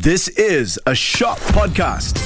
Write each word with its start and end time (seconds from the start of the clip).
This 0.00 0.28
is 0.28 0.78
a 0.86 0.94
Shock 0.94 1.38
Podcast. 1.38 2.16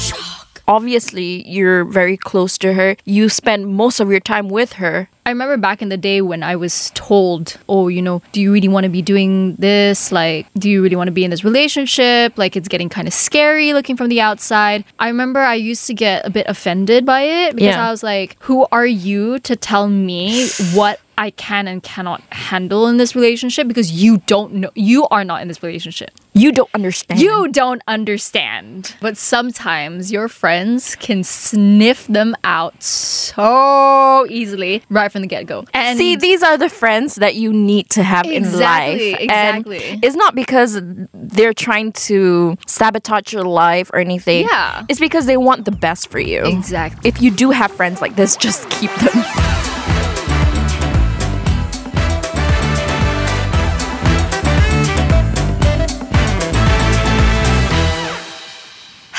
Shock. 0.00 0.62
Obviously 0.66 1.46
you're 1.48 1.84
very 1.84 2.16
close 2.16 2.56
to 2.58 2.72
her. 2.72 2.96
You 3.04 3.28
spend 3.28 3.68
most 3.68 4.00
of 4.00 4.10
your 4.10 4.20
time 4.20 4.48
with 4.48 4.74
her. 4.74 5.08
I 5.24 5.30
remember 5.30 5.56
back 5.56 5.82
in 5.82 5.88
the 5.88 5.96
day 5.96 6.20
when 6.20 6.42
I 6.42 6.56
was 6.56 6.90
told, 6.94 7.56
oh, 7.68 7.86
you 7.86 8.02
know, 8.02 8.22
do 8.32 8.40
you 8.40 8.52
really 8.52 8.66
want 8.66 8.84
to 8.84 8.90
be 8.90 9.02
doing 9.02 9.54
this? 9.54 10.10
Like, 10.10 10.46
do 10.58 10.68
you 10.68 10.82
really 10.82 10.96
want 10.96 11.06
to 11.06 11.12
be 11.12 11.24
in 11.24 11.30
this 11.30 11.44
relationship? 11.44 12.36
Like, 12.36 12.56
it's 12.56 12.66
getting 12.66 12.88
kind 12.88 13.06
of 13.06 13.14
scary 13.14 13.72
looking 13.72 13.96
from 13.96 14.08
the 14.08 14.20
outside. 14.20 14.84
I 14.98 15.06
remember 15.06 15.38
I 15.38 15.54
used 15.54 15.86
to 15.86 15.94
get 15.94 16.26
a 16.26 16.30
bit 16.30 16.46
offended 16.48 17.06
by 17.06 17.22
it 17.22 17.54
because 17.54 17.76
Yeah. 17.76 17.86
I 17.86 17.92
was 17.92 18.02
like, 18.02 18.36
who 18.40 18.66
are 18.72 18.86
you 18.86 19.38
to 19.40 19.54
tell 19.54 19.88
me 19.88 20.48
what 20.74 20.98
I 21.18 21.30
can 21.30 21.68
and 21.68 21.82
cannot 21.82 22.20
handle 22.30 22.86
in 22.86 22.96
this 22.96 23.14
relationship? 23.14 23.68
Because 23.68 23.92
you 23.92 24.18
don't 24.26 24.54
know, 24.54 24.70
you 24.74 25.06
are 25.08 25.24
not 25.24 25.42
in 25.42 25.48
this 25.48 25.62
relationship. 25.62 26.10
You 26.34 26.50
don't 26.52 26.70
understand. 26.74 27.20
You 27.20 27.48
don't 27.48 27.82
understand. 27.86 28.96
But 29.00 29.16
sometimes 29.18 30.10
your 30.10 30.28
friends 30.28 30.96
can 30.96 31.22
sniff 31.24 32.06
them 32.06 32.34
out 32.42 32.82
so 32.82 34.26
easily 34.30 34.82
right 34.88 35.12
from 35.12 35.20
the 35.22 35.28
get 35.28 35.46
go. 35.46 35.64
And 35.74 35.98
See, 35.98 36.16
these 36.16 36.42
are 36.42 36.56
the 36.56 36.70
friends 36.70 37.16
that 37.16 37.34
you 37.34 37.52
need 37.52 37.90
to 37.90 38.02
have 38.02 38.24
in 38.26 38.44
life. 38.58 39.00
exactly. 39.20 39.84
And 39.84 40.04
it's 40.04 40.16
not 40.16 40.34
because 40.34 40.80
they're 41.12 41.52
trying 41.54 41.92
to 41.92 42.56
sabotage 42.66 43.32
your 43.32 43.44
life 43.44 43.90
or 43.92 43.98
anything. 43.98 44.46
Yeah. 44.50 44.84
It's 44.88 45.00
because 45.00 45.26
they 45.26 45.36
want 45.36 45.66
the 45.66 45.72
best 45.72 46.08
for 46.08 46.18
you. 46.18 46.44
Exactly. 46.44 47.08
If 47.08 47.20
you 47.20 47.30
do 47.30 47.50
have 47.50 47.70
friends 47.72 48.00
like 48.00 48.16
this, 48.16 48.36
just 48.36 48.68
keep 48.70 48.90
them. 48.96 49.61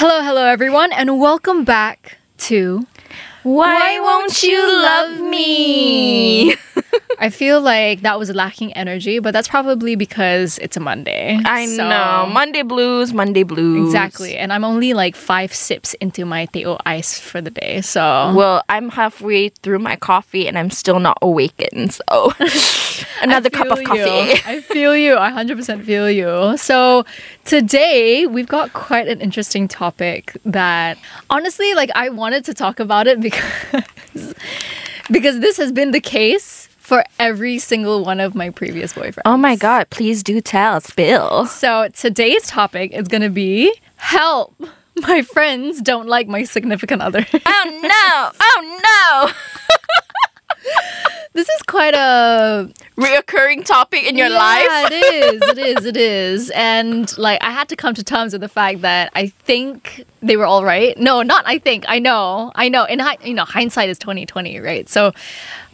Hello, 0.06 0.22
hello, 0.22 0.44
everyone, 0.46 0.92
and 0.92 1.18
welcome 1.18 1.64
back 1.64 2.18
to. 2.40 2.86
Why 3.44 4.02
won't 4.02 4.44
you 4.44 4.60
love 4.60 5.22
me? 5.22 6.58
I 7.26 7.30
feel 7.30 7.62
like 7.62 8.02
that 8.02 8.20
was 8.20 8.30
lacking 8.36 8.74
energy, 8.74 9.20
but 9.20 9.32
that's 9.32 9.48
probably 9.48 9.96
because 9.96 10.58
it's 10.60 10.76
a 10.76 10.80
Monday. 10.82 11.40
I 11.46 11.66
So- 11.68 11.88
know. 11.88 12.30
Monday 12.32 12.64
blues, 12.64 13.14
Monday 13.14 13.44
blues. 13.44 13.88
Exactly. 13.88 14.36
And 14.36 14.52
I'm 14.52 14.64
only 14.66 14.94
like 14.94 15.16
five 15.16 15.54
sips 15.54 15.94
into 15.96 16.26
my 16.26 16.46
Teo 16.48 16.78
ice 16.86 17.18
for 17.20 17.40
the 17.40 17.50
day. 17.50 17.80
So 17.82 18.34
Well, 18.36 18.62
I'm 18.68 18.90
halfway 18.90 19.50
through 19.50 19.80
my 19.80 19.96
coffee 19.96 20.48
and 20.48 20.58
I'm 20.60 20.70
still 20.70 21.00
not 21.00 21.18
awakened. 21.22 21.94
So 21.94 22.34
another 23.22 23.50
cup 23.50 23.68
of 23.72 23.84
coffee. 23.84 24.00
you. 24.00 24.38
I 24.46 24.60
feel 24.62 24.96
you. 24.96 25.16
I 25.16 25.32
100% 25.32 25.86
feel 25.86 26.10
you. 26.10 26.58
So 26.58 27.06
today 27.46 28.28
we've 28.28 28.48
got 28.48 28.74
quite 28.74 29.08
an 29.08 29.22
interesting 29.22 29.68
topic 29.70 30.36
that 30.46 30.98
honestly, 31.30 31.74
like 31.74 31.90
I 31.96 32.10
wanted 32.10 32.44
to 32.46 32.54
talk 32.54 32.80
about 32.82 33.08
it 33.08 33.22
because 33.28 34.34
because 35.12 35.40
this 35.40 35.58
has 35.58 35.72
been 35.72 35.92
the 35.92 36.00
case 36.02 36.63
for 36.94 37.04
every 37.18 37.58
single 37.58 38.06
one 38.06 38.20
of 38.20 38.36
my 38.36 38.52
previous 38.52 38.94
boyfriends. 38.94 39.24
Oh 39.26 39.36
my 39.36 39.56
god, 39.56 39.90
please 39.90 40.22
do 40.22 40.40
tell, 40.40 40.80
spill. 40.80 41.48
So 41.48 41.88
today's 41.88 42.46
topic 42.46 42.92
is 42.92 43.08
going 43.08 43.24
to 43.24 43.32
be 43.32 43.74
help. 43.96 44.54
My 45.02 45.24
friends 45.24 45.82
don't 45.82 46.08
like 46.08 46.28
my 46.28 46.44
significant 46.44 47.02
other. 47.02 47.26
Oh 47.34 47.80
no! 47.82 48.32
Oh 48.40 49.32
no! 49.34 49.34
this 51.34 51.50
is 51.50 51.62
quite 51.64 51.94
a 51.94 52.70
Reoccurring 52.96 53.66
topic 53.66 54.04
in 54.04 54.16
your 54.16 54.28
yeah, 54.28 54.38
life. 54.38 54.66
Yeah, 54.68 54.88
it 54.88 54.94
is. 54.94 55.42
It 55.42 55.58
is. 55.58 55.86
It 55.86 55.98
is. 55.98 56.50
And 56.52 57.18
like, 57.18 57.44
I 57.44 57.52
had 57.52 57.70
to 57.70 57.76
come 57.76 57.96
to 57.96 58.04
terms 58.04 58.34
with 58.34 58.42
the 58.42 58.50
fact 58.50 58.82
that 58.82 59.12
I 59.16 59.28
think 59.28 60.06
they 60.22 60.38
were 60.38 60.46
all 60.46 60.64
right. 60.64 60.98
No, 60.98 61.22
not 61.24 61.44
I 61.48 61.58
think. 61.58 61.86
I 61.88 62.00
know. 62.00 62.52
I 62.56 62.70
know. 62.70 62.86
In 62.86 63.00
hi- 63.00 63.18
you 63.24 63.34
know, 63.34 63.46
hindsight 63.46 63.90
is 63.90 63.98
twenty 63.98 64.26
twenty, 64.26 64.60
right? 64.60 64.88
So 64.88 65.12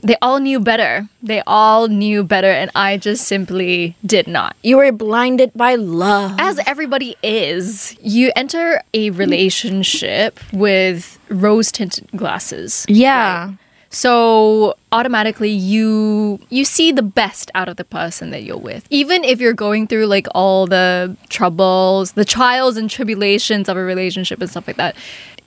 they 0.01 0.15
all 0.21 0.39
knew 0.39 0.59
better. 0.61 1.07
They 1.21 1.41
all 1.45 1.87
knew 1.89 2.23
better, 2.23 2.47
and 2.47 2.71
I 2.73 2.97
just 2.97 3.25
simply 3.27 3.97
did 4.05 4.27
not. 4.27 4.55
You 4.63 4.77
were 4.77 4.91
blinded 4.93 5.51
by 5.55 5.75
love. 5.75 6.35
As 6.39 6.59
everybody 6.65 7.17
is, 7.21 7.97
you 8.01 8.31
enter 8.35 8.81
a 8.93 9.09
relationship 9.11 10.39
with 10.53 11.19
rose 11.29 11.71
tinted 11.71 12.07
glasses. 12.15 12.85
yeah. 12.87 13.51
So 13.91 14.75
automatically 14.91 15.49
you 15.49 16.39
you 16.49 16.63
see 16.65 16.91
the 16.91 17.01
best 17.01 17.49
out 17.55 17.67
of 17.67 17.77
the 17.77 17.83
person 17.83 18.29
that 18.29 18.43
you're 18.43 18.57
with. 18.57 18.85
Even 18.89 19.23
if 19.23 19.39
you're 19.39 19.53
going 19.53 19.87
through 19.87 20.05
like 20.05 20.27
all 20.35 20.67
the 20.67 21.15
troubles, 21.29 22.13
the 22.13 22.25
trials 22.25 22.77
and 22.77 22.89
tribulations 22.89 23.67
of 23.67 23.77
a 23.77 23.83
relationship 23.83 24.41
and 24.41 24.49
stuff 24.49 24.67
like 24.67 24.77
that. 24.77 24.95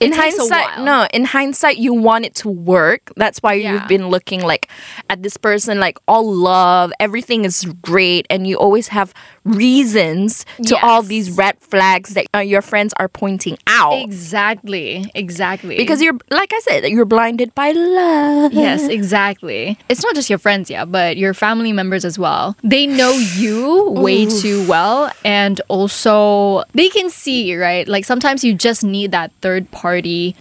In 0.03 0.11
hindsight, 0.11 0.79
no. 0.81 1.07
In 1.13 1.25
hindsight, 1.25 1.77
you 1.77 1.93
want 1.93 2.25
it 2.25 2.35
to 2.35 2.49
work. 2.49 3.11
That's 3.15 3.39
why 3.39 3.53
Yeah. 3.53 3.73
you've 3.73 3.87
been 3.87 4.09
looking 4.09 4.41
like 4.41 4.69
at 5.09 5.23
this 5.23 5.37
person, 5.37 5.79
like 5.79 5.97
all 6.07 6.25
love, 6.33 6.91
everything 6.99 7.45
is 7.45 7.65
great, 7.81 8.25
and 8.29 8.45
you 8.47 8.57
always 8.57 8.89
have 8.89 9.13
reasons 9.45 10.45
to 10.65 10.75
all 10.85 11.01
these 11.03 11.31
red 11.31 11.57
flags 11.59 12.13
that 12.13 12.25
uh, 12.35 12.39
your 12.39 12.61
friends 12.61 12.93
are 12.97 13.07
pointing 13.07 13.57
out. 13.67 13.93
Exactly. 14.01 15.05
Exactly. 15.15 15.77
Because 15.77 16.01
you're, 16.01 16.17
like 16.31 16.51
I 16.53 16.59
said, 16.59 16.85
you're 16.85 17.05
blinded 17.05 17.53
by 17.55 17.71
love. 17.71 18.53
Yes, 18.53 18.87
exactly. 18.87 19.77
It's 19.89 20.03
not 20.03 20.15
just 20.15 20.29
your 20.29 20.39
friends, 20.39 20.69
yeah, 20.69 20.85
but 20.85 21.17
your 21.17 21.33
family 21.33 21.71
members 21.73 22.05
as 22.05 22.17
well. 22.19 22.55
They 22.63 22.87
know 22.87 23.11
you 23.11 23.89
way 23.91 24.25
too 24.25 24.65
well. 24.67 25.11
And 25.25 25.59
also, 25.67 26.63
they 26.73 26.89
can 26.89 27.09
see, 27.09 27.55
right? 27.55 27.87
Like 27.87 28.05
sometimes 28.05 28.43
you 28.43 28.53
just 28.53 28.83
need 28.83 29.11
that 29.11 29.31
third 29.41 29.69
party 29.71 29.92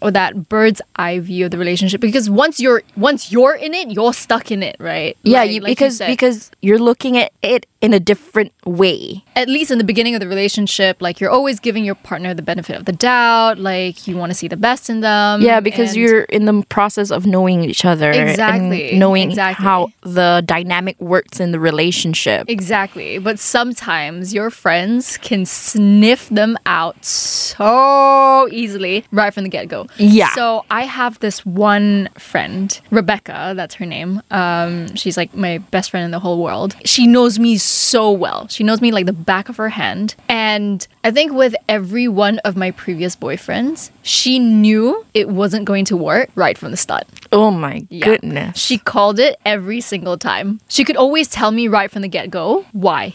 or 0.03 0.11
that 0.11 0.49
bird's 0.49 0.81
eye 0.97 1.19
view 1.19 1.45
of 1.47 1.51
the 1.51 1.59
relationship 1.59 2.01
because 2.01 2.29
once 2.31 2.59
you're 2.61 2.83
once 2.97 3.31
you're 3.33 3.55
in 3.55 3.75
it, 3.75 3.91
you're 3.91 4.13
stuck 4.13 4.51
in 4.51 4.63
it, 4.63 4.77
right? 4.79 5.17
Yeah, 5.23 5.41
Like- 5.41 5.51
you, 5.51 5.61
like 5.61 5.71
because 5.73 5.97
said. 5.99 6.09
because 6.09 6.51
you're 6.61 6.79
looking 6.79 7.17
at 7.19 7.33
it 7.43 7.67
in 7.81 7.93
a 7.93 7.99
different 8.01 8.53
way. 8.65 9.25
at 9.35 9.49
least 9.49 9.71
in 9.73 9.79
the 9.79 9.85
beginning 9.85 10.15
of 10.15 10.21
the 10.21 10.29
relationship, 10.29 11.03
like 11.03 11.21
you're 11.21 11.31
always 11.31 11.59
giving 11.59 11.85
your 11.85 11.97
partner 11.97 12.33
the 12.33 12.43
benefit 12.43 12.77
of 12.77 12.85
the 12.85 12.93
doubt, 12.93 13.59
like 13.59 14.07
you 14.07 14.17
want 14.17 14.31
to 14.31 14.35
see 14.35 14.47
the 14.47 14.57
best 14.57 14.89
in 14.89 15.01
them. 15.01 15.43
Yeah, 15.43 15.59
because 15.59 15.97
you're 15.97 16.23
in 16.25 16.45
the 16.45 16.63
process 16.69 17.11
of 17.11 17.27
knowing 17.27 17.65
each 17.65 17.85
other 17.85 18.11
Exactly, 18.13 18.91
and 18.91 19.01
knowing 19.01 19.31
exactly. 19.31 19.65
how 19.65 19.89
the 20.03 20.43
dynamic 20.47 21.01
works 21.01 21.41
in 21.41 21.51
the 21.51 21.59
relationship. 21.59 22.49
Exactly. 22.49 23.19
But 23.19 23.41
sometimes 23.41 24.33
your 24.33 24.51
friends 24.51 25.19
can 25.19 25.45
sniff 25.45 26.29
them 26.29 26.57
out 26.67 27.05
so 27.05 28.49
easily 28.53 29.05
right 29.11 29.32
from 29.33 29.45
the 29.45 29.49
get 29.51 29.69
go. 29.69 29.87
Yeah. 29.97 30.33
So 30.35 30.65
I 30.71 30.85
have 30.85 31.19
this 31.21 31.45
one 31.47 32.09
friend, 32.19 32.79
Rebecca, 32.91 33.53
that's 33.57 33.75
her 33.77 33.87
name. 33.87 34.23
Um, 34.31 34.95
she's 34.95 35.17
like 35.17 35.35
my 35.35 35.59
best 35.59 35.91
friend 35.91 36.05
in 36.05 36.11
the 36.11 36.19
whole 36.19 36.43
world. 36.43 36.77
She 36.85 37.07
knows 37.07 37.39
me 37.39 37.57
so 37.59 38.11
well. 38.11 38.49
She 38.49 38.65
knows 38.65 38.81
me 38.81 38.93
like 38.93 39.07
the 39.07 39.13
back 39.13 39.49
of 39.49 39.57
her 39.57 39.69
hand. 39.69 40.15
And 40.29 40.87
I 41.05 41.11
think 41.11 41.33
with 41.33 41.55
every 41.69 42.09
one 42.09 42.39
of 42.41 42.57
my 42.57 42.71
previous 42.73 43.17
boyfriends, 43.17 43.91
she 44.03 44.39
knew 44.39 45.05
it 45.15 45.29
wasn't 45.29 45.65
going 45.65 45.85
to 45.87 45.97
work 45.97 46.31
right 46.35 46.57
from 46.59 46.71
the 46.71 46.77
start. 46.77 47.05
Oh 47.33 47.51
my 47.51 47.87
Yeah. 47.91 48.05
goodness. 48.07 48.59
She 48.59 48.79
called 48.79 49.19
it 49.19 49.39
every 49.45 49.81
single 49.81 50.19
time. 50.19 50.61
She 50.69 50.85
could 50.85 50.97
always 50.97 51.29
tell 51.29 51.51
me 51.51 51.69
right 51.69 51.91
from 51.91 52.03
the 52.03 52.09
get 52.09 52.31
go 52.31 52.65
why. 52.73 53.15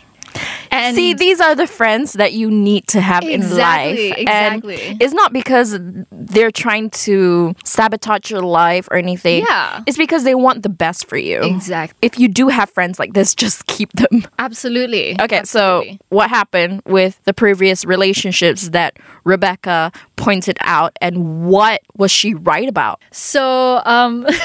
And 0.71 0.95
See, 0.95 1.13
these 1.13 1.39
are 1.41 1.55
the 1.55 1.65
friends 1.67 2.13
that 2.13 2.33
you 2.33 2.51
need 2.51 2.87
to 2.89 3.01
have 3.01 3.23
in 3.23 3.31
Exactly, 3.41 4.09
life. 4.09 4.17
exactly. 4.19 4.81
And 4.81 5.01
it's 5.01 5.13
not 5.13 5.33
because 5.33 5.77
they're 6.11 6.51
trying 6.51 6.89
to 6.91 7.55
sabotage 7.63 8.29
your 8.29 8.41
life 8.41 8.87
or 8.91 8.97
anything. 8.97 9.43
Yeah. 9.49 9.81
It's 9.87 9.97
because 9.97 10.23
they 10.23 10.35
want 10.35 10.63
the 10.63 10.69
best 10.69 11.07
for 11.07 11.17
you. 11.17 11.41
Exactly. 11.41 11.97
If 12.01 12.19
you 12.19 12.27
do 12.27 12.47
have 12.49 12.69
friends 12.69 12.99
like 12.99 13.13
this, 13.13 13.33
just 13.33 13.65
keep 13.67 13.91
them. 13.93 14.25
absolutely. 14.39 15.19
Okay, 15.19 15.37
Absolutely. 15.39 15.93
so 15.93 16.05
what 16.09 16.29
happened 16.29 16.81
with 16.85 17.19
the 17.23 17.33
previous 17.33 17.83
relationships 17.85 18.69
that 18.69 18.97
Rebecca 19.23 19.91
pointed 20.15 20.57
out 20.61 20.95
and 21.01 21.47
what 21.47 21.81
was 21.95 22.11
she 22.11 22.33
right 22.33 22.67
about? 22.69 23.01
so 23.11 23.81
um 23.85 24.25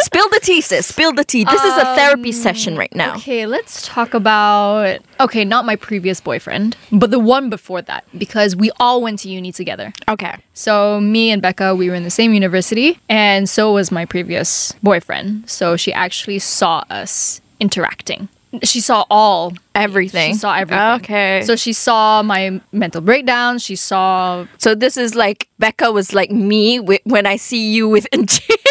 Spill 0.00 0.28
the 0.28 0.40
tea, 0.40 0.60
sis. 0.60 0.86
Spill 0.86 1.12
the 1.12 1.24
tea. 1.24 1.44
This 1.44 1.62
is 1.62 1.76
a 1.76 1.84
therapy 1.96 2.28
um, 2.28 2.32
session 2.32 2.76
right 2.76 2.94
now. 2.94 3.16
okay, 3.16 3.46
let's 3.46 3.86
talk 3.86 4.14
about 4.14 5.00
okay, 5.20 5.44
not 5.44 5.64
my 5.64 5.76
previous 5.76 6.20
boyfriend, 6.20 6.76
but 6.92 7.10
the 7.10 7.18
one 7.18 7.50
before 7.50 7.82
that 7.82 8.04
because 8.16 8.54
we 8.54 8.70
all 8.78 9.02
went 9.02 9.20
to 9.20 9.28
uni 9.28 9.52
together. 9.52 9.92
Okay. 10.08 10.36
So 10.54 11.00
me 11.00 11.30
and 11.30 11.42
Becca, 11.42 11.74
we 11.74 11.88
were 11.88 11.94
in 11.96 12.04
the 12.04 12.10
same 12.10 12.32
university, 12.32 12.98
and 13.08 13.48
so 13.48 13.72
was 13.72 13.90
my 13.90 14.04
previous 14.04 14.72
boyfriend. 14.82 15.48
So 15.50 15.76
she 15.76 15.92
actually 15.92 16.38
saw 16.38 16.84
us 16.90 17.40
interacting. 17.60 18.28
She 18.62 18.80
saw 18.80 19.04
all 19.10 19.52
Everything. 19.74 20.32
She 20.32 20.38
saw 20.38 20.54
everything. 20.54 21.00
Okay. 21.00 21.42
So 21.44 21.54
she 21.54 21.72
saw 21.72 22.22
my 22.22 22.60
mental 22.72 23.00
breakdown. 23.00 23.58
She 23.58 23.76
saw 23.76 24.46
So 24.56 24.74
this 24.74 24.96
is 24.96 25.14
like 25.14 25.48
Becca 25.58 25.92
was 25.92 26.14
like 26.14 26.30
me 26.30 26.78
when 26.78 27.26
I 27.26 27.36
see 27.36 27.72
you 27.72 27.88
with. 27.88 28.06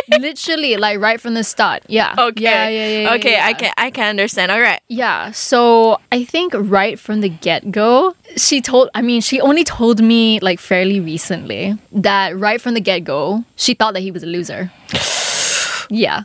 Literally, 0.09 0.77
like 0.77 0.99
right 0.99 1.19
from 1.19 1.33
the 1.33 1.43
start. 1.43 1.83
Yeah. 1.87 2.15
Okay. 2.17 2.43
Yeah, 2.43 2.67
yeah, 2.69 3.01
yeah, 3.01 3.13
okay. 3.15 3.39
I 3.39 3.53
can 3.53 3.73
I 3.77 3.91
can 3.91 4.09
understand. 4.09 4.51
All 4.51 4.61
right. 4.61 4.81
Yeah, 4.87 5.31
so 5.31 5.99
I 6.11 6.23
think 6.23 6.53
right 6.55 6.99
from 6.99 7.21
the 7.21 7.29
get 7.29 7.71
go, 7.71 8.15
she 8.35 8.61
told, 8.61 8.89
I 8.95 9.01
mean, 9.01 9.21
she 9.21 9.41
only 9.41 9.63
told 9.63 10.01
me 10.01 10.39
like 10.39 10.59
fairly 10.59 10.99
recently 10.99 11.77
that 11.91 12.37
right 12.37 12.61
from 12.61 12.73
the 12.73 12.81
get 12.81 13.03
go, 13.03 13.43
she 13.55 13.73
thought 13.73 13.93
that 13.93 14.01
he 14.01 14.11
was 14.11 14.23
a 14.23 14.27
loser. 14.27 14.71
yeah. 15.89 16.23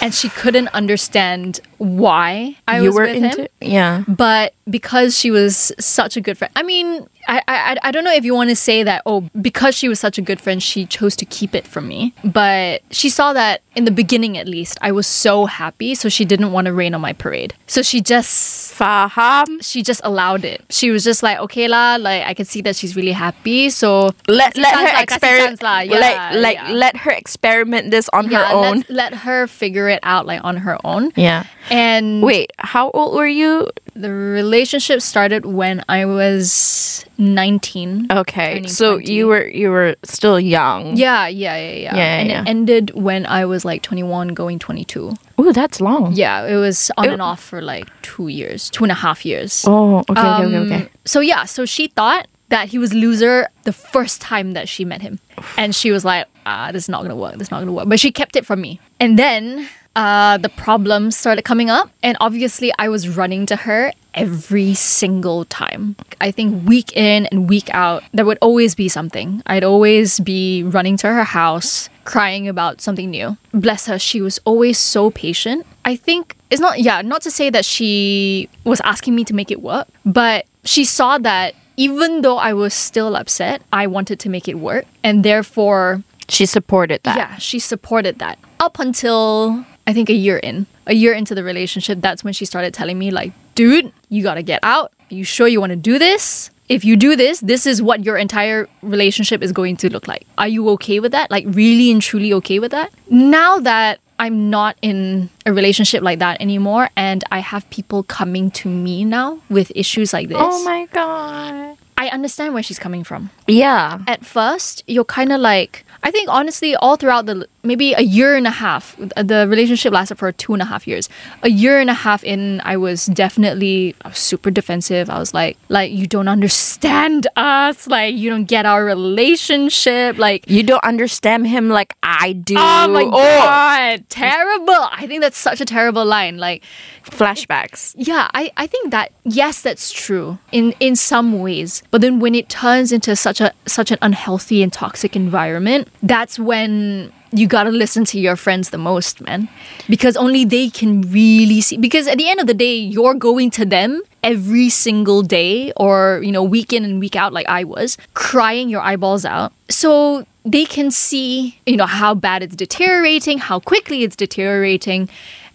and 0.00 0.12
she 0.12 0.28
couldn't 0.30 0.68
understand 0.68 1.60
why 1.78 2.56
I 2.66 2.78
you 2.80 2.86
was 2.86 2.94
were 2.96 3.02
with 3.02 3.16
into 3.22 3.42
him. 3.42 3.48
yeah. 3.60 4.04
But 4.08 4.54
because 4.68 5.18
she 5.18 5.30
was 5.30 5.72
such 5.78 6.16
a 6.16 6.20
good 6.20 6.38
friend, 6.38 6.52
I 6.56 6.62
mean, 6.62 7.06
I, 7.28 7.42
I, 7.46 7.76
I 7.82 7.90
don't 7.90 8.04
know 8.04 8.12
if 8.12 8.24
you 8.24 8.34
want 8.34 8.50
to 8.50 8.56
say 8.56 8.82
that, 8.82 9.02
oh, 9.06 9.28
because 9.40 9.74
she 9.74 9.88
was 9.88 10.00
such 10.00 10.18
a 10.18 10.22
good 10.22 10.40
friend, 10.40 10.62
she 10.62 10.86
chose 10.86 11.16
to 11.16 11.24
keep 11.24 11.54
it 11.54 11.66
from 11.66 11.88
me. 11.88 12.14
But 12.24 12.82
she 12.90 13.08
saw 13.08 13.32
that 13.32 13.62
in 13.74 13.84
the 13.84 13.90
beginning, 13.90 14.36
at 14.36 14.46
least, 14.46 14.78
I 14.82 14.92
was 14.92 15.06
so 15.06 15.46
happy. 15.46 15.94
So 15.94 16.08
she 16.08 16.24
didn't 16.24 16.52
want 16.52 16.66
to 16.66 16.72
rain 16.72 16.94
on 16.94 17.00
my 17.00 17.12
parade. 17.12 17.54
So 17.66 17.82
she 17.82 18.00
just 18.00 18.74
Faham. 18.78 19.62
she 19.62 19.82
just 19.82 20.00
allowed 20.04 20.44
it. 20.44 20.62
She 20.70 20.90
was 20.90 21.04
just 21.04 21.22
like, 21.22 21.38
okay 21.38 21.68
lah, 21.68 21.96
like 22.00 22.24
I 22.24 22.34
can 22.34 22.44
see 22.44 22.60
that 22.62 22.76
she's 22.76 22.96
really 22.96 23.12
happy. 23.12 23.70
So 23.70 24.10
Let 24.28 24.56
let 24.56 24.74
her 24.74 25.02
experiment. 25.02 25.60
Yeah, 25.62 25.98
like 25.98 26.34
like 26.36 26.56
yeah. 26.56 26.72
let 26.72 26.96
her 26.98 27.12
experiment 27.12 27.90
this 27.90 28.08
on 28.12 28.26
her 28.26 28.46
own. 28.50 28.78
Let, 28.88 28.90
let 28.90 29.14
her 29.14 29.46
figure 29.46 29.88
it 29.88 30.00
out 30.02 30.26
like 30.26 30.42
on 30.44 30.56
her 30.58 30.78
own. 30.84 31.12
Yeah. 31.16 31.46
And 31.70 32.22
Wait, 32.22 32.52
how 32.58 32.90
old 32.90 33.14
were 33.14 33.26
you? 33.26 33.70
the 33.94 34.42
relationship 34.52 35.00
started 35.00 35.46
when 35.46 35.82
I 35.88 36.04
was 36.04 37.04
19. 37.16 38.08
Okay, 38.10 38.54
turning 38.60 38.68
so 38.68 38.94
20. 39.00 39.12
you 39.12 39.26
were 39.26 39.46
you 39.46 39.70
were 39.70 39.96
still 40.04 40.38
young. 40.38 40.94
Yeah, 40.96 41.26
yeah, 41.26 41.56
yeah, 41.56 41.72
yeah. 41.86 41.96
Yeah, 41.96 42.18
and 42.20 42.28
yeah. 42.28 42.42
it 42.42 42.48
ended 42.48 42.90
when 42.94 43.24
I 43.24 43.46
was 43.46 43.64
like 43.64 43.80
21 43.82 44.28
going 44.36 44.58
22. 44.58 45.14
Ooh, 45.40 45.52
that's 45.52 45.80
long. 45.80 46.12
Yeah, 46.12 46.44
it 46.44 46.56
was 46.56 46.90
on 46.98 47.06
It- 47.06 47.12
and 47.14 47.22
off 47.22 47.40
for 47.40 47.62
like 47.62 47.88
two 48.02 48.28
years, 48.28 48.68
two 48.68 48.84
and 48.84 48.92
a 48.92 49.00
half 49.06 49.24
years. 49.24 49.64
Oh, 49.66 50.04
okay, 50.10 50.20
okay, 50.20 50.44
okay, 50.44 50.56
Um, 50.56 50.72
okay. 50.72 50.88
So 51.06 51.20
yeah, 51.20 51.44
so 51.46 51.64
she 51.64 51.88
thought 51.88 52.26
that 52.50 52.68
he 52.68 52.76
was 52.78 52.92
loser 52.92 53.48
the 53.64 53.72
first 53.72 54.20
time 54.20 54.52
that 54.52 54.68
she 54.68 54.84
met 54.84 55.00
him, 55.00 55.18
and 55.56 55.74
she 55.74 55.90
was 55.90 56.04
like, 56.04 56.26
"Ah, 56.44 56.68
this 56.72 56.84
is 56.84 56.90
not 56.92 57.00
gonna 57.02 57.16
work. 57.16 57.32
This 57.38 57.48
is 57.48 57.50
not 57.50 57.60
gonna 57.60 57.72
work." 57.72 57.88
But 57.88 57.98
she 57.98 58.12
kept 58.12 58.36
it 58.36 58.44
from 58.44 58.60
me, 58.60 58.78
and 59.00 59.18
then 59.18 59.66
uh, 59.96 60.36
the 60.36 60.48
problems 60.50 61.16
started 61.16 61.42
coming 61.44 61.70
up, 61.70 61.88
and 62.02 62.16
obviously 62.20 62.68
I 62.78 62.88
was 62.88 63.08
running 63.08 63.46
to 63.46 63.56
her 63.56 63.92
every 64.14 64.74
single 64.74 65.44
time. 65.46 65.96
I 66.20 66.30
think 66.30 66.66
week 66.68 66.96
in 66.96 67.26
and 67.26 67.48
week 67.48 67.68
out, 67.70 68.02
there 68.12 68.24
would 68.24 68.38
always 68.40 68.74
be 68.74 68.88
something. 68.88 69.42
I'd 69.46 69.64
always 69.64 70.20
be 70.20 70.62
running 70.64 70.96
to 70.98 71.08
her 71.08 71.24
house, 71.24 71.88
crying 72.04 72.48
about 72.48 72.80
something 72.80 73.10
new. 73.10 73.36
Bless 73.52 73.86
her, 73.86 73.98
she 73.98 74.20
was 74.20 74.38
always 74.44 74.78
so 74.78 75.10
patient. 75.10 75.66
I 75.84 75.96
think 75.96 76.36
it's 76.50 76.60
not, 76.60 76.80
yeah, 76.80 77.02
not 77.02 77.22
to 77.22 77.30
say 77.30 77.50
that 77.50 77.64
she 77.64 78.48
was 78.64 78.80
asking 78.82 79.14
me 79.14 79.24
to 79.24 79.34
make 79.34 79.50
it 79.50 79.62
work, 79.62 79.88
but 80.04 80.46
she 80.64 80.84
saw 80.84 81.18
that 81.18 81.54
even 81.76 82.20
though 82.20 82.36
I 82.36 82.52
was 82.52 82.74
still 82.74 83.16
upset, 83.16 83.62
I 83.72 83.86
wanted 83.86 84.20
to 84.20 84.28
make 84.28 84.46
it 84.46 84.58
work. 84.58 84.84
And 85.02 85.24
therefore, 85.24 86.02
She 86.28 86.44
supported 86.46 87.00
that. 87.04 87.16
yeah, 87.16 87.36
she 87.38 87.58
supported 87.58 88.18
that 88.18 88.38
up 88.60 88.78
until 88.78 89.64
I 89.86 89.92
think 89.92 90.08
a 90.10 90.14
year 90.14 90.38
in. 90.38 90.66
A 90.86 90.94
year 90.94 91.12
into 91.12 91.34
the 91.34 91.42
relationship, 91.44 92.00
that's 92.00 92.22
when 92.24 92.32
she 92.32 92.44
started 92.44 92.72
telling 92.74 92.98
me, 92.98 93.10
like, 93.10 93.32
dude, 93.54 93.92
you 94.08 94.22
gotta 94.22 94.42
get 94.42 94.60
out. 94.62 94.92
Are 95.10 95.14
you 95.14 95.24
sure 95.24 95.48
you 95.48 95.60
wanna 95.60 95.76
do 95.76 95.98
this? 95.98 96.50
If 96.68 96.84
you 96.84 96.96
do 96.96 97.16
this, 97.16 97.40
this 97.40 97.66
is 97.66 97.82
what 97.82 98.04
your 98.04 98.16
entire 98.16 98.68
relationship 98.82 99.42
is 99.42 99.52
going 99.52 99.76
to 99.78 99.90
look 99.92 100.08
like. 100.08 100.26
Are 100.38 100.48
you 100.48 100.68
okay 100.70 101.00
with 101.00 101.12
that? 101.12 101.30
Like, 101.30 101.44
really 101.48 101.90
and 101.90 102.00
truly 102.00 102.32
okay 102.34 102.60
with 102.60 102.70
that? 102.70 102.90
Now 103.10 103.58
that 103.58 103.98
I'm 104.18 104.48
not 104.48 104.76
in 104.80 105.28
a 105.44 105.52
relationship 105.52 106.02
like 106.02 106.20
that 106.20 106.40
anymore, 106.40 106.88
and 106.96 107.24
I 107.32 107.40
have 107.40 107.68
people 107.70 108.04
coming 108.04 108.50
to 108.52 108.68
me 108.68 109.04
now 109.04 109.40
with 109.50 109.72
issues 109.74 110.12
like 110.12 110.28
this, 110.28 110.36
Oh 110.40 110.64
my 110.64 110.86
god. 110.92 111.76
I 111.98 112.08
understand 112.08 112.54
where 112.54 112.62
she's 112.62 112.78
coming 112.78 113.04
from 113.04 113.30
Yeah. 113.46 113.98
at 114.06 114.24
first 114.24 114.82
you're 114.86 115.04
kind 115.04 115.30
of 115.32 115.40
like 115.40 115.84
i 116.02 116.10
think 116.10 116.28
honestly 116.28 116.74
all 116.76 116.96
throughout 116.96 117.26
the 117.26 117.46
maybe 117.62 117.92
a 117.94 118.02
year 118.02 118.34
and 118.34 118.46
a 118.46 118.50
half 118.50 118.96
the 119.16 119.46
relationship 119.48 119.92
lasted 119.92 120.16
for 120.18 120.32
two 120.32 120.52
and 120.52 120.62
a 120.62 120.64
half 120.64 120.86
years. 120.86 121.08
A 121.42 121.48
year 121.48 121.78
and 121.80 121.90
a 121.90 121.94
half 121.94 122.24
in 122.24 122.60
i 122.64 122.76
was 122.76 123.06
definitely 123.06 123.94
I 124.04 124.08
was 124.08 124.18
super 124.18 124.50
defensive. 124.50 125.08
I 125.10 125.18
was 125.18 125.34
like 125.34 125.56
like 125.68 125.92
you 125.92 126.06
don't 126.06 126.28
understand 126.28 127.26
us. 127.36 127.86
Like 127.86 128.14
you 128.14 128.30
don't 128.30 128.44
get 128.44 128.66
our 128.66 128.84
relationship. 128.84 130.18
Like 130.18 130.48
You 130.48 130.62
don't 130.62 130.82
understand 130.84 131.46
him 131.46 131.68
like 131.68 131.94
I 132.02 132.32
do. 132.32 132.54
oh 132.58 132.88
my 132.88 133.04
oh. 133.04 133.10
god. 133.10 134.08
Terrible. 134.08 134.74
I 134.90 135.06
think 135.06 135.22
that's 135.22 135.38
such 135.38 135.60
a 135.60 135.64
terrible 135.64 136.04
line. 136.04 136.38
Like 136.38 136.64
Flashbacks. 137.04 137.94
yeah, 137.96 138.28
I, 138.32 138.52
I 138.56 138.66
think 138.66 138.90
that 138.90 139.12
yes, 139.24 139.62
that's 139.62 139.90
true 139.92 140.38
in 140.52 140.72
in 140.80 140.96
some 140.96 141.38
ways. 141.40 141.82
But 141.90 142.00
then 142.00 142.20
when 142.20 142.34
it 142.34 142.48
turns 142.48 142.92
into 142.92 143.14
such 143.16 143.40
a 143.40 143.52
such 143.66 143.90
an 143.90 143.98
unhealthy 144.02 144.62
and 144.62 144.72
toxic 144.72 145.16
environment, 145.16 145.88
that's 146.02 146.38
when 146.38 147.12
you 147.32 147.46
gotta 147.46 147.70
listen 147.70 148.04
to 148.04 148.20
your 148.20 148.36
friends 148.36 148.70
the 148.70 148.78
most, 148.78 149.20
man. 149.20 149.48
Because 149.88 150.16
only 150.16 150.44
they 150.44 150.68
can 150.68 151.02
really 151.02 151.60
see 151.60 151.76
because 151.76 152.06
at 152.06 152.18
the 152.18 152.28
end 152.28 152.40
of 152.40 152.46
the 152.46 152.54
day, 152.54 152.76
you're 152.76 153.14
going 153.14 153.50
to 153.52 153.64
them 153.64 154.02
every 154.22 154.68
single 154.68 155.22
day 155.22 155.72
or, 155.76 156.20
you 156.22 156.32
know, 156.32 156.42
week 156.42 156.72
in 156.72 156.84
and 156.84 157.00
week 157.00 157.16
out 157.16 157.32
like 157.32 157.48
I 157.48 157.64
was, 157.64 157.96
crying 158.14 158.68
your 158.68 158.80
eyeballs 158.80 159.24
out. 159.24 159.52
So 159.68 160.26
they 160.44 160.64
can 160.64 160.90
see, 160.90 161.58
you 161.66 161.76
know, 161.76 161.86
how 161.86 162.14
bad 162.14 162.42
it's 162.42 162.56
deteriorating, 162.56 163.38
how 163.38 163.60
quickly 163.60 164.02
it's 164.02 164.16
deteriorating 164.16 165.08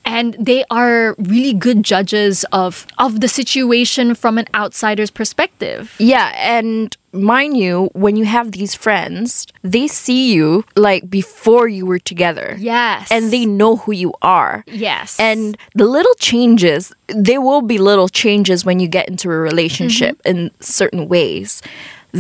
and 0.08 0.36
they 0.40 0.64
are 0.72 1.16
really 1.20 1.54
good 1.54 1.84
judges 1.84 2.46
of 2.52 2.88
of 2.98 3.20
the 3.20 3.28
situation 3.28 4.16
from 4.16 4.38
an 4.38 4.48
outsider's 4.56 5.12
perspective. 5.12 5.94
Yeah, 6.00 6.32
and 6.36 6.96
mind 7.12 7.58
you, 7.58 7.90
when 7.94 8.16
you 8.16 8.26
have 8.26 8.54
these 8.54 8.74
friends, 8.74 9.48
they 9.64 9.88
see 9.88 10.34
you 10.34 10.64
like 10.76 11.10
before 11.10 11.68
you 11.68 11.86
were 11.86 12.00
together. 12.00 12.56
Yes. 12.58 13.12
And 13.12 13.32
they 13.32 13.46
know 13.46 13.76
who 13.76 13.92
you 13.92 14.14
are. 14.22 14.64
yes. 14.68 15.20
And 15.20 15.58
the 15.76 15.86
little 15.86 16.14
changes, 16.16 16.94
there 17.08 17.42
will 17.42 17.62
be 17.62 17.78
little 17.78 18.10
changes 18.10 18.64
when 18.64 18.80
you 18.80 18.88
get 18.88 19.10
into 19.10 19.30
a 19.30 19.38
relationship 19.38 20.22
mm-hmm. 20.24 20.38
in 20.38 20.52
certain 20.62 21.08
ways. 21.08 21.62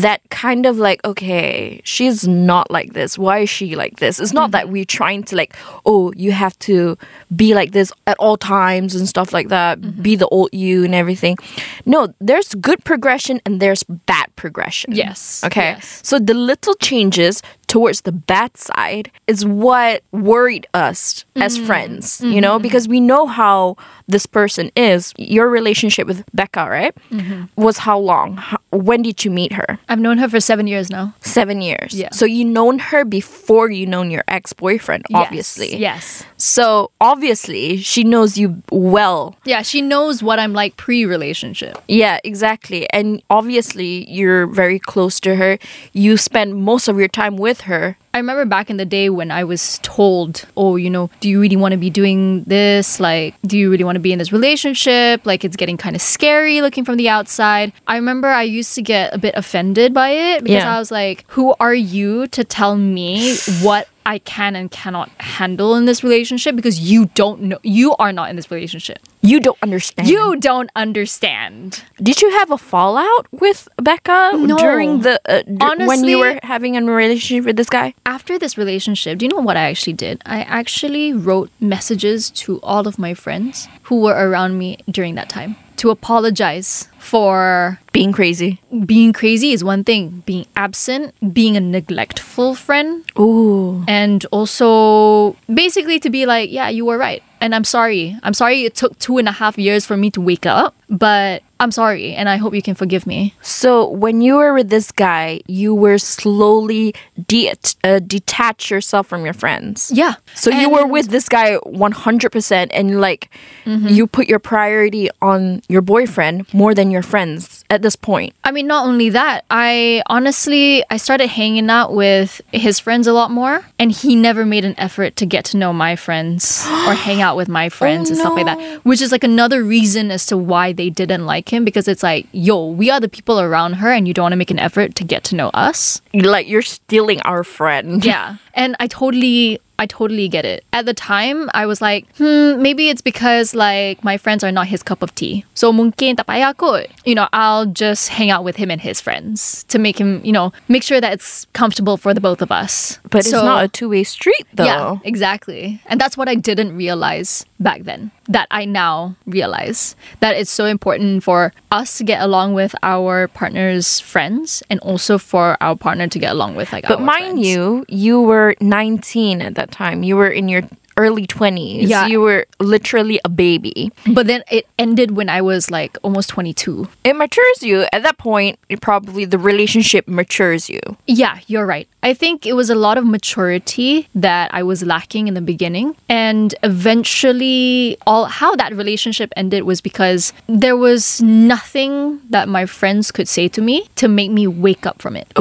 That 0.02 0.22
kind 0.30 0.66
of 0.66 0.78
like, 0.78 1.04
okay, 1.04 1.82
she's 1.84 2.28
not 2.28 2.70
like 2.70 2.94
this. 2.94 3.18
Why 3.18 3.40
is 3.40 3.50
she 3.50 3.76
like 3.76 3.98
this? 3.98 4.20
It's 4.20 4.34
not 4.34 4.46
mm-hmm. 4.46 4.52
that 4.52 4.70
we're 4.70 4.86
trying 4.86 5.24
to 5.24 5.36
like, 5.36 5.56
oh, 5.86 6.14
you 6.16 6.32
have 6.32 6.58
to 6.60 6.98
be 7.36 7.54
like 7.54 7.72
this 7.72 7.92
at 8.06 8.16
all 8.20 8.38
times 8.38 8.96
and 8.96 9.08
stuff 9.08 9.34
like 9.34 9.50
that, 9.50 9.80
mm-hmm. 9.80 10.02
be 10.02 10.16
the 10.16 10.28
old 10.28 10.50
you 10.54 10.84
and 10.86 10.94
everything. 10.94 11.38
No, 11.86 12.14
there's 12.20 12.54
good 12.56 12.84
progression 12.84 13.42
and 13.46 13.60
there's 13.60 13.84
bad 13.84 14.28
progression. 14.36 14.94
Yes, 14.94 15.44
Okay. 15.44 15.72
yes. 15.72 16.02
So 16.04 16.20
the 16.20 16.34
little 16.34 16.76
changes 16.76 17.42
towards 17.68 18.02
the 18.02 18.12
bad 18.12 18.56
side 18.58 19.12
is 19.28 19.46
what 19.46 20.04
worried 20.12 20.66
us 20.74 21.26
as 21.36 21.58
mm-hmm. 21.58 21.68
friends, 21.68 22.22
you 22.22 22.28
mm-hmm. 22.28 22.40
know, 22.40 22.60
because 22.60 22.88
we 22.88 23.00
know 23.00 23.28
how 23.28 23.76
this 24.08 24.26
person 24.26 24.72
is. 24.76 25.14
Your 25.18 25.50
relationship 25.50 26.08
with 26.08 26.24
Becca, 26.34 26.68
right? 26.70 26.96
Mm-hmm. 27.12 27.62
Was 27.62 27.78
how 27.78 28.00
long? 28.00 28.38
How, 28.38 28.58
when 28.72 29.02
did 29.02 29.26
you 29.26 29.32
meet 29.32 29.52
her? 29.54 29.78
I've 29.90 30.00
known 30.00 30.18
her 30.18 30.30
for 30.30 30.40
seven 30.40 30.66
years 30.68 30.90
now. 30.90 31.14
Seven 31.22 31.62
years. 31.62 31.94
Yeah. 31.94 32.10
So 32.12 32.26
you 32.26 32.46
known 32.46 32.80
her 32.80 33.04
before 33.04 33.70
you 33.70 33.86
known 33.86 34.12
your 34.12 34.24
ex 34.28 34.54
boyfriend, 34.54 35.06
obviously. 35.14 35.76
Yes. 35.76 36.24
So 36.38 36.92
obviously 37.02 37.78
she 37.78 38.04
knows 38.04 38.38
you 38.38 38.62
well. 38.72 39.36
Yeah, 39.46 39.62
she 39.62 39.82
knows 39.82 40.24
what 40.24 40.40
I'm 40.40 40.54
like 40.54 40.78
pre-relationship. 40.78 41.78
Yeah, 41.88 42.20
exactly. 42.24 42.90
And 42.92 43.22
obviously 43.30 44.10
you're 44.10 44.48
very 44.48 44.80
close 44.80 45.20
to 45.22 45.36
her. 45.36 45.58
You 45.94 46.16
spend 46.18 46.56
most 46.56 46.88
of 46.88 46.98
your 46.98 47.08
time 47.10 47.36
with 47.36 47.57
her. 47.64 47.98
I 48.14 48.18
remember 48.18 48.46
back 48.46 48.70
in 48.70 48.78
the 48.78 48.86
day 48.86 49.10
when 49.10 49.30
I 49.30 49.44
was 49.44 49.80
told, 49.84 50.46
oh, 50.58 50.76
you 50.76 50.90
know, 50.90 51.10
do 51.20 51.30
you 51.30 51.40
really 51.40 51.56
want 51.56 51.74
to 51.74 51.78
be 51.78 51.90
doing 51.90 52.44
this? 52.46 53.00
Like, 53.00 53.36
do 53.44 53.58
you 53.58 53.70
really 53.70 53.84
want 53.84 53.96
to 53.96 54.00
be 54.00 54.12
in 54.12 54.18
this 54.20 54.32
relationship? 54.32 55.26
Like, 55.26 55.46
it's 55.46 55.56
getting 55.56 55.78
kind 55.78 55.96
of 55.96 56.02
scary 56.02 56.62
looking 56.62 56.84
from 56.86 56.98
the 56.98 57.10
outside. 57.10 57.72
I 57.88 57.96
remember 57.96 58.28
I 58.28 58.44
used 58.44 58.74
to 58.76 58.82
get 58.82 59.14
a 59.14 59.18
bit 59.18 59.36
offended 59.36 59.94
by 59.94 60.10
it 60.10 60.44
because 60.44 60.64
Yeah. 60.64 60.76
I 60.76 60.80
was 60.80 60.90
like, 60.92 61.26
who 61.28 61.54
are 61.60 61.76
you 61.76 62.28
to 62.30 62.44
tell 62.44 62.76
me 62.76 63.38
what 63.62 63.88
I 64.08 64.20
can 64.20 64.56
and 64.56 64.72
cannot 64.72 65.10
handle 65.20 65.76
in 65.76 65.84
this 65.86 66.02
relationship 66.02 66.56
because 66.56 66.80
you 66.80 67.08
don't 67.14 67.42
know, 67.42 67.60
you 67.62 67.94
are 68.00 68.14
not 68.14 68.30
in 68.30 68.36
this 68.38 68.50
relationship. 68.50 69.00
You 69.22 69.42
don't 69.42 69.58
understand. 69.62 70.08
You 70.08 70.38
don't 70.38 70.70
understand. 70.76 71.84
Did 72.02 72.22
you 72.22 72.30
have 72.40 72.50
a 72.52 72.58
fallout 72.58 73.28
with 73.32 73.68
Becca 73.82 74.32
No. 74.36 74.58
during 74.58 75.02
the 75.02 75.20
uh, 75.28 75.42
d- 75.44 75.86
when 75.86 76.06
you 76.06 76.20
were 76.20 76.40
having 76.44 76.78
a 76.78 76.82
relationship 76.84 77.44
with 77.46 77.58
this 77.58 77.68
guy? 77.70 77.94
After 78.06 78.40
this 78.40 78.58
relationship, 78.58 79.18
do 79.20 79.26
you 79.26 79.30
know 79.36 79.44
what 79.50 79.58
I 79.58 79.66
actually 79.70 79.94
did? 80.08 80.22
I 80.26 80.40
actually 80.42 81.12
wrote 81.12 81.50
messages 81.60 82.30
to 82.48 82.62
all 82.64 82.88
of 82.88 82.98
my 82.98 83.14
friends 83.14 83.68
who 83.84 84.02
were 84.02 84.16
around 84.16 84.58
me 84.58 84.78
during 84.90 85.16
that 85.16 85.28
time. 85.30 85.58
To 85.78 85.90
apologize 85.90 86.88
for 87.00 87.80
Being 87.94 88.12
crazy. 88.12 88.60
being 88.86 89.14
crazy 89.14 89.54
is 89.54 89.64
one 89.64 89.84
thing, 89.84 90.24
being 90.26 90.46
absent, 90.56 91.16
being 91.34 91.56
a 91.56 91.62
neglectful 91.62 92.56
friend, 92.56 93.06
Ooh. 93.18 93.84
and 93.88 94.26
also 94.32 95.36
basically 95.54 96.00
to 96.00 96.10
be 96.10 96.26
like, 96.26 96.52
yeah, 96.52 96.70
you 96.70 96.86
were 96.86 96.98
right. 96.98 97.24
And 97.40 97.54
I'm 97.56 97.64
sorry. 97.64 98.18
I'm 98.24 98.34
sorry 98.34 98.64
it 98.66 98.76
took 98.76 98.98
two 99.00 99.18
and 99.20 99.28
a 99.28 99.32
half 99.32 99.58
years 99.58 99.86
for 99.86 99.96
me 99.96 100.10
to 100.12 100.22
wake 100.22 100.46
up, 100.46 100.76
but 100.90 101.44
I'm 101.60 101.72
sorry. 101.72 102.14
And 102.14 102.30
I 102.30 102.38
hope 102.38 102.54
you 102.54 102.62
can 102.62 102.76
forgive 102.76 103.08
me. 103.08 103.34
So 103.42 103.88
when 103.90 104.22
you 104.22 104.36
were 104.38 104.54
with 104.54 104.70
this 104.70 104.92
guy, 104.92 105.42
you 105.48 105.74
were 105.74 105.98
slowly 105.98 106.94
de- 107.28 107.54
uh, 107.84 108.00
detach 108.00 108.70
yourself 108.70 109.08
from 109.08 109.26
your 109.26 109.34
friends. 109.34 109.92
Yeah. 109.94 110.16
So 110.36 110.52
you 110.52 110.70
were 110.70 110.86
with 110.86 111.08
this 111.10 111.28
guy 111.28 111.58
100% 111.66 112.68
and 112.74 113.02
like 113.02 113.30
Mm-hmm. 113.66 113.88
you 113.90 114.08
put 114.08 114.28
your 114.30 114.40
priority 114.40 115.10
on 115.22 115.62
your 115.68 115.82
boyfriend 115.82 116.46
more 116.54 116.74
than 116.74 116.90
your 116.90 117.02
friends 117.02 117.57
at 117.70 117.82
this 117.82 117.96
point. 117.96 118.34
I 118.44 118.52
mean, 118.52 118.68
not 118.68 118.86
only 118.86 119.10
that, 119.10 119.46
I 119.50 120.04
honestly 120.08 120.84
I 120.90 120.98
started 120.98 121.28
hanging 121.28 121.70
out 121.70 121.94
with 121.94 122.42
his 122.52 122.80
friends 122.80 123.08
a 123.08 123.14
lot 123.14 123.32
more, 123.32 123.66
and 123.80 123.92
he 123.92 124.16
never 124.16 124.46
made 124.46 124.66
an 124.66 124.76
effort 124.78 125.16
to 125.18 125.26
get 125.26 125.46
to 125.46 125.58
know 125.58 125.74
my 125.74 125.96
friends 125.96 126.66
or 126.88 126.94
hang 126.94 127.22
out 127.22 127.36
with 127.36 127.50
my 127.50 127.68
oh, 127.68 127.70
friends 127.70 128.10
and 128.10 128.18
stuff 128.18 128.36
like 128.36 128.46
that. 128.46 128.86
Which 128.86 129.02
is 129.02 129.12
like 129.12 129.24
another 129.24 129.64
reason 129.64 130.12
as 130.12 130.26
to 130.28 130.38
why 130.38 130.74
they 130.74 130.90
didn't 130.90 131.26
like 131.26 131.52
him 131.52 131.66
because 131.66 131.88
it's 131.88 132.04
like, 132.04 132.28
yo, 132.32 132.68
we 132.68 132.90
are 132.90 133.00
the 133.00 133.10
people 133.10 133.40
around 133.40 133.74
her, 133.74 133.92
and 133.92 134.08
you 134.08 134.14
don't 134.14 134.24
want 134.24 134.34
to 134.34 134.38
make 134.38 134.52
an 134.52 134.60
effort 134.60 134.96
to 134.96 135.04
get 135.04 135.24
to 135.26 135.36
know 135.36 135.50
us. 135.50 136.02
Like 136.14 136.48
you're 136.48 136.62
stealing 136.62 137.22
our 137.22 137.44
friend. 137.44 138.04
Yeah, 138.04 138.38
and 138.58 138.76
I 138.82 138.88
totally. 138.88 139.62
I 139.80 139.86
totally 139.86 140.28
get 140.28 140.42
it. 140.44 140.66
At 140.74 140.90
the 140.90 140.94
time, 140.96 141.52
I 141.54 141.68
was 141.68 141.86
like, 141.86 142.10
hmm, 142.18 142.60
maybe 142.60 142.90
it's 142.90 143.06
because 143.06 143.54
like 143.54 144.04
my 144.04 144.18
friends 144.18 144.44
are 144.44 144.52
not 144.52 144.66
his 144.66 144.82
cup 144.82 145.04
of 145.06 145.14
tea. 145.14 145.46
So 145.54 145.70
mungkin 145.72 146.18
tak 146.18 146.26
payah 146.26 146.58
kot. 146.58 146.90
You 147.06 147.14
know, 147.14 147.30
I'll 147.30 147.70
just 147.70 148.10
hang 148.10 148.34
out 148.34 148.42
with 148.42 148.58
him 148.58 148.74
and 148.74 148.82
his 148.82 148.98
friends 148.98 149.70
to 149.70 149.78
make 149.78 150.02
him, 150.02 150.26
you 150.26 150.34
know, 150.34 150.50
make 150.66 150.82
sure 150.82 150.98
that 150.98 151.14
it's 151.14 151.46
comfortable 151.54 151.94
for 151.94 152.10
the 152.18 152.22
both 152.22 152.42
of 152.42 152.50
us. 152.50 152.98
But 153.14 153.22
it's 153.22 153.32
not 153.32 153.66
a 153.66 153.68
two-way 153.70 154.02
street 154.02 154.50
though. 154.58 154.66
yeah, 154.66 154.98
exactly. 155.06 155.78
And 155.86 156.02
that's 156.02 156.18
what 156.18 156.26
I 156.26 156.34
didn't 156.34 156.74
realize 156.74 157.46
back 157.62 157.86
then. 157.86 158.10
That 158.30 158.48
I 158.52 158.66
now 158.66 159.16
realize 159.26 159.96
that 160.20 160.36
it's 160.36 160.52
so 160.52 160.66
important 160.66 161.24
for 161.24 161.54
us 161.72 161.98
to 161.98 162.04
get 162.04 162.22
along 162.22 162.54
with 162.54 162.76
our 162.84 163.28
partner's 163.30 164.00
friends 164.00 164.62
and 164.70 164.80
also 164.82 165.18
for 165.18 165.56
our 165.62 165.76
partner 165.78 166.08
to 166.08 166.20
get 166.20 166.32
along 166.34 166.56
with 166.56 166.74
like 166.74 166.84
But 166.88 167.00
our 167.00 167.06
mind 167.06 167.40
friends. 167.40 167.48
you, 167.48 167.86
you 167.88 168.22
were 168.22 168.56
19 168.60 169.42
at 169.42 169.56
that 169.56 169.72
time. 169.72 170.04
You 170.04 170.18
were 170.18 170.30
in 170.30 170.50
your 170.50 170.64
early 170.98 171.26
20s. 171.28 171.88
Yeah. 171.88 172.08
You 172.08 172.22
were 172.22 172.46
literally 172.60 173.20
a 173.24 173.30
baby. 173.30 173.92
But 174.14 174.28
then 174.28 174.44
it 174.52 174.68
ended 174.78 175.12
when 175.12 175.30
I 175.30 175.42
was 175.42 175.72
like 175.72 175.98
almost 176.04 176.30
22. 176.30 176.88
It 177.04 177.16
matures 177.16 177.64
you. 177.64 177.86
At 177.94 178.04
that 178.04 178.18
point, 178.18 178.60
it 178.70 178.82
probably 178.82 179.26
the 179.26 179.38
relationship 179.38 180.08
matures 180.08 180.70
you. 180.70 180.80
Yeah, 181.06 181.40
you're 181.48 181.66
right. 181.66 181.88
I 182.04 182.14
think 182.14 182.46
it 182.46 182.54
was 182.54 182.70
a 182.70 182.76
lot 182.76 182.98
of 182.98 183.06
maturity 183.06 184.08
that 184.16 184.54
I 184.54 184.64
was 184.64 184.84
lacking 184.84 185.28
in 185.28 185.34
the 185.34 185.42
beginning. 185.42 185.96
And 186.10 186.54
eventually 186.64 187.98
all 188.06 188.26
how 188.26 188.56
that 188.56 188.74
relationship 188.74 189.32
ended 189.36 189.64
was 189.64 189.82
because 189.82 190.34
there 190.48 190.78
was 190.78 191.22
nothing 191.22 192.20
that 192.30 192.50
my 192.50 192.66
friends 192.66 193.12
could 193.12 193.28
say 193.28 193.48
to 193.50 193.62
me 193.62 193.88
to 193.96 194.08
make 194.08 194.32
me 194.32 194.48
wake 194.48 194.86
up 194.86 195.02
from 195.02 195.16
it. 195.16 195.32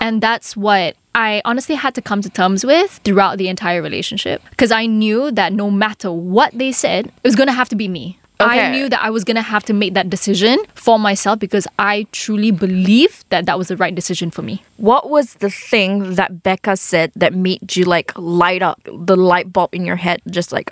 And 0.00 0.20
that's 0.20 0.56
what 0.56 0.96
I 1.16 1.40
honestly 1.46 1.74
had 1.74 1.94
to 1.94 2.02
come 2.02 2.20
to 2.20 2.28
terms 2.28 2.62
with 2.62 3.00
throughout 3.02 3.38
the 3.38 3.48
entire 3.48 3.80
relationship 3.80 4.42
because 4.50 4.70
I 4.70 4.84
knew 4.84 5.30
that 5.32 5.54
no 5.54 5.70
matter 5.70 6.12
what 6.12 6.52
they 6.52 6.72
said, 6.72 7.06
it 7.06 7.24
was 7.24 7.34
going 7.34 7.46
to 7.46 7.54
have 7.54 7.70
to 7.70 7.76
be 7.76 7.88
me. 7.88 8.20
I 8.38 8.70
knew 8.70 8.90
that 8.90 9.02
I 9.02 9.08
was 9.08 9.24
going 9.24 9.36
to 9.36 9.42
have 9.42 9.64
to 9.64 9.72
make 9.72 9.94
that 9.94 10.10
decision 10.10 10.58
for 10.74 10.98
myself 10.98 11.38
because 11.38 11.66
I 11.78 12.06
truly 12.12 12.50
believe 12.50 13.24
that 13.30 13.46
that 13.46 13.56
was 13.56 13.68
the 13.68 13.78
right 13.78 13.94
decision 13.94 14.30
for 14.30 14.42
me. 14.42 14.62
What 14.76 15.08
was 15.08 15.34
the 15.34 15.48
thing 15.48 16.16
that 16.16 16.42
Becca 16.42 16.76
said 16.76 17.12
that 17.16 17.32
made 17.32 17.74
you 17.74 17.86
like 17.86 18.12
light 18.18 18.60
up 18.60 18.78
the 18.84 19.16
light 19.16 19.50
bulb 19.50 19.74
in 19.74 19.86
your 19.86 19.96
head, 19.96 20.20
just 20.28 20.52
like 20.52 20.70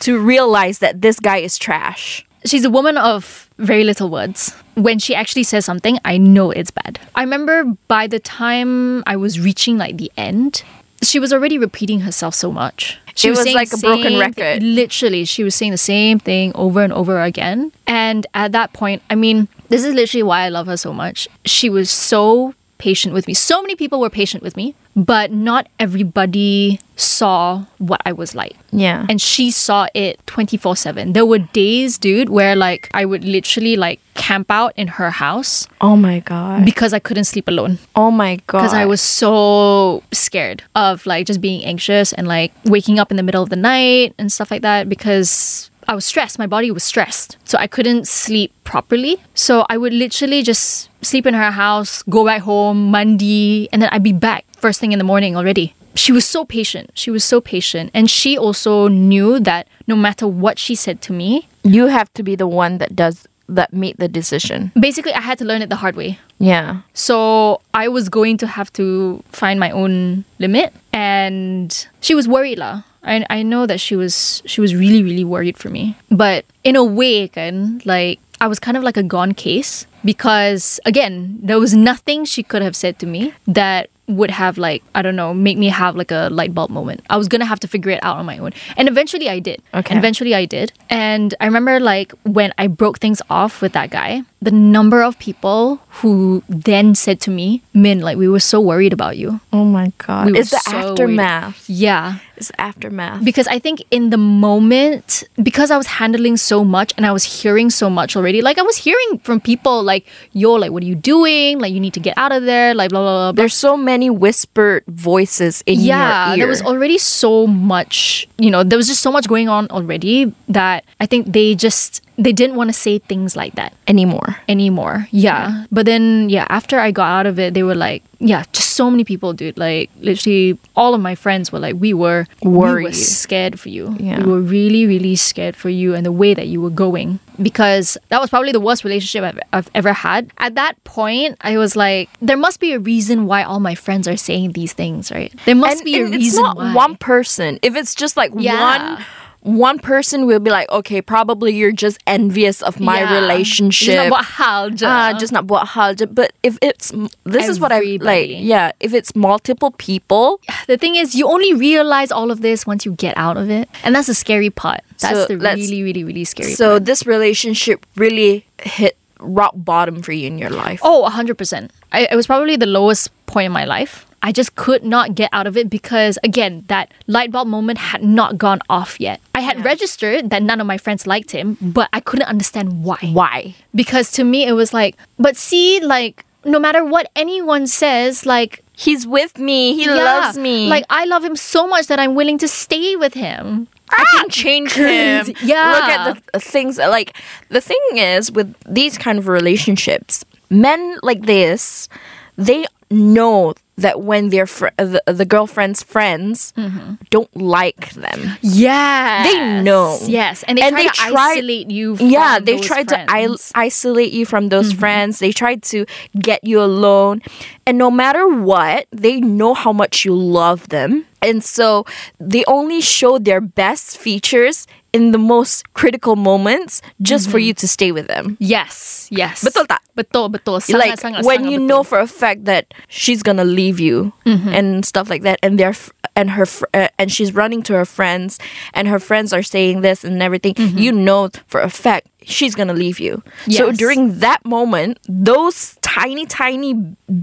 to 0.00 0.20
realize 0.20 0.78
that 0.78 1.02
this 1.02 1.18
guy 1.18 1.38
is 1.38 1.58
trash? 1.58 2.24
She's 2.46 2.64
a 2.64 2.70
woman 2.70 2.96
of 2.98 3.48
very 3.58 3.84
little 3.84 4.08
words. 4.10 4.52
When 4.74 4.98
she 4.98 5.14
actually 5.14 5.44
says 5.44 5.64
something, 5.64 5.98
I 6.04 6.18
know 6.18 6.50
it's 6.50 6.70
bad. 6.70 6.98
I 7.14 7.22
remember 7.22 7.64
by 7.88 8.06
the 8.06 8.18
time 8.18 9.02
I 9.06 9.16
was 9.16 9.40
reaching 9.40 9.78
like 9.78 9.96
the 9.96 10.10
end, 10.16 10.62
she 11.02 11.18
was 11.18 11.32
already 11.32 11.58
repeating 11.58 12.00
herself 12.00 12.34
so 12.34 12.50
much. 12.52 12.98
She 13.14 13.28
It 13.28 13.30
was 13.30 13.42
saying 13.42 13.54
like 13.56 13.72
a 13.72 13.76
broken 13.78 14.02
same 14.12 14.20
record. 14.20 14.62
literally, 14.62 15.24
she 15.24 15.44
was 15.44 15.54
saying 15.54 15.70
the 15.72 15.78
same 15.78 16.18
thing 16.18 16.52
over 16.54 16.82
and 16.82 16.92
over 16.92 17.22
again. 17.22 17.72
And 17.86 18.26
at 18.34 18.52
that 18.52 18.72
point, 18.72 19.02
I 19.08 19.14
mean, 19.14 19.48
this 19.68 19.84
is 19.84 19.94
literally 19.94 20.24
why 20.24 20.40
I 20.42 20.48
love 20.48 20.66
her 20.66 20.76
so 20.76 20.92
much. 20.92 21.28
She 21.44 21.70
was 21.70 21.90
so 21.90 22.54
patient 22.78 23.14
with 23.14 23.26
me. 23.26 23.34
So 23.34 23.60
many 23.62 23.74
people 23.76 24.00
were 24.00 24.10
patient 24.10 24.42
with 24.42 24.56
me, 24.56 24.74
but 24.96 25.32
not 25.32 25.68
everybody 25.78 26.80
saw 26.96 27.64
what 27.78 28.00
I 28.06 28.12
was 28.12 28.34
like 28.36 28.54
Yeah. 28.70 29.04
and 29.08 29.20
she 29.20 29.50
saw 29.50 29.88
it 29.94 30.24
24 30.28 30.76
7 30.76 31.12
there 31.12 31.26
were 31.26 31.40
days 31.40 31.98
dude 31.98 32.28
where 32.28 32.54
like 32.54 32.88
i 32.94 33.04
would 33.04 33.24
literally 33.24 33.74
like 33.74 33.98
camp 34.14 34.48
out 34.48 34.72
in 34.76 34.86
her 34.86 35.10
house 35.10 35.66
oh 35.80 35.96
my 35.96 36.20
god. 36.20 36.64
because 36.64 36.92
i 36.92 37.00
couldn't 37.00 37.24
sleep 37.24 37.48
alone 37.48 37.78
oh 37.96 38.12
my 38.12 38.36
god. 38.46 38.58
because 38.60 38.72
i 38.74 38.84
was 38.86 39.00
so 39.00 40.04
scared 40.12 40.62
of 40.76 41.04
like 41.04 41.26
just 41.26 41.40
being 41.40 41.64
anxious 41.64 42.12
and 42.12 42.28
like 42.28 42.52
waking 42.64 43.00
up 43.00 43.10
in 43.10 43.16
the 43.16 43.24
middle 43.24 43.42
of 43.42 43.50
the 43.50 43.56
night 43.56 44.14
and 44.16 44.30
stuff 44.30 44.52
like 44.52 44.62
that 44.62 44.88
because 44.88 45.68
I 45.88 45.94
was 45.94 46.04
stressed. 46.04 46.38
My 46.38 46.46
body 46.46 46.70
was 46.70 46.84
stressed. 46.84 47.36
So 47.44 47.58
I 47.58 47.66
couldn't 47.66 48.06
sleep 48.08 48.52
properly. 48.64 49.18
So 49.34 49.66
I 49.68 49.76
would 49.76 49.92
literally 49.92 50.42
just 50.42 50.88
sleep 51.02 51.26
in 51.26 51.34
her 51.34 51.50
house, 51.50 52.02
go 52.04 52.24
back 52.24 52.42
home, 52.42 52.90
Monday, 52.90 53.68
and 53.72 53.82
then 53.82 53.88
I'd 53.92 54.02
be 54.02 54.12
back 54.12 54.44
first 54.56 54.80
thing 54.80 54.92
in 54.92 54.98
the 54.98 55.04
morning 55.04 55.36
already. 55.36 55.74
She 55.94 56.10
was 56.10 56.24
so 56.24 56.44
patient. 56.44 56.90
She 56.94 57.10
was 57.10 57.22
so 57.22 57.40
patient. 57.40 57.90
And 57.94 58.10
she 58.10 58.36
also 58.36 58.88
knew 58.88 59.38
that 59.40 59.68
no 59.86 59.94
matter 59.94 60.26
what 60.26 60.58
she 60.58 60.74
said 60.74 61.00
to 61.02 61.12
me, 61.12 61.48
you 61.62 61.86
have 61.86 62.12
to 62.14 62.22
be 62.22 62.34
the 62.34 62.48
one 62.48 62.78
that 62.78 62.96
does 62.96 63.28
that 63.48 63.72
made 63.72 63.96
the 63.98 64.08
decision. 64.08 64.72
basically 64.78 65.12
I 65.12 65.20
had 65.20 65.38
to 65.38 65.44
learn 65.44 65.62
it 65.62 65.68
the 65.68 65.76
hard 65.76 65.96
way. 65.96 66.18
Yeah. 66.38 66.80
So 66.94 67.60
I 67.74 67.88
was 67.88 68.08
going 68.08 68.38
to 68.38 68.46
have 68.46 68.72
to 68.74 69.22
find 69.28 69.60
my 69.60 69.70
own 69.70 70.24
limit, 70.38 70.72
and 70.92 71.86
she 72.00 72.14
was 72.14 72.26
worried 72.26 72.58
lah. 72.58 72.82
I 73.04 73.24
I 73.30 73.42
know 73.42 73.66
that 73.66 73.80
she 73.80 73.96
was 73.96 74.42
she 74.46 74.60
was 74.60 74.74
really 74.74 75.02
really 75.02 75.24
worried 75.24 75.56
for 75.56 75.70
me, 75.70 75.96
but 76.10 76.44
in 76.64 76.76
a 76.76 76.84
way, 76.84 77.28
kan, 77.28 77.80
like 77.84 78.20
I 78.40 78.46
was 78.46 78.58
kind 78.58 78.76
of 78.76 78.82
like 78.82 78.96
a 78.96 79.02
gone 79.02 79.32
case 79.32 79.86
because 80.04 80.80
again 80.84 81.38
there 81.42 81.58
was 81.58 81.74
nothing 81.74 82.24
she 82.24 82.42
could 82.42 82.62
have 82.62 82.76
said 82.76 82.98
to 82.98 83.06
me 83.06 83.32
that 83.46 83.88
would 84.06 84.30
have 84.30 84.58
like 84.58 84.82
I 84.94 85.02
don't 85.02 85.16
know 85.16 85.32
make 85.32 85.56
me 85.56 85.68
have 85.68 85.96
like 85.96 86.10
a 86.10 86.28
light 86.30 86.54
bulb 86.54 86.70
moment. 86.70 87.04
I 87.08 87.16
was 87.16 87.28
gonna 87.28 87.46
have 87.46 87.60
to 87.60 87.68
figure 87.68 87.90
it 87.90 88.00
out 88.02 88.16
on 88.16 88.26
my 88.26 88.38
own, 88.38 88.52
and 88.76 88.88
eventually 88.88 89.28
I 89.28 89.38
did. 89.38 89.62
Okay. 89.72 89.94
And 89.94 89.98
eventually 89.98 90.34
I 90.34 90.44
did, 90.44 90.72
and 90.90 91.34
I 91.40 91.46
remember 91.46 91.80
like 91.80 92.12
when 92.24 92.52
I 92.58 92.66
broke 92.66 92.98
things 92.98 93.22
off 93.30 93.62
with 93.62 93.72
that 93.72 93.90
guy, 93.90 94.22
the 94.44 94.52
number 94.52 95.02
of 95.02 95.18
people 95.18 95.80
who 96.00 96.42
then 96.48 96.94
said 96.94 97.20
to 97.22 97.30
me, 97.30 97.62
"Min, 97.72 98.00
like 98.00 98.16
we 98.16 98.28
were 98.28 98.40
so 98.40 98.60
worried 98.60 98.92
about 98.92 99.16
you." 99.16 99.40
Oh 99.52 99.64
my 99.64 99.92
god. 99.98 100.30
We 100.30 100.38
it's 100.38 100.50
the 100.50 100.58
so 100.58 100.72
worried. 100.72 100.90
aftermath. 100.90 101.64
Yeah. 101.68 102.18
It's 102.36 102.50
aftermath. 102.58 103.24
Because 103.24 103.46
I 103.46 103.58
think 103.60 103.82
in 103.90 104.10
the 104.10 104.18
moment, 104.18 105.22
because 105.40 105.70
I 105.70 105.76
was 105.76 105.86
handling 105.86 106.36
so 106.36 106.64
much 106.64 106.92
and 106.96 107.06
I 107.06 107.12
was 107.12 107.22
hearing 107.22 107.70
so 107.70 107.88
much 107.88 108.16
already, 108.16 108.42
like 108.42 108.58
I 108.58 108.62
was 108.62 108.76
hearing 108.76 109.20
from 109.22 109.40
people 109.40 109.82
like, 109.84 110.04
yo, 110.32 110.52
like, 110.54 110.72
what 110.72 110.82
are 110.82 110.86
you 110.86 110.96
doing? 110.96 111.60
Like, 111.60 111.72
you 111.72 111.78
need 111.78 111.94
to 111.94 112.00
get 112.00 112.18
out 112.18 112.32
of 112.32 112.42
there, 112.42 112.74
like, 112.74 112.90
blah, 112.90 113.00
blah, 113.00 113.14
blah. 113.14 113.32
blah. 113.32 113.38
There's 113.40 113.54
so 113.54 113.76
many 113.76 114.10
whispered 114.10 114.82
voices 114.88 115.62
in 115.66 115.78
yeah, 115.78 116.30
your 116.30 116.32
ear. 116.34 116.38
there 116.38 116.48
was 116.48 116.62
already 116.62 116.98
so 116.98 117.46
much, 117.46 118.28
you 118.38 118.50
know, 118.50 118.64
there 118.64 118.76
was 118.76 118.88
just 118.88 119.02
so 119.02 119.12
much 119.12 119.28
going 119.28 119.48
on 119.48 119.68
already 119.70 120.34
that 120.48 120.84
I 120.98 121.06
think 121.06 121.32
they 121.32 121.54
just, 121.54 122.02
they 122.16 122.32
didn't 122.32 122.56
want 122.56 122.68
to 122.68 122.72
say 122.74 122.98
things 123.00 123.34
like 123.36 123.54
that 123.56 123.72
anymore. 123.88 124.36
anymore. 124.48 125.08
Yeah. 125.10 125.64
But 125.72 125.86
then, 125.86 126.28
yeah, 126.30 126.46
after 126.48 126.78
I 126.78 126.90
got 126.92 127.06
out 127.08 127.26
of 127.26 127.38
it, 127.38 127.54
they 127.54 127.62
were 127.62 127.74
like, 127.74 128.02
yeah, 128.20 128.44
just 128.52 128.70
so 128.70 128.90
many 128.90 129.04
people, 129.04 129.32
dude. 129.32 129.58
Like, 129.58 129.90
literally, 130.00 130.58
all 130.76 130.94
of 130.94 131.00
my 131.00 131.14
friends 131.14 131.50
were 131.52 131.58
like, 131.58 131.74
we 131.78 131.92
were 131.92 132.26
we 132.42 132.50
were 132.50 132.58
Worried. 132.58 132.94
scared 132.94 133.58
for 133.58 133.68
you. 133.68 133.96
Yeah. 133.98 134.20
We 134.22 134.30
were 134.30 134.40
really, 134.40 134.86
really 134.86 135.16
scared 135.16 135.56
for 135.56 135.68
you 135.68 135.94
and 135.94 136.06
the 136.06 136.12
way 136.12 136.34
that 136.34 136.46
you 136.46 136.60
were 136.60 136.70
going 136.70 137.18
because 137.42 137.98
that 138.10 138.20
was 138.20 138.30
probably 138.30 138.52
the 138.52 138.60
worst 138.60 138.84
relationship 138.84 139.24
I've, 139.24 139.40
I've 139.52 139.70
ever 139.74 139.92
had. 139.92 140.30
At 140.38 140.54
that 140.54 140.82
point, 140.84 141.36
I 141.40 141.58
was 141.58 141.74
like, 141.74 142.08
there 142.20 142.36
must 142.36 142.60
be 142.60 142.72
a 142.72 142.78
reason 142.78 143.26
why 143.26 143.42
all 143.42 143.58
my 143.60 143.74
friends 143.74 144.06
are 144.06 144.16
saying 144.16 144.52
these 144.52 144.72
things, 144.72 145.10
right? 145.10 145.34
There 145.44 145.56
must 145.56 145.78
and, 145.78 145.84
be 145.84 145.98
a 145.98 146.04
reason 146.04 146.22
it's 146.22 146.36
not 146.38 146.56
why. 146.56 146.72
one 146.74 146.96
person. 146.96 147.58
If 147.62 147.74
it's 147.76 147.94
just 147.94 148.16
like 148.16 148.30
Yeah. 148.36 148.94
one 148.94 149.04
one 149.44 149.78
person 149.78 150.24
will 150.24 150.40
be 150.40 150.48
like, 150.50 150.64
okay, 150.72 151.02
probably 151.04 151.52
you're 151.52 151.70
just 151.70 151.98
envious 152.08 152.62
of 152.64 152.80
my 152.80 153.00
Yeah. 153.00 153.20
relationship. 153.20 153.92
Just 153.94 154.08
nak 154.08 154.12
buat 154.12 154.24
hal 154.40 154.70
je. 154.72 154.86
Ah, 154.88 155.12
just 155.20 155.32
not 155.36 155.44
buat 155.46 155.68
hal. 155.76 155.92
But 156.10 156.32
if 156.42 156.56
it's 156.64 156.92
this 157.28 157.46
is 157.46 157.60
what 157.60 157.70
I 157.70 158.00
like. 158.00 158.32
Yeah, 158.32 158.72
if 158.80 158.94
it's 158.96 159.12
multiple 159.14 159.70
people, 159.76 160.40
the 160.66 160.78
thing 160.80 160.96
is, 160.96 161.14
you 161.14 161.28
only 161.28 161.52
realize 161.52 162.08
all 162.10 162.30
of 162.32 162.40
this 162.40 162.64
once 162.66 162.88
you 162.88 162.92
get 162.96 163.12
out 163.20 163.36
of 163.36 163.50
it, 163.52 163.68
and 163.84 163.94
that's 163.94 164.08
the 164.08 164.16
scary 164.16 164.48
part. 164.48 164.80
That's 165.04 165.28
So 165.28 165.36
the 165.36 165.36
really, 165.36 165.82
really, 165.84 166.04
really 166.08 166.24
scary. 166.24 166.54
so 166.56 166.80
part. 166.80 166.88
this 166.88 167.04
relationship 167.06 167.84
really 168.00 168.46
hit 168.64 168.96
rock 169.20 169.52
bottom 169.56 170.00
for 170.02 170.12
you 170.12 170.26
in 170.26 170.38
your 170.40 170.50
life. 170.50 170.80
oh, 170.82 171.04
hundred 171.12 171.36
percent. 171.36 171.70
It 171.92 172.16
was 172.16 172.26
probably 172.26 172.56
the 172.56 172.66
lowest 172.66 173.12
point 173.26 173.46
in 173.46 173.52
my 173.52 173.64
life. 173.68 174.06
I 174.24 174.32
just 174.32 174.54
could 174.56 174.82
not 174.82 175.14
get 175.14 175.28
out 175.34 175.46
of 175.46 175.56
it 175.56 175.68
because, 175.68 176.18
again, 176.24 176.64
that 176.68 176.90
light 177.06 177.30
bulb 177.30 177.46
moment 177.46 177.78
had 177.78 178.02
not 178.02 178.38
gone 178.38 178.60
off 178.70 178.98
yet. 178.98 179.20
I 179.34 179.40
had 179.40 179.62
registered 179.62 180.30
that 180.30 180.42
none 180.42 180.62
of 180.62 180.66
my 180.66 180.78
friends 180.78 181.06
liked 181.06 181.30
him, 181.30 181.58
but 181.60 181.90
I 181.92 182.00
couldn't 182.00 182.26
understand 182.26 182.82
why. 182.82 182.98
Why? 183.12 183.54
Because 183.74 184.10
to 184.12 184.24
me, 184.24 184.46
it 184.46 184.54
was 184.54 184.72
like, 184.72 184.96
but 185.18 185.36
see, 185.36 185.78
like, 185.80 186.24
no 186.42 186.58
matter 186.58 186.86
what 186.86 187.10
anyone 187.14 187.66
says, 187.66 188.24
like, 188.24 188.64
He's 188.76 189.06
with 189.06 189.38
me. 189.38 189.74
He 189.74 189.84
yeah, 189.84 189.94
loves 189.94 190.36
me. 190.36 190.68
Like, 190.68 190.84
I 190.90 191.04
love 191.04 191.22
him 191.22 191.36
so 191.36 191.68
much 191.68 191.86
that 191.86 192.00
I'm 192.00 192.16
willing 192.16 192.38
to 192.38 192.48
stay 192.48 192.96
with 192.96 193.14
him. 193.14 193.68
I 193.90 193.96
ah, 194.00 194.18
can 194.18 194.28
change 194.30 194.72
him. 194.72 195.32
Yeah. 195.44 195.70
Look 195.70 195.84
at 195.84 196.14
the 196.14 196.22
the 196.32 196.40
things 196.40 196.78
like 196.78 197.16
the 197.50 197.60
thing 197.60 197.78
is 197.92 198.32
with 198.32 198.52
these 198.68 198.98
kind 198.98 199.18
of 199.18 199.28
relationships, 199.28 200.24
men 200.50 200.98
like 201.02 201.22
this, 201.22 201.88
they 202.36 202.64
know 202.90 203.54
that 203.76 204.02
when 204.02 204.28
their 204.28 204.46
fr- 204.46 204.68
the, 204.76 205.02
the 205.06 205.24
girlfriend's 205.24 205.82
friends 205.82 206.52
Mm-hmm. 206.56 206.94
don't 207.10 207.34
like 207.36 207.90
them. 207.94 208.36
Yeah. 208.40 209.24
They 209.24 209.62
know. 209.62 209.98
Yes. 210.06 210.44
And 210.46 210.58
they 210.58 210.62
And 210.62 210.74
try 210.74 210.82
they 210.82 210.88
to 210.88 210.94
try- 210.94 211.32
isolate 211.34 211.70
you 211.70 211.96
from 211.96 212.06
yeah, 212.08 212.38
they 212.38 212.56
those 212.56 212.66
tried 212.66 212.88
to 212.88 213.00
I- 213.00 213.06
friends. 213.26 213.52
isolate 213.54 214.12
you 214.12 214.26
from 214.26 214.48
those 214.48 214.70
Mm-hmm. 214.70 214.78
friends. 214.78 215.18
They 215.18 215.32
tried 215.32 215.62
to 215.74 215.86
get 216.20 216.44
you 216.44 216.60
alone. 216.62 217.22
And 217.66 217.76
no 217.78 217.90
matter 217.90 218.28
what, 218.28 218.86
they 218.92 219.20
know 219.20 219.54
how 219.54 219.72
much 219.72 220.04
you 220.04 220.14
love 220.14 220.68
them. 220.68 221.06
And 221.20 221.42
so 221.42 221.84
they 222.20 222.44
only 222.46 222.80
show 222.80 223.18
their 223.18 223.40
best 223.40 223.98
features 223.98 224.66
in 224.94 225.10
the 225.10 225.18
most 225.18 225.66
critical 225.74 226.14
moments 226.14 226.78
just 227.02 227.26
for 227.26 227.42
Mm-hmm. 227.42 227.50
you 227.50 227.54
to 227.58 227.66
stay 227.66 227.90
with 227.90 228.06
them. 228.06 228.38
Yes, 228.38 229.10
yes. 229.10 229.42
Betul 229.42 229.66
tak? 229.66 229.82
Betul, 229.98 230.30
betul. 230.30 230.62
Sangat, 230.62 230.78
like 230.78 230.94
sangat, 231.02 231.26
when 231.26 231.42
sangat 231.42 231.50
you 231.50 231.58
betul. 231.58 231.66
know 231.66 231.82
for 231.82 231.98
a 231.98 232.06
fact 232.06 232.46
that 232.46 232.70
she's 232.86 233.18
gonna 233.26 233.44
leave 233.44 233.82
you 233.82 234.14
Mm-hmm. 234.22 234.54
and 234.54 234.68
stuff 234.86 235.10
like 235.10 235.26
that 235.26 235.42
and 235.42 235.58
they're 235.58 235.74
f- 235.74 235.90
and 236.16 236.30
her 236.30 236.46
fr- 236.46 236.64
uh, 236.74 236.88
and 236.98 237.10
she's 237.10 237.34
running 237.34 237.62
to 237.62 237.72
her 237.74 237.84
friends 237.84 238.38
and 238.72 238.86
her 238.88 238.98
friends 238.98 239.32
are 239.32 239.42
saying 239.42 239.80
this 239.80 240.04
and 240.04 240.22
everything 240.22 240.54
Mm-hmm. 240.54 240.78
you 240.78 240.92
know 240.92 241.30
for 241.48 241.60
a 241.60 241.68
fact 241.70 242.06
she's 242.22 242.54
gonna 242.54 242.72
leave 242.74 242.98
you 243.00 243.22
so 243.50 243.72
during 243.72 244.18
that 244.20 244.44
moment 244.44 244.98
those 245.08 245.76
tiny 245.82 246.26
tiny 246.26 246.74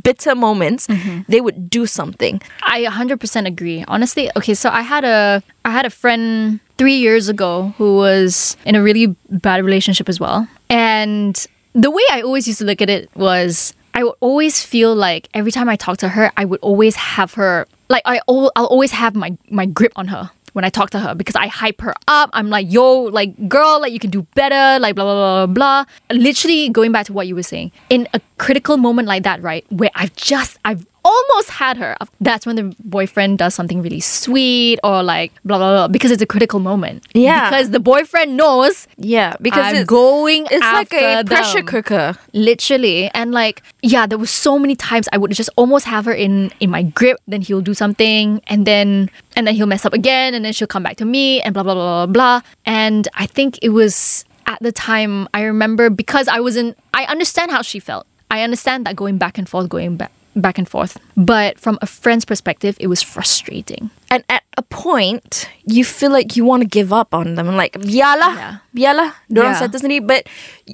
bitter 0.04 0.36
moments 0.36 0.88
Mm-hmm. 0.88 1.22
they 1.32 1.42
would 1.42 1.70
do 1.70 1.86
something 1.86 2.42
I 2.64 2.84
100% 2.86 3.46
agree. 3.48 3.84
Honestly, 3.88 4.30
okay, 4.38 4.54
so 4.54 4.70
I 4.70 4.82
had 4.82 5.04
a 5.04 5.44
I 5.66 5.72
had 5.72 5.86
a 5.86 5.90
friend 5.90 6.60
3 6.78 6.94
years 6.94 7.30
ago 7.30 7.74
who 7.78 7.96
was 7.98 8.56
in 8.66 8.76
a 8.76 8.82
really 8.82 9.08
bad 9.30 9.64
relationship 9.64 10.08
as 10.10 10.20
well. 10.20 10.48
And 10.70 11.36
the 11.74 11.92
way 11.92 12.04
I 12.12 12.22
always 12.22 12.48
used 12.48 12.60
to 12.60 12.66
look 12.66 12.82
at 12.82 12.90
it 12.90 13.10
was 13.16 13.74
I 13.94 14.04
would 14.06 14.16
always 14.22 14.64
feel 14.64 14.96
like 14.96 15.28
every 15.34 15.52
time 15.52 15.68
I 15.70 15.76
talk 15.76 15.98
to 15.98 16.10
her, 16.10 16.32
I 16.38 16.46
would 16.46 16.60
always 16.62 16.96
have 16.96 17.34
her 17.36 17.68
like 17.92 18.04
I 18.06 18.22
al- 18.28 18.52
I'll 18.56 18.72
always 18.76 18.92
have 18.92 19.16
my 19.16 19.38
my 19.50 19.66
grip 19.66 19.92
on 19.96 20.08
her 20.08 20.32
when 20.54 20.66
I 20.66 20.70
talk 20.70 20.90
to 20.92 21.00
her 21.00 21.16
because 21.16 21.36
I 21.36 21.48
hype 21.48 21.80
her 21.82 21.94
up. 22.08 22.30
I'm 22.34 22.50
like, 22.50 22.72
yo, 22.72 23.04
like 23.04 23.32
girl, 23.48 23.80
like 23.82 23.94
you 23.94 24.00
can 24.00 24.10
do 24.10 24.24
better, 24.36 24.80
like 24.80 24.96
blah 24.96 25.06
blah 25.06 25.16
blah 25.16 25.46
blah 25.46 25.54
blah. 25.54 26.18
Literally 26.18 26.70
going 26.70 26.92
back 26.92 27.06
to 27.08 27.14
what 27.14 27.28
you 27.28 27.36
were 27.36 27.44
saying, 27.44 27.72
in 27.90 28.08
a 28.14 28.22
critical 28.38 28.78
moment 28.78 29.08
like 29.08 29.24
that, 29.24 29.42
right, 29.42 29.66
where 29.72 29.92
I've 29.96 30.16
just 30.16 30.58
I've 30.66 30.86
almost 31.03 31.50
had 31.50 31.77
her. 31.77 31.96
That's 32.20 32.46
when 32.46 32.55
the 32.55 32.75
boyfriend 32.84 33.38
does 33.39 33.55
something 33.55 33.81
really 33.81 34.00
sweet 34.00 34.79
or 34.84 35.03
like 35.03 35.31
blah 35.43 35.58
blah 35.58 35.75
blah 35.75 35.88
because 35.88 36.12
it's 36.12 36.22
a 36.22 36.25
critical 36.27 36.60
moment. 36.60 37.05
Yeah. 37.13 37.50
Because 37.50 37.72
the 37.72 37.79
boyfriend 37.79 38.38
knows 38.38 38.88
yeah 38.98 39.36
because 39.41 39.65
I'm 39.65 39.75
it's, 39.77 39.89
going 39.89 40.48
it's 40.51 40.62
like 40.62 40.93
a 40.93 41.24
pressure 41.25 41.60
them. 41.60 41.65
cooker 41.67 42.17
Literally. 42.34 43.10
And 43.13 43.31
like, 43.31 43.62
yeah, 43.81 44.05
there 44.05 44.17
was 44.17 44.31
so 44.31 44.60
many 44.60 44.75
times 44.75 45.08
I 45.12 45.17
would 45.17 45.31
just 45.31 45.50
almost 45.55 45.86
have 45.86 46.05
her 46.05 46.13
in 46.13 46.51
in 46.60 46.70
my 46.70 46.84
grip, 46.84 47.17
then 47.27 47.41
he'll 47.41 47.62
do 47.62 47.74
something 47.74 48.41
and 48.48 48.65
then 48.65 49.10
and 49.36 49.48
then 49.48 49.55
he'll 49.55 49.67
mess 49.67 49.86
up 49.86 49.93
again 49.93 50.34
and 50.34 50.46
then 50.46 50.53
she'll 50.53 50.67
come 50.67 50.84
back 50.84 50.98
to 50.98 51.05
me 51.05 51.41
and 51.41 51.53
blah 51.53 51.63
blah 51.63 51.74
blah 51.74 52.05
blah 52.05 52.13
blah. 52.13 52.41
And 52.65 53.08
I 53.13 53.25
think 53.25 53.60
it 53.62 53.70
was 53.70 54.25
at 54.46 54.60
the 54.62 54.72
time 54.72 55.27
I 55.34 55.43
remember 55.43 55.89
because 55.89 56.27
I 56.27 56.39
wasn't 56.39 56.77
I 56.93 57.05
understand 57.05 57.51
how 57.51 57.62
she 57.62 57.79
felt. 57.79 58.05
I 58.29 58.43
understand 58.43 58.86
that 58.86 58.96
going 58.96 59.17
back 59.17 59.38
and 59.38 59.48
forth, 59.48 59.67
going 59.67 59.98
back 59.98 60.12
back 60.36 60.58
and 60.58 60.68
forth. 60.68 60.98
But 61.18 61.60
from 61.60 61.78
a 61.82 61.88
friend's 61.88 62.25
perspective, 62.25 62.77
it 62.79 62.88
was 62.88 63.01
frustrating. 63.01 63.90
and 64.12 64.24
at 64.27 64.44
a 64.60 64.62
point 64.68 65.48
you 65.64 65.88
feel 65.88 66.12
like 66.12 66.36
you 66.36 66.44
want 66.44 66.60
to 66.60 66.68
give 66.68 66.92
up 66.92 67.16
on 67.16 67.36
them 67.40 67.48
like 67.55 67.79
biarlah 67.79 68.36
Yeah. 68.36 68.53
biarlah 68.75 69.16
dorang 69.32 69.55
Yeah. 69.55 69.72
sendiri 69.72 70.03
but 70.03 70.27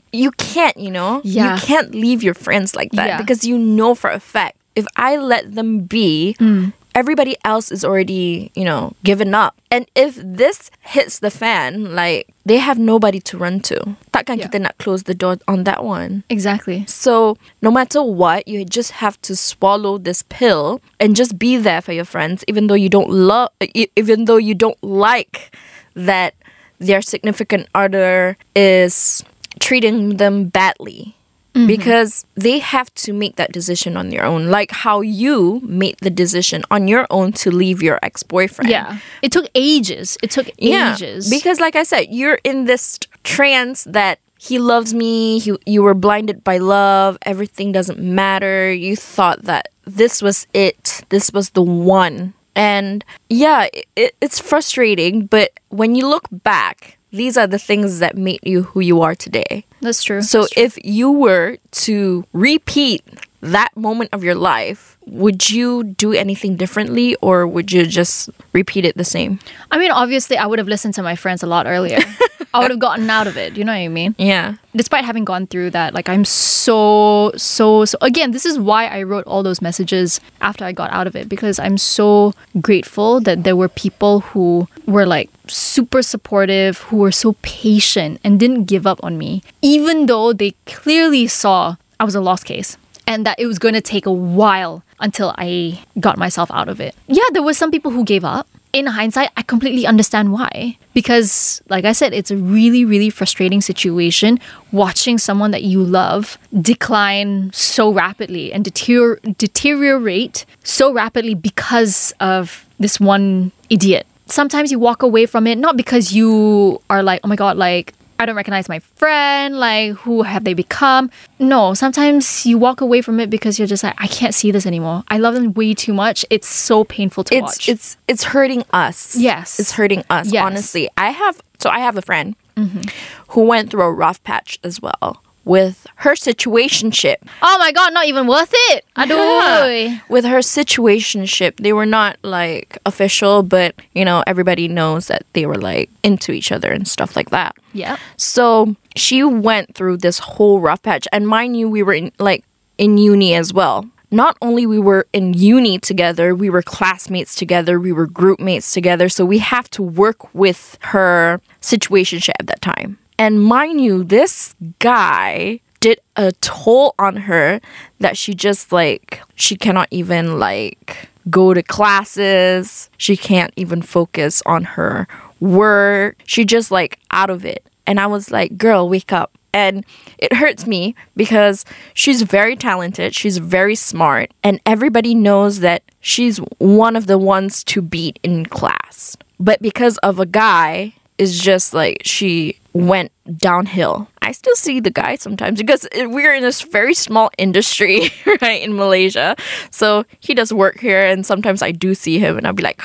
you 0.09 0.33
can't 0.41 0.73
you 0.81 0.89
know 0.89 1.21
you 1.21 1.45
can't 1.61 1.93
leave 1.93 2.25
your 2.25 2.33
friends 2.33 2.73
like 2.73 2.89
that 2.97 3.05
Yeah. 3.13 3.17
because 3.21 3.45
you 3.45 3.53
know 3.61 3.93
for 3.93 4.09
a 4.09 4.17
fact 4.17 4.57
if 4.73 4.89
I 4.97 5.21
let 5.21 5.53
them 5.53 5.85
be 5.85 6.33
Mm. 6.41 6.73
Everybody 6.97 7.37
else 7.45 7.69
is 7.69 7.85
already 7.85 8.49
you 8.57 8.65
know 8.65 8.89
given 9.05 9.37
up 9.37 9.53
and 9.69 9.85
if 9.93 10.17
this 10.17 10.71
hits 10.81 11.21
the 11.21 11.29
fan 11.29 11.93
like 11.93 12.25
they 12.49 12.57
have 12.57 12.79
nobody 12.81 13.21
to 13.21 13.37
run 13.37 13.61
to 13.61 13.77
takkan 14.09 14.41
Yeah. 14.41 14.49
kita 14.49 14.57
nak 14.65 14.81
close 14.81 15.03
the 15.05 15.13
door 15.13 15.37
on 15.45 15.61
that 15.69 15.85
one 15.85 16.23
Exactly. 16.33 16.87
so, 16.87 17.37
no 17.61 17.69
matter 17.69 17.99
what, 18.01 18.47
you 18.47 18.63
just 18.63 19.03
have 19.03 19.19
to 19.27 19.35
swallow 19.35 19.99
this 19.99 20.23
pill 20.31 20.79
and 20.97 21.11
just 21.13 21.35
be 21.35 21.59
there 21.59 21.83
for 21.83 21.91
your 21.91 22.07
friends, 22.07 22.47
even 22.47 22.71
though 22.71 22.79
you 22.79 22.87
don't 22.87 23.11
love, 23.11 23.51
even 23.99 24.25
though 24.25 24.39
you 24.39 24.55
don't 24.55 24.79
like 24.79 25.51
that 25.93 26.33
their 26.79 27.01
significant 27.03 27.67
other 27.75 28.37
is 28.55 29.25
treating 29.59 30.15
them 30.17 30.47
badly. 30.47 31.16
Mm-hmm. 31.57 31.67
Because 31.67 32.25
they 32.35 32.59
have 32.59 32.93
to 32.95 33.13
make 33.13 33.35
that 33.37 33.51
decision 33.51 33.97
on 33.97 34.09
their 34.09 34.23
own, 34.23 34.47
like 34.47 34.71
how 34.71 35.01
you 35.01 35.59
made 35.63 35.97
the 36.01 36.09
decision 36.11 36.63
on 36.69 36.87
your 36.87 37.07
own 37.09 37.31
to 37.33 37.51
leave 37.51 37.81
your 37.81 37.99
ex 38.03 38.21
boyfriend. 38.21 38.69
Yeah. 38.69 38.99
It 39.21 39.31
took 39.31 39.49
ages. 39.55 40.17
It 40.21 40.29
took 40.29 40.49
ages. 40.59 41.29
Because, 41.29 41.59
like 41.59 41.75
I 41.75 41.83
said, 41.83 42.07
you're 42.11 42.39
in 42.43 42.65
this 42.65 42.99
trance 43.23 43.83
that 43.85 44.19
he 44.37 44.59
loves 44.59 44.93
me. 44.93 45.39
You 45.39 45.57
you 45.65 45.81
were 45.81 45.95
blinded 45.95 46.43
by 46.43 46.59
love. 46.59 47.17
Everything 47.23 47.71
doesn't 47.71 47.99
matter. 47.99 48.71
You 48.71 48.95
thought 48.95 49.43
that 49.43 49.69
this 49.85 50.21
was 50.21 50.45
it. 50.53 51.03
This 51.09 51.31
was 51.33 51.51
the 51.51 51.63
one. 51.63 52.33
And 52.55 53.03
yeah, 53.29 53.67
it, 53.95 54.15
it's 54.21 54.39
frustrating. 54.39 55.25
But 55.25 55.51
when 55.69 55.95
you 55.95 56.07
look 56.07 56.27
back, 56.31 56.96
these 57.11 57.37
are 57.37 57.47
the 57.47 57.59
things 57.59 57.99
that 57.99 58.17
made 58.17 58.39
you 58.43 58.63
who 58.63 58.79
you 58.79 59.01
are 59.01 59.15
today. 59.15 59.65
That's 59.81 60.03
true. 60.03 60.21
So 60.21 60.41
That's 60.41 60.53
true. 60.53 60.63
if 60.63 60.77
you 60.83 61.11
were 61.11 61.57
to 61.87 62.25
repeat 62.33 63.03
that 63.41 63.75
moment 63.77 64.09
of 64.13 64.23
your 64.23 64.35
life, 64.35 64.97
would 65.05 65.49
you 65.49 65.83
do 65.83 66.11
anything 66.13 66.57
differently 66.57 67.15
or 67.21 67.47
would 67.47 67.71
you 67.71 67.85
just 67.85 68.29
repeat 68.51 68.83
it 68.83 68.97
the 68.97 69.05
same? 69.05 69.39
I 69.71 69.77
mean, 69.77 69.91
obviously, 69.91 70.37
I 70.37 70.45
would 70.45 70.59
have 70.59 70.67
listened 70.67 70.95
to 70.95 71.03
my 71.03 71.15
friends 71.15 71.43
a 71.43 71.47
lot 71.47 71.65
earlier. 71.67 71.99
I 72.57 72.61
would 72.61 72.71
have 72.71 72.79
gotten 72.79 73.09
out 73.09 73.27
of 73.27 73.37
it. 73.37 73.57
You 73.57 73.63
know 73.63 73.71
what 73.71 73.79
I 73.79 73.87
mean? 73.87 74.15
Yeah. 74.17 74.55
Despite 74.75 75.05
having 75.05 75.25
gone 75.25 75.47
through 75.47 75.71
that, 75.71 75.93
like 75.93 76.09
I'm 76.09 76.25
so, 76.25 77.31
so, 77.35 77.85
so. 77.85 77.97
Again, 78.01 78.31
this 78.31 78.45
is 78.45 78.59
why 78.59 78.87
I 78.87 79.03
wrote 79.03 79.25
all 79.25 79.43
those 79.43 79.61
messages 79.61 80.19
after 80.41 80.65
I 80.65 80.71
got 80.71 80.91
out 80.91 81.07
of 81.07 81.15
it 81.15 81.29
because 81.29 81.59
I'm 81.59 81.77
so 81.77 82.33
grateful 82.61 83.19
that 83.21 83.43
there 83.43 83.55
were 83.55 83.69
people 83.69 84.21
who 84.21 84.67
were 84.85 85.05
like 85.05 85.29
super 85.47 86.01
supportive, 86.01 86.79
who 86.79 86.97
were 86.97 87.11
so 87.11 87.33
patient 87.41 88.19
and 88.23 88.39
didn't 88.39 88.65
give 88.65 88.85
up 88.85 88.99
on 89.03 89.17
me, 89.17 89.43
even 89.61 90.05
though 90.05 90.33
they 90.33 90.51
clearly 90.65 91.27
saw 91.27 91.75
I 91.99 92.03
was 92.03 92.15
a 92.15 92.21
lost 92.21 92.45
case 92.45 92.77
and 93.07 93.25
that 93.25 93.39
it 93.39 93.47
was 93.47 93.57
going 93.57 93.73
to 93.73 93.81
take 93.81 94.05
a 94.05 94.11
while 94.11 94.83
until 94.99 95.33
I 95.37 95.79
got 95.99 96.17
myself 96.17 96.51
out 96.51 96.67
of 96.69 96.81
it. 96.81 96.95
Yeah, 97.07 97.23
there 97.31 97.41
were 97.41 97.53
some 97.53 97.71
people 97.71 97.91
who 97.91 98.03
gave 98.03 98.23
up. 98.23 98.47
In 98.73 98.85
hindsight, 98.85 99.29
I 99.37 99.41
completely 99.43 99.87
understand 99.87 100.31
why. 100.31 100.77
Because, 100.93 101.61
like 101.69 101.85
I 101.85 101.93
said, 101.93 102.13
it's 102.13 102.31
a 102.31 102.37
really, 102.37 102.85
really 102.85 103.09
frustrating 103.09 103.61
situation 103.61 104.39
watching 104.71 105.17
someone 105.17 105.51
that 105.51 105.63
you 105.63 105.83
love 105.83 106.37
decline 106.61 107.51
so 107.53 107.91
rapidly 107.91 108.51
and 108.53 108.63
deterior- 108.63 109.19
deteriorate 109.37 110.45
so 110.63 110.93
rapidly 110.93 111.33
because 111.33 112.13
of 112.19 112.67
this 112.79 112.99
one 112.99 113.51
idiot. 113.69 114.05
Sometimes 114.27 114.71
you 114.71 114.79
walk 114.79 115.01
away 115.01 115.25
from 115.25 115.47
it 115.47 115.57
not 115.57 115.77
because 115.77 116.11
you 116.13 116.81
are 116.89 117.01
like, 117.01 117.21
oh 117.23 117.27
my 117.29 117.35
god, 117.37 117.57
like 117.57 117.93
I 118.19 118.25
don't 118.25 118.35
recognize 118.35 118.67
my 118.67 118.79
friend. 118.79 119.57
Like, 119.57 119.93
who 119.93 120.23
have 120.23 120.43
they 120.43 120.53
become? 120.53 121.09
No, 121.39 121.73
sometimes 121.73 122.45
you 122.45 122.57
walk 122.57 122.81
away 122.81 123.01
from 123.01 123.19
it 123.19 123.29
because 123.29 123.59
you're 123.59 123.67
just 123.67 123.83
like, 123.83 123.95
I 123.97 124.07
can't 124.07 124.33
see 124.33 124.51
this 124.51 124.65
anymore. 124.65 125.03
I 125.09 125.17
love 125.17 125.35
them 125.35 125.53
way 125.53 125.73
too 125.73 125.93
much. 125.93 126.25
It's 126.29 126.47
so 126.47 126.83
painful 126.83 127.23
to 127.25 127.35
it's 127.35 127.41
watch. 127.41 127.69
it's 127.69 127.97
it's 128.07 128.23
hurting 128.23 128.63
us. 128.73 129.15
Yes. 129.15 129.59
it's 129.59 129.71
hurting 129.71 130.03
us. 130.09 130.31
Yes. 130.31 130.43
Honestly, 130.43 130.89
I 130.97 131.11
have 131.11 131.41
so 131.59 131.69
I 131.69 131.79
have 131.79 131.97
a 131.97 132.01
friend 132.01 132.35
mm-hmm. 132.55 132.81
who 133.29 133.43
went 133.45 133.71
through 133.71 133.83
a 133.83 133.91
rough 133.91 134.23
patch 134.23 134.59
as 134.63 134.81
well 134.81 135.21
with 135.47 135.87
her 135.95 136.11
situationship. 136.11 137.15
oh 137.41 137.57
my 137.57 137.71
god, 137.71 137.93
not 137.93 138.05
even 138.05 138.27
worth 138.27 138.51
it. 138.51 138.85
Aduh. 138.97 140.01
With 140.09 140.25
her 140.25 140.39
situationship, 140.39 141.57
they 141.57 141.73
were 141.73 141.85
not 141.85 142.17
like 142.23 142.77
official, 142.85 143.43
but 143.43 143.75
you 143.93 144.03
know 144.05 144.23
everybody 144.27 144.67
knows 144.67 145.07
that 145.07 145.25
they 145.33 145.45
were 145.45 145.57
like 145.57 145.89
into 146.03 146.31
each 146.31 146.51
other 146.51 146.71
and 146.71 146.87
stuff 146.87 147.15
like 147.15 147.29
that. 147.29 147.55
Yeah. 147.73 147.97
So 148.17 148.75
she 148.95 149.23
went 149.23 149.73
through 149.75 149.97
this 149.97 150.19
whole 150.19 150.59
rough 150.59 150.81
patch, 150.83 151.07
and 151.11 151.27
mind 151.27 151.57
you, 151.57 151.69
we 151.69 151.81
were 151.83 151.93
in 151.93 152.11
like 152.19 152.43
in 152.77 152.97
uni 152.97 153.33
as 153.33 153.53
well. 153.53 153.89
Not 154.09 154.37
only 154.41 154.65
we 154.65 154.79
were 154.79 155.05
in 155.11 155.33
uni 155.33 155.79
together, 155.79 156.33
we 156.33 156.49
were 156.49 156.61
classmates 156.61 157.35
together, 157.35 157.77
we 157.79 157.91
were 157.91 158.07
group 158.07 158.39
mates 158.39 158.71
together. 158.71 159.09
So 159.09 159.25
we 159.25 159.39
have 159.39 159.69
to 159.71 159.83
work 159.83 160.33
with 160.33 160.77
her 160.81 161.41
situationship 161.61 162.35
at 162.39 162.47
that 162.47 162.61
time. 162.61 162.97
And 163.19 163.43
mind 163.43 163.81
you, 163.81 164.03
this 164.03 164.55
guy 164.79 165.59
did 165.79 165.99
a 166.15 166.31
toll 166.41 166.95
on 166.99 167.15
her 167.15 167.59
that 167.99 168.17
she 168.17 168.33
just 168.33 168.71
like 168.71 169.21
she 169.35 169.55
cannot 169.55 169.87
even 169.91 170.39
like 170.39 171.09
go 171.29 171.53
to 171.53 171.63
classes. 171.63 172.89
She 172.97 173.17
can't 173.17 173.53
even 173.55 173.81
focus 173.81 174.41
on 174.45 174.63
her 174.63 175.07
work. 175.39 176.17
She 176.25 176.45
just 176.45 176.71
like 176.71 176.99
out 177.11 177.29
of 177.29 177.45
it. 177.45 177.65
And 177.85 177.99
I 177.99 178.07
was 178.07 178.31
like, 178.31 178.57
girl, 178.57 178.89
wake 178.89 179.13
up. 179.13 179.37
And 179.53 179.85
it 180.19 180.33
hurts 180.33 180.67
me 180.67 180.93
because 181.15 181.65
she's 181.93 182.21
very 182.21 182.55
talented, 182.55 183.15
she's 183.15 183.39
very 183.39 183.73
smart, 183.73 184.31
and 184.43 184.59
everybody 184.67 185.15
knows 185.15 185.61
that 185.61 185.81
she's 185.99 186.37
one 186.59 186.95
of 186.95 187.07
the 187.07 187.17
ones 187.17 187.63
to 187.63 187.81
beat 187.81 188.19
in 188.21 188.45
class. 188.45 189.17
But 189.39 189.61
because 189.61 189.97
of 189.99 190.19
a 190.19 190.27
guy, 190.27 190.93
is 191.17 191.39
just 191.39 191.73
like 191.73 192.01
she 192.03 192.57
went 192.73 193.11
downhill. 193.37 194.07
I 194.21 194.31
still 194.31 194.55
see 194.55 194.79
the 194.79 194.91
guy 194.91 195.15
sometimes 195.15 195.59
because 195.59 195.87
we're 195.95 196.33
in 196.33 196.43
this 196.43 196.61
very 196.61 196.93
small 196.93 197.31
industry, 197.37 198.11
right, 198.41 198.61
in 198.61 198.75
Malaysia. 198.75 199.35
So 199.71 200.05
he 200.19 200.33
does 200.33 200.53
work 200.53 200.79
here, 200.79 201.01
and 201.05 201.25
sometimes 201.25 201.61
I 201.61 201.71
do 201.71 201.95
see 201.95 202.19
him, 202.19 202.37
and 202.37 202.45
I'll 202.45 202.53
be 202.53 202.63
like, 202.63 202.81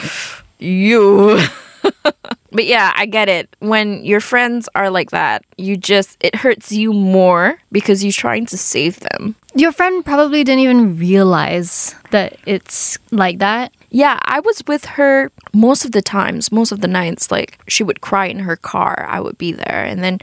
you. 0.59 1.41
but 2.51 2.67
yeah, 2.67 2.93
I 2.97 3.07
get 3.07 3.29
it. 3.29 3.55
When 3.61 4.05
your 4.05 4.21
friends 4.21 4.69
are 4.75 4.91
like 4.91 5.11
that, 5.11 5.45
you 5.57 5.77
just, 5.77 6.17
it 6.21 6.35
hurts 6.35 6.73
you 6.73 6.93
more 6.93 7.59
because 7.71 8.03
you're 8.03 8.13
trying 8.13 8.47
to 8.47 8.59
save 8.59 9.01
them. 9.01 9.35
Your 9.55 9.73
friend 9.73 10.05
probably 10.05 10.45
didn't 10.45 10.61
even 10.61 10.99
realize 10.99 11.95
that 12.11 12.37
it's 12.47 12.99
like 13.11 13.39
that. 13.39 13.73
Yeah, 13.91 14.19
I 14.25 14.41
was 14.41 14.63
with 14.67 14.87
her 14.87 15.31
most 15.53 15.85
of 15.85 15.93
the 15.93 16.01
times, 16.01 16.51
most 16.51 16.73
of 16.73 16.81
the 16.81 16.89
nights. 16.89 17.31
Like 17.31 17.59
she 17.69 17.85
would 17.85 18.01
cry 18.01 18.27
in 18.27 18.39
her 18.39 18.57
car, 18.57 19.07
I 19.09 19.21
would 19.21 19.37
be 19.37 19.53
there, 19.53 19.85
and 19.85 20.03
then 20.03 20.19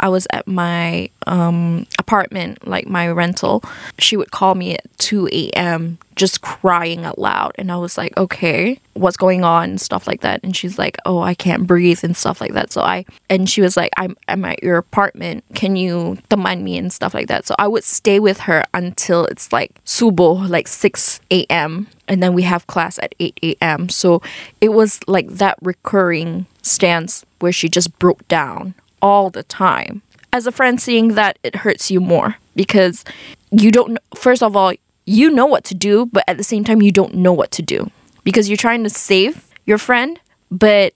I 0.00 0.08
was 0.08 0.26
at 0.30 0.46
my 0.46 1.10
um, 1.26 1.86
apartment, 1.98 2.66
like 2.66 2.86
my 2.86 3.08
rental. 3.08 3.62
She 3.98 4.16
would 4.16 4.30
call 4.30 4.54
me 4.54 4.74
at 4.74 4.98
two 4.98 5.28
a.m. 5.32 5.98
just 6.16 6.42
crying 6.42 7.04
out 7.04 7.18
loud, 7.18 7.52
and 7.56 7.70
I 7.70 7.76
was 7.76 7.96
like, 7.96 8.16
"Okay, 8.16 8.78
what's 8.94 9.16
going 9.16 9.44
on?" 9.44 9.70
and 9.70 9.80
stuff 9.80 10.06
like 10.06 10.20
that. 10.22 10.40
And 10.42 10.56
she's 10.56 10.78
like, 10.78 10.98
"Oh, 11.06 11.20
I 11.20 11.34
can't 11.34 11.66
breathe 11.66 12.04
and 12.04 12.16
stuff 12.16 12.40
like 12.40 12.52
that." 12.52 12.72
So 12.72 12.82
I 12.82 13.04
and 13.30 13.48
she 13.48 13.60
was 13.60 13.76
like, 13.76 13.92
"I'm 13.96 14.16
I'm 14.28 14.44
at 14.44 14.62
your 14.62 14.78
apartment. 14.78 15.44
Can 15.54 15.76
you 15.76 16.18
teman 16.30 16.62
me 16.62 16.76
and 16.78 16.92
stuff 16.92 17.14
like 17.14 17.28
that?" 17.28 17.46
So 17.46 17.54
I 17.58 17.68
would 17.68 17.84
stay 17.84 18.20
with 18.20 18.40
her 18.40 18.64
until 18.74 19.24
it's 19.26 19.52
like 19.52 19.72
subuh, 19.84 20.48
like 20.48 20.68
six 20.68 21.20
a.m 21.30 21.88
and 22.08 22.22
then 22.22 22.34
we 22.34 22.42
have 22.42 22.66
class 22.66 22.98
at 22.98 23.14
8 23.18 23.38
a.m. 23.42 23.88
So 23.88 24.20
it 24.60 24.70
was 24.70 25.00
like 25.06 25.28
that 25.28 25.58
recurring 25.62 26.46
stance 26.62 27.24
where 27.38 27.52
she 27.52 27.68
just 27.68 27.98
broke 27.98 28.26
down 28.28 28.74
all 29.04 29.30
the 29.30 29.42
time. 29.42 30.02
As 30.32 30.46
a 30.46 30.52
friend, 30.52 30.80
seeing 30.80 31.08
that 31.14 31.38
it 31.42 31.54
hurts 31.54 31.90
you 31.90 32.00
more 32.00 32.36
because 32.56 33.04
you 33.50 33.70
don't, 33.70 33.98
first 34.16 34.42
of 34.42 34.56
all, 34.56 34.72
you 35.04 35.30
know 35.30 35.46
what 35.46 35.64
to 35.64 35.74
do, 35.74 36.06
but 36.06 36.24
at 36.26 36.38
the 36.38 36.44
same 36.44 36.64
time, 36.64 36.82
you 36.82 36.90
don't 36.90 37.14
know 37.14 37.32
what 37.32 37.50
to 37.52 37.62
do 37.62 37.90
because 38.24 38.48
you're 38.48 38.56
trying 38.56 38.82
to 38.82 38.90
save 38.90 39.46
your 39.66 39.78
friend, 39.78 40.18
but 40.50 40.94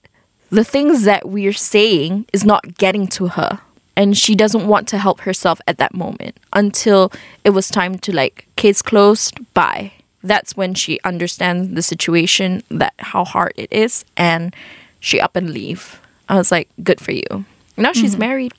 the 0.50 0.64
things 0.64 1.04
that 1.04 1.28
we're 1.28 1.52
saying 1.52 2.26
is 2.32 2.44
not 2.44 2.78
getting 2.78 3.06
to 3.08 3.28
her. 3.28 3.60
And 3.96 4.16
she 4.16 4.34
doesn't 4.34 4.66
want 4.66 4.88
to 4.88 4.98
help 4.98 5.20
herself 5.20 5.60
at 5.66 5.78
that 5.78 5.92
moment 5.92 6.38
until 6.52 7.12
it 7.44 7.50
was 7.50 7.68
time 7.68 7.98
to 7.98 8.14
like, 8.14 8.46
case 8.56 8.80
closed, 8.80 9.38
bye 9.54 9.92
that's 10.22 10.56
when 10.56 10.74
she 10.74 11.00
understands 11.04 11.74
the 11.74 11.82
situation 11.82 12.62
that 12.70 12.94
how 12.98 13.24
hard 13.24 13.52
it 13.56 13.72
is 13.72 14.04
and 14.16 14.54
she 15.00 15.20
up 15.20 15.36
and 15.36 15.50
leave 15.50 16.00
i 16.28 16.36
was 16.36 16.50
like 16.50 16.68
good 16.82 17.00
for 17.00 17.12
you 17.12 17.44
now 17.78 17.92
she's 17.92 18.16
married 18.18 18.52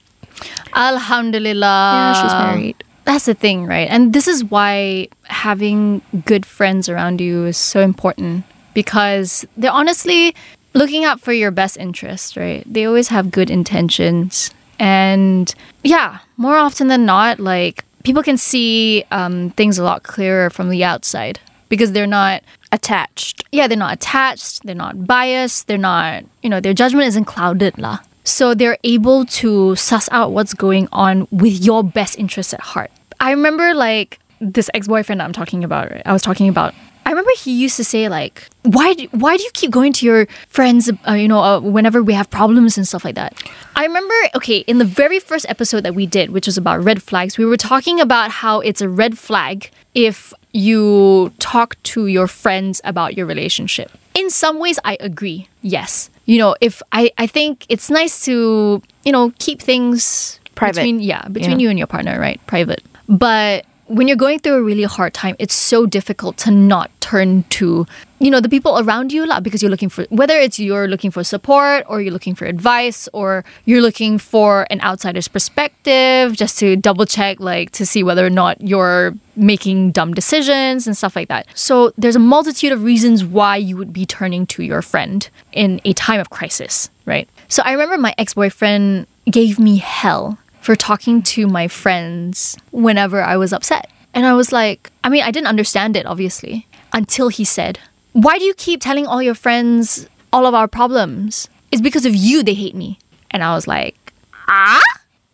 Alhamdulillah. 0.73 1.91
yeah 1.93 2.13
she's 2.13 2.33
married 2.33 2.83
That's 3.05 3.25
the 3.25 3.33
thing, 3.33 3.65
right? 3.65 3.89
And 3.89 4.13
this 4.13 4.27
is 4.27 4.43
why 4.43 5.07
having 5.25 6.01
good 6.29 6.45
friends 6.45 6.87
around 6.89 7.19
you 7.19 7.45
is 7.49 7.57
so 7.57 7.81
important 7.81 8.45
because 8.75 9.47
they're 9.57 9.73
honestly 9.73 10.35
looking 10.77 11.05
out 11.05 11.19
for 11.19 11.33
your 11.33 11.49
best 11.49 11.75
interest, 11.77 12.37
right? 12.37 12.61
They 12.71 12.85
always 12.85 13.07
have 13.09 13.31
good 13.31 13.49
intentions. 13.49 14.53
And 14.77 15.49
yeah, 15.81 16.19
more 16.37 16.57
often 16.61 16.85
than 16.87 17.03
not, 17.09 17.39
like 17.39 17.83
people 18.03 18.21
can 18.21 18.37
see 18.37 19.03
um, 19.09 19.49
things 19.57 19.79
a 19.79 19.83
lot 19.83 20.03
clearer 20.03 20.51
from 20.51 20.69
the 20.69 20.83
outside 20.83 21.39
because 21.67 21.93
they're 21.93 22.05
not 22.05 22.43
attached 22.71 23.41
yeah, 23.51 23.65
they're 23.67 23.77
not 23.77 23.93
attached, 23.93 24.63
they're 24.65 24.75
not 24.75 25.07
biased, 25.07 25.65
they're 25.67 25.77
not, 25.77 26.23
you 26.43 26.49
know, 26.49 26.59
their 26.61 26.73
judgment 26.73 27.07
isn't 27.07 27.25
clouded 27.25 27.77
lah. 27.79 27.97
So 28.29 28.53
they're 28.53 28.77
able 28.83 29.25
to 29.41 29.75
suss 29.75 30.07
out 30.11 30.31
what's 30.31 30.53
going 30.53 30.87
on 30.91 31.27
with 31.31 31.65
your 31.65 31.83
best 31.83 32.17
interests 32.19 32.53
at 32.53 32.59
heart. 32.59 32.91
I 33.19 33.31
remember 33.31 33.73
like 33.73 34.19
this 34.39 34.69
ex-boyfriend 34.73 35.21
I'm 35.21 35.33
talking 35.33 35.63
about, 35.63 35.89
right? 35.91 36.03
I 36.05 36.13
was 36.13 36.21
talking 36.21 36.47
about 36.47 36.73
I 37.05 37.09
remember 37.09 37.31
he 37.39 37.59
used 37.59 37.75
to 37.77 37.83
say 37.83 38.07
like, 38.07 38.47
"Why 38.61 38.93
do, 38.93 39.07
why 39.11 39.35
do 39.35 39.41
you 39.41 39.49
keep 39.55 39.71
going 39.71 39.93
to 39.93 40.05
your 40.05 40.27
friends? 40.47 40.91
Uh, 41.07 41.13
you 41.13 41.27
know, 41.27 41.39
uh, 41.39 41.59
whenever 41.59 42.03
we 42.03 42.13
have 42.13 42.29
problems 42.29 42.77
and 42.77 42.87
stuff 42.87 43.03
like 43.03 43.15
that." 43.15 43.33
I 43.75 43.83
remember, 43.83 44.13
okay, 44.35 44.59
in 44.67 44.77
the 44.77 44.85
very 44.85 45.19
first 45.19 45.47
episode 45.49 45.81
that 45.81 45.95
we 45.95 46.05
did, 46.05 46.29
which 46.29 46.45
was 46.45 46.55
about 46.55 46.83
red 46.83 47.01
flags, 47.01 47.35
we 47.35 47.45
were 47.45 47.57
talking 47.57 47.99
about 47.99 48.29
how 48.29 48.59
it's 48.59 48.79
a 48.79 48.87
red 48.87 49.17
flag 49.17 49.71
if 49.95 50.35
you 50.51 51.33
talk 51.39 51.81
to 51.83 52.05
your 52.05 52.27
friends 52.27 52.79
about 52.83 53.17
your 53.17 53.25
relationship. 53.25 53.89
In 54.13 54.29
some 54.29 54.59
ways, 54.59 54.77
I 54.85 54.95
agree. 54.99 55.47
Yes, 55.63 56.11
you 56.29 56.37
know, 56.37 56.55
if 56.61 56.81
I 56.91 57.11
I 57.17 57.25
think 57.27 57.65
it's 57.69 57.89
nice 57.89 58.23
to 58.25 58.81
you 59.05 59.11
know 59.11 59.33
keep 59.39 59.59
things 59.61 60.39
Private. 60.55 60.75
between 60.75 60.99
yeah 61.11 61.27
between 61.27 61.57
Yeah. 61.59 61.63
you 61.63 61.69
and 61.73 61.77
your 61.81 61.87
partner, 61.87 62.19
right? 62.19 62.39
Private, 62.45 62.83
but 63.07 63.65
when 63.87 64.07
you're 64.07 64.23
going 64.25 64.37
through 64.39 64.57
a 64.61 64.61
really 64.61 64.83
hard 64.97 65.13
time, 65.15 65.35
it's 65.39 65.55
so 65.55 65.87
difficult 65.87 66.37
to 66.45 66.51
not 66.51 66.91
turn 67.01 67.43
to, 67.57 67.87
you 68.19 68.29
know, 68.29 68.39
the 68.39 68.49
people 68.49 68.77
around 68.79 69.11
you 69.13 69.23
a 69.23 69.27
lot 69.27 69.43
because 69.43 69.61
you're 69.61 69.71
looking 69.71 69.89
for 69.89 70.05
whether 70.09 70.35
it's 70.37 70.59
you're 70.59 70.87
looking 70.87 71.11
for 71.11 71.23
support 71.23 71.85
or 71.87 72.01
you're 72.01 72.13
looking 72.13 72.35
for 72.35 72.45
advice 72.45 73.07
or 73.13 73.45
you're 73.65 73.81
looking 73.81 74.17
for 74.17 74.67
an 74.69 74.81
outsider's 74.81 75.27
perspective 75.27 76.33
just 76.35 76.59
to 76.59 76.75
double 76.75 77.05
check 77.05 77.39
like 77.39 77.71
to 77.71 77.85
see 77.85 78.03
whether 78.03 78.25
or 78.25 78.29
not 78.29 78.59
you're 78.61 79.13
making 79.35 79.91
dumb 79.91 80.13
decisions 80.13 80.85
and 80.85 80.97
stuff 80.97 81.15
like 81.15 81.29
that. 81.29 81.47
So 81.55 81.93
there's 81.97 82.17
a 82.17 82.19
multitude 82.19 82.73
of 82.73 82.83
reasons 82.83 83.23
why 83.23 83.55
you 83.55 83.77
would 83.77 83.93
be 83.93 84.05
turning 84.05 84.45
to 84.47 84.63
your 84.63 84.81
friend 84.81 85.27
in 85.53 85.79
a 85.85 85.93
time 85.93 86.19
of 86.19 86.29
crisis, 86.29 86.89
right? 87.05 87.27
So 87.47 87.63
I 87.63 87.71
remember 87.71 87.97
my 87.97 88.13
ex-boyfriend 88.17 89.07
gave 89.31 89.59
me 89.59 89.77
hell 89.77 90.37
for 90.59 90.75
talking 90.75 91.21
to 91.23 91.47
my 91.47 91.69
friends 91.69 92.57
whenever 92.71 93.21
I 93.21 93.37
was 93.37 93.53
upset. 93.53 93.89
And 94.13 94.25
I 94.25 94.33
was 94.33 94.51
like, 94.51 94.91
I 95.03 95.09
mean, 95.09 95.23
I 95.23 95.31
didn't 95.31 95.47
understand 95.47 95.95
it, 95.95 96.05
obviously, 96.05 96.67
until 96.91 97.29
he 97.29 97.45
said, 97.45 97.79
Why 98.13 98.37
do 98.37 98.43
you 98.45 98.53
keep 98.55 98.81
telling 98.81 99.05
all 99.07 99.21
your 99.21 99.35
friends 99.35 100.07
all 100.33 100.45
of 100.45 100.53
our 100.53 100.67
problems? 100.67 101.47
It's 101.71 101.81
because 101.81 102.05
of 102.05 102.15
you 102.15 102.43
they 102.43 102.53
hate 102.53 102.75
me. 102.75 102.97
And 103.31 103.43
I 103.43 103.53
was 103.53 103.67
like, 103.67 104.13
Ah? 104.47 104.81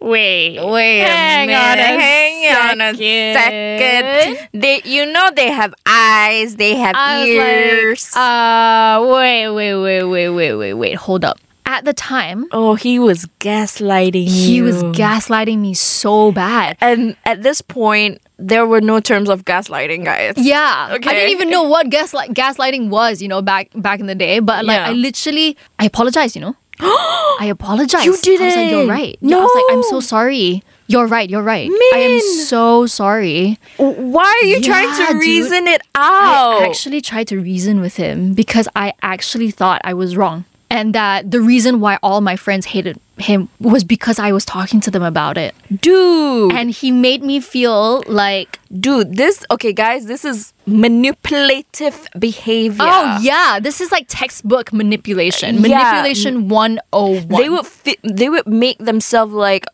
Wait. 0.02 0.60
wait 0.64 1.00
Hang 1.00 1.50
a 1.50 1.54
on 1.54 1.80
a 1.80 2.00
hang 2.00 2.56
on 2.72 2.82
a 2.82 2.94
second. 2.94 4.38
second 4.38 4.62
they 4.62 4.82
you 4.84 5.06
know 5.06 5.32
they 5.36 5.50
have 5.50 5.74
eyes 5.88 6.58
they 6.58 6.76
have 6.76 6.94
I 6.96 7.20
was 7.22 7.28
ears 7.30 8.16
like, 8.16 8.22
uh, 8.22 9.08
wait, 9.10 9.50
wait, 9.50 9.76
wait, 9.76 10.04
wait, 10.04 10.30
wait, 10.30 10.54
wait, 10.56 10.74
wait, 10.74 10.96
hold 10.96 11.26
up. 11.26 11.40
At 11.68 11.84
the 11.84 11.94
time, 11.94 12.46
oh 12.52 12.76
he 12.76 13.00
was 13.00 13.26
gaslighting 13.40 14.26
me. 14.26 14.46
he 14.46 14.62
was 14.62 14.84
gaslighting 14.84 15.58
me 15.60 15.74
so 15.74 16.32
bad. 16.32 16.78
and 16.80 17.16
at 17.26 17.42
this 17.42 17.62
point 17.62 18.22
there 18.38 18.66
were 18.68 18.82
no 18.82 19.00
terms 19.00 19.30
of 19.30 19.46
gaslighting 19.46 20.04
guys 20.06 20.34
Yeah. 20.38 20.88
I 20.92 20.98
didn't 21.00 21.32
even 21.32 21.50
know 21.50 21.64
what 21.64 21.90
gaslight 21.90 22.34
gaslighting 22.34 22.90
was, 22.90 23.22
you 23.22 23.28
know, 23.28 23.42
back 23.42 23.70
back 23.76 24.00
in 24.00 24.06
the 24.08 24.16
day. 24.16 24.40
But 24.40 24.66
like 24.66 24.78
Yeah. 24.78 24.90
I 24.90 24.94
literally 24.94 25.58
I 25.80 25.86
apologized, 25.86 26.36
you 26.36 26.42
know. 26.42 26.56
I 26.80 27.48
apologized. 27.50 28.06
You 28.06 28.12
I 28.14 28.46
was 28.46 28.56
like, 28.56 28.72
you're 28.72 28.88
right. 28.88 29.18
Yeah, 29.22 29.38
I 29.38 29.42
was 29.42 29.52
like, 29.56 29.78
I'm 29.78 29.84
so 29.84 30.00
sorry. 30.02 30.62
You're 30.88 31.08
right. 31.08 31.28
You're 31.30 31.42
right. 31.42 31.70
I 31.96 32.00
am 32.00 32.20
so 32.46 32.86
sorry. 32.86 33.58
Why 33.78 34.40
are 34.42 34.46
you 34.46 34.62
trying 34.62 34.90
Yeah, 34.90 35.08
to 35.08 35.14
dude. 35.14 35.22
reason 35.22 35.68
it 35.68 35.82
out? 35.96 36.62
I 36.62 36.66
actually 36.68 37.02
tried 37.02 37.28
to 37.30 37.40
reason 37.40 37.80
with 37.82 37.96
him 37.96 38.34
because 38.34 38.68
I 38.76 38.94
actually 39.02 39.50
thought 39.52 39.82
I 39.84 39.94
was 39.96 40.16
wrong. 40.16 40.46
And 40.70 40.94
that 40.96 41.30
the 41.32 41.42
reason 41.42 41.80
why 41.80 42.00
all 42.02 42.22
my 42.22 42.36
friends 42.36 42.66
hated 42.66 43.00
him 43.18 43.48
was 43.62 43.84
because 43.86 44.20
I 44.20 44.32
was 44.34 44.44
talking 44.44 44.82
to 44.82 44.92
them 44.92 45.04
about 45.04 45.38
it. 45.38 45.56
dude, 45.80 46.52
And 46.52 46.70
he 46.70 46.92
made 46.92 47.24
me 47.24 47.40
feel 47.40 48.04
like, 48.08 48.60
dude, 48.78 49.16
this 49.16 49.46
okay, 49.52 49.72
guys. 49.72 50.06
This 50.08 50.26
is 50.26 50.54
manipulative 50.66 52.08
behavior. 52.20 52.78
oh, 52.82 53.20
yeah, 53.22 53.60
this 53.62 53.80
is 53.80 53.92
like 53.92 54.06
textbook 54.10 54.74
manipulation. 54.74 55.56
Yeah. 55.64 55.78
Manipulation 56.02 56.50
101. 56.50 57.28
They 57.42 57.50
would 57.50 57.66
fi- 57.66 57.98
they 58.04 58.30
would 58.30 58.48
make 58.48 58.78
themselves 58.80 59.34
like, 59.34 59.66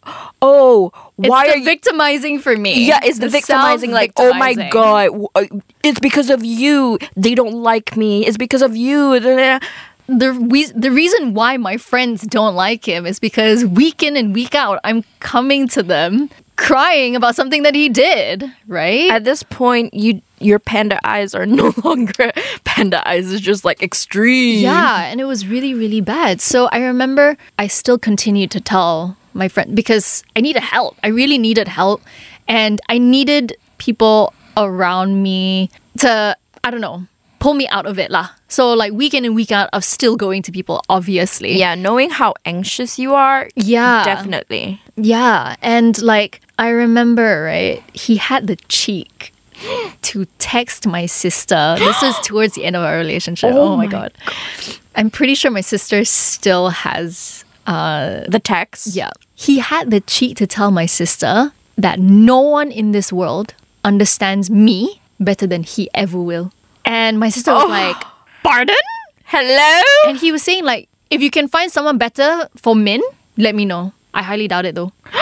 oh, 0.41 0.91
it's 1.17 1.29
why 1.29 1.47
the 1.47 1.53
are 1.53 1.57
you? 1.57 1.65
victimizing 1.65 2.39
for 2.39 2.55
me. 2.55 2.85
Yeah, 2.85 2.99
it's 3.03 3.19
the, 3.19 3.29
victimizing. 3.29 3.91
Like, 3.91 4.11
oh 4.17 4.33
my 4.33 4.53
god, 4.69 5.09
uh, 5.35 5.45
it's 5.83 5.99
because 5.99 6.29
of 6.29 6.43
you. 6.43 6.99
They 7.15 7.33
don't 7.35 7.53
like 7.55 7.95
me. 7.97 8.25
It's 8.25 8.37
because 8.37 8.61
of 8.61 8.75
you. 8.75 9.19
The 10.17 10.33
we- 10.33 10.71
the 10.75 10.91
reason 10.91 11.33
why 11.33 11.57
my 11.57 11.77
friends 11.77 12.21
don't 12.23 12.55
like 12.55 12.85
him 12.87 13.05
is 13.05 13.19
because 13.19 13.65
week 13.65 14.03
in 14.03 14.15
and 14.17 14.33
week 14.33 14.55
out 14.55 14.79
I'm 14.83 15.03
coming 15.19 15.67
to 15.69 15.83
them 15.83 16.29
crying 16.57 17.15
about 17.15 17.35
something 17.35 17.63
that 17.63 17.73
he 17.73 17.89
did, 17.89 18.43
right? 18.67 19.09
At 19.09 19.23
this 19.23 19.41
point, 19.43 19.93
you 19.93 20.21
your 20.39 20.59
panda 20.59 20.99
eyes 21.03 21.33
are 21.33 21.45
no 21.61 21.73
longer 21.83 22.31
panda 22.65 23.07
eyes. 23.07 23.31
It's 23.31 23.41
just 23.41 23.63
like 23.65 23.81
extreme. 23.81 24.59
yeah, 24.61 25.05
and 25.05 25.19
it 25.21 25.25
was 25.25 25.47
really 25.47 25.73
really 25.73 26.01
bad. 26.01 26.41
So 26.41 26.67
I 26.71 26.79
remember 26.83 27.37
I 27.57 27.67
still 27.67 27.97
continued 27.97 28.51
to 28.51 28.61
tell 28.61 29.17
my 29.33 29.47
friend 29.47 29.75
because 29.75 30.23
I 30.35 30.41
needed 30.41 30.61
help. 30.61 30.97
I 31.03 31.07
really 31.07 31.37
needed 31.37 31.67
help 31.67 32.01
and 32.47 32.81
I 32.89 32.97
needed 32.97 33.55
people 33.77 34.33
around 34.57 35.23
me 35.23 35.69
to 35.99 36.35
I 36.63 36.69
don't 36.69 36.81
know, 36.81 37.07
pull 37.41 37.55
me 37.57 37.65
out 37.73 37.85
of 37.89 37.97
it 37.97 38.11
lah. 38.13 38.29
So 38.47 38.71
like 38.77 38.93
week 38.93 39.13
in 39.17 39.25
and 39.25 39.33
week 39.33 39.51
out 39.51 39.67
of 39.73 39.81
still 39.83 40.15
going 40.15 40.41
to 40.45 40.51
people 40.53 40.77
obviously. 40.89 41.57
yeah. 41.57 41.73
Knowing 41.73 42.09
how 42.13 42.35
anxious 42.45 42.99
you 43.01 43.15
are, 43.17 43.49
Yeah. 43.57 44.05
definitely. 44.05 44.77
Yeah, 44.95 45.55
and 45.65 45.97
like 46.05 46.41
I 46.61 46.69
remember, 46.69 47.41
right? 47.43 47.81
He 47.97 48.17
had 48.21 48.45
the 48.45 48.57
cheek 48.69 49.33
to 50.13 50.25
text 50.37 50.85
my 50.85 51.07
sister. 51.09 51.75
This 51.81 51.97
was 52.01 52.13
towards 52.29 52.53
the 52.53 52.63
end 52.63 52.75
of 52.77 52.83
our 52.85 52.97
relationship. 53.01 53.51
Oh, 53.53 53.73
my, 53.75 53.85
my 53.85 53.91
god. 53.91 54.13
I'm 54.95 55.09
pretty 55.09 55.33
sure 55.33 55.49
my 55.49 55.65
sister 55.65 56.05
still 56.05 56.69
has 56.69 57.43
uh 57.65 58.21
The 58.29 58.39
text. 58.39 58.93
yeah. 58.93 59.09
He 59.33 59.57
had 59.59 59.89
the 59.89 60.01
cheek 60.05 60.37
to 60.37 60.45
tell 60.45 60.69
my 60.69 60.85
sister 60.85 61.51
that 61.77 61.97
no 61.97 62.37
one 62.41 62.69
in 62.69 62.91
this 62.93 63.09
world 63.09 63.55
understands 63.83 64.49
me 64.53 65.01
better 65.19 65.47
than 65.49 65.63
he 65.65 65.89
ever 65.97 66.21
will. 66.21 66.51
And 66.85 67.19
my 67.19 67.29
sister 67.29 67.53
was 67.53 67.65
oh, 67.65 67.67
like, 67.67 67.97
"Pardon?" 68.43 68.75
Hello. 69.25 69.81
And 70.07 70.17
he 70.17 70.31
was 70.31 70.41
saying 70.41 70.63
like, 70.63 70.89
"If 71.09 71.21
you 71.21 71.29
can 71.31 71.47
find 71.47 71.71
someone 71.71 71.97
better 71.97 72.49
for 72.55 72.75
Min, 72.75 73.01
let 73.37 73.55
me 73.55 73.65
know." 73.65 73.93
I 74.13 74.23
highly 74.23 74.47
doubt 74.47 74.65
it 74.65 74.75
though. 74.75 74.91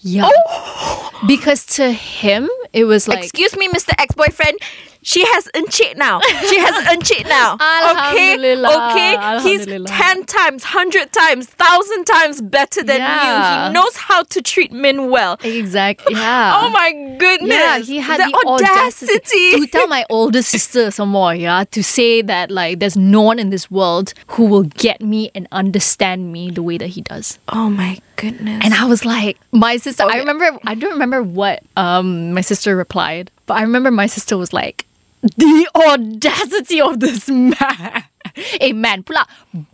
yeah. 0.00 0.24
Oh. 0.24 1.10
Because 1.26 1.66
to 1.76 1.92
him, 1.92 2.48
it 2.72 2.84
was 2.84 3.08
like 3.08 3.24
Excuse 3.24 3.56
me, 3.56 3.68
Mr. 3.68 3.92
Ex-boyfriend. 3.98 4.58
She 5.02 5.24
has 5.24 5.48
uncheat 5.54 5.96
now. 5.96 6.20
She 6.20 6.58
has 6.58 6.84
uncheat 6.92 7.28
now. 7.28 7.54
okay, 8.10 8.34
okay. 8.36 9.40
He's 9.42 9.66
ten 9.86 10.24
times, 10.26 10.64
hundred 10.64 11.12
times, 11.12 11.48
thousand 11.48 12.04
times 12.04 12.40
better 12.40 12.82
than 12.82 13.00
you. 13.00 13.68
He 13.68 13.72
knows 13.72 13.96
how 13.96 14.22
to 14.24 14.42
treat 14.42 14.72
Min 14.72 15.10
well. 15.10 15.38
exactly 15.42 16.14
yeah. 16.16 16.52
Oh 16.62 16.70
my 16.70 17.16
goodness! 17.18 17.50
Yeah, 17.50 17.78
he 17.78 17.98
had 17.98 18.20
the, 18.20 18.30
the, 18.30 18.48
audacity. 18.48 19.60
to 19.60 19.66
tell 19.66 19.86
my 19.86 20.04
older 20.10 20.42
sister 20.42 20.90
some 20.90 21.08
more, 21.10 21.34
yeah, 21.34 21.64
to 21.70 21.82
say 21.82 22.22
that 22.22 22.50
like 22.50 22.78
there's 22.80 22.96
no 22.96 23.22
one 23.22 23.38
in 23.38 23.50
this 23.50 23.70
world 23.70 24.12
who 24.28 24.44
will 24.44 24.64
get 24.64 25.00
me 25.00 25.30
and 25.34 25.48
understand 25.52 26.32
me 26.32 26.50
the 26.50 26.62
way 26.62 26.76
that 26.78 26.88
he 26.88 27.00
does. 27.00 27.38
oh 27.48 27.70
my 27.70 27.98
goodness! 28.16 28.60
And 28.64 28.74
I 28.74 28.84
was 28.84 29.04
like, 29.04 29.38
my 29.52 29.78
sister. 29.78 30.04
I 30.04 30.18
remember. 30.18 30.58
I 30.64 30.74
don't 30.74 30.92
remember 30.92 31.22
what 31.22 31.62
um 31.76 32.32
my 32.32 32.42
sister 32.42 32.76
replied, 32.76 33.30
but 33.46 33.54
I 33.56 33.62
remember 33.62 33.90
my 33.90 34.06
sister 34.06 34.36
was 34.36 34.52
like, 34.52 34.86
"The 35.22 35.68
audacity 35.74 36.80
of 36.80 37.00
this 37.00 37.28
man, 37.28 38.04
a 38.60 38.72
man, 38.72 39.02
pula 39.02 39.26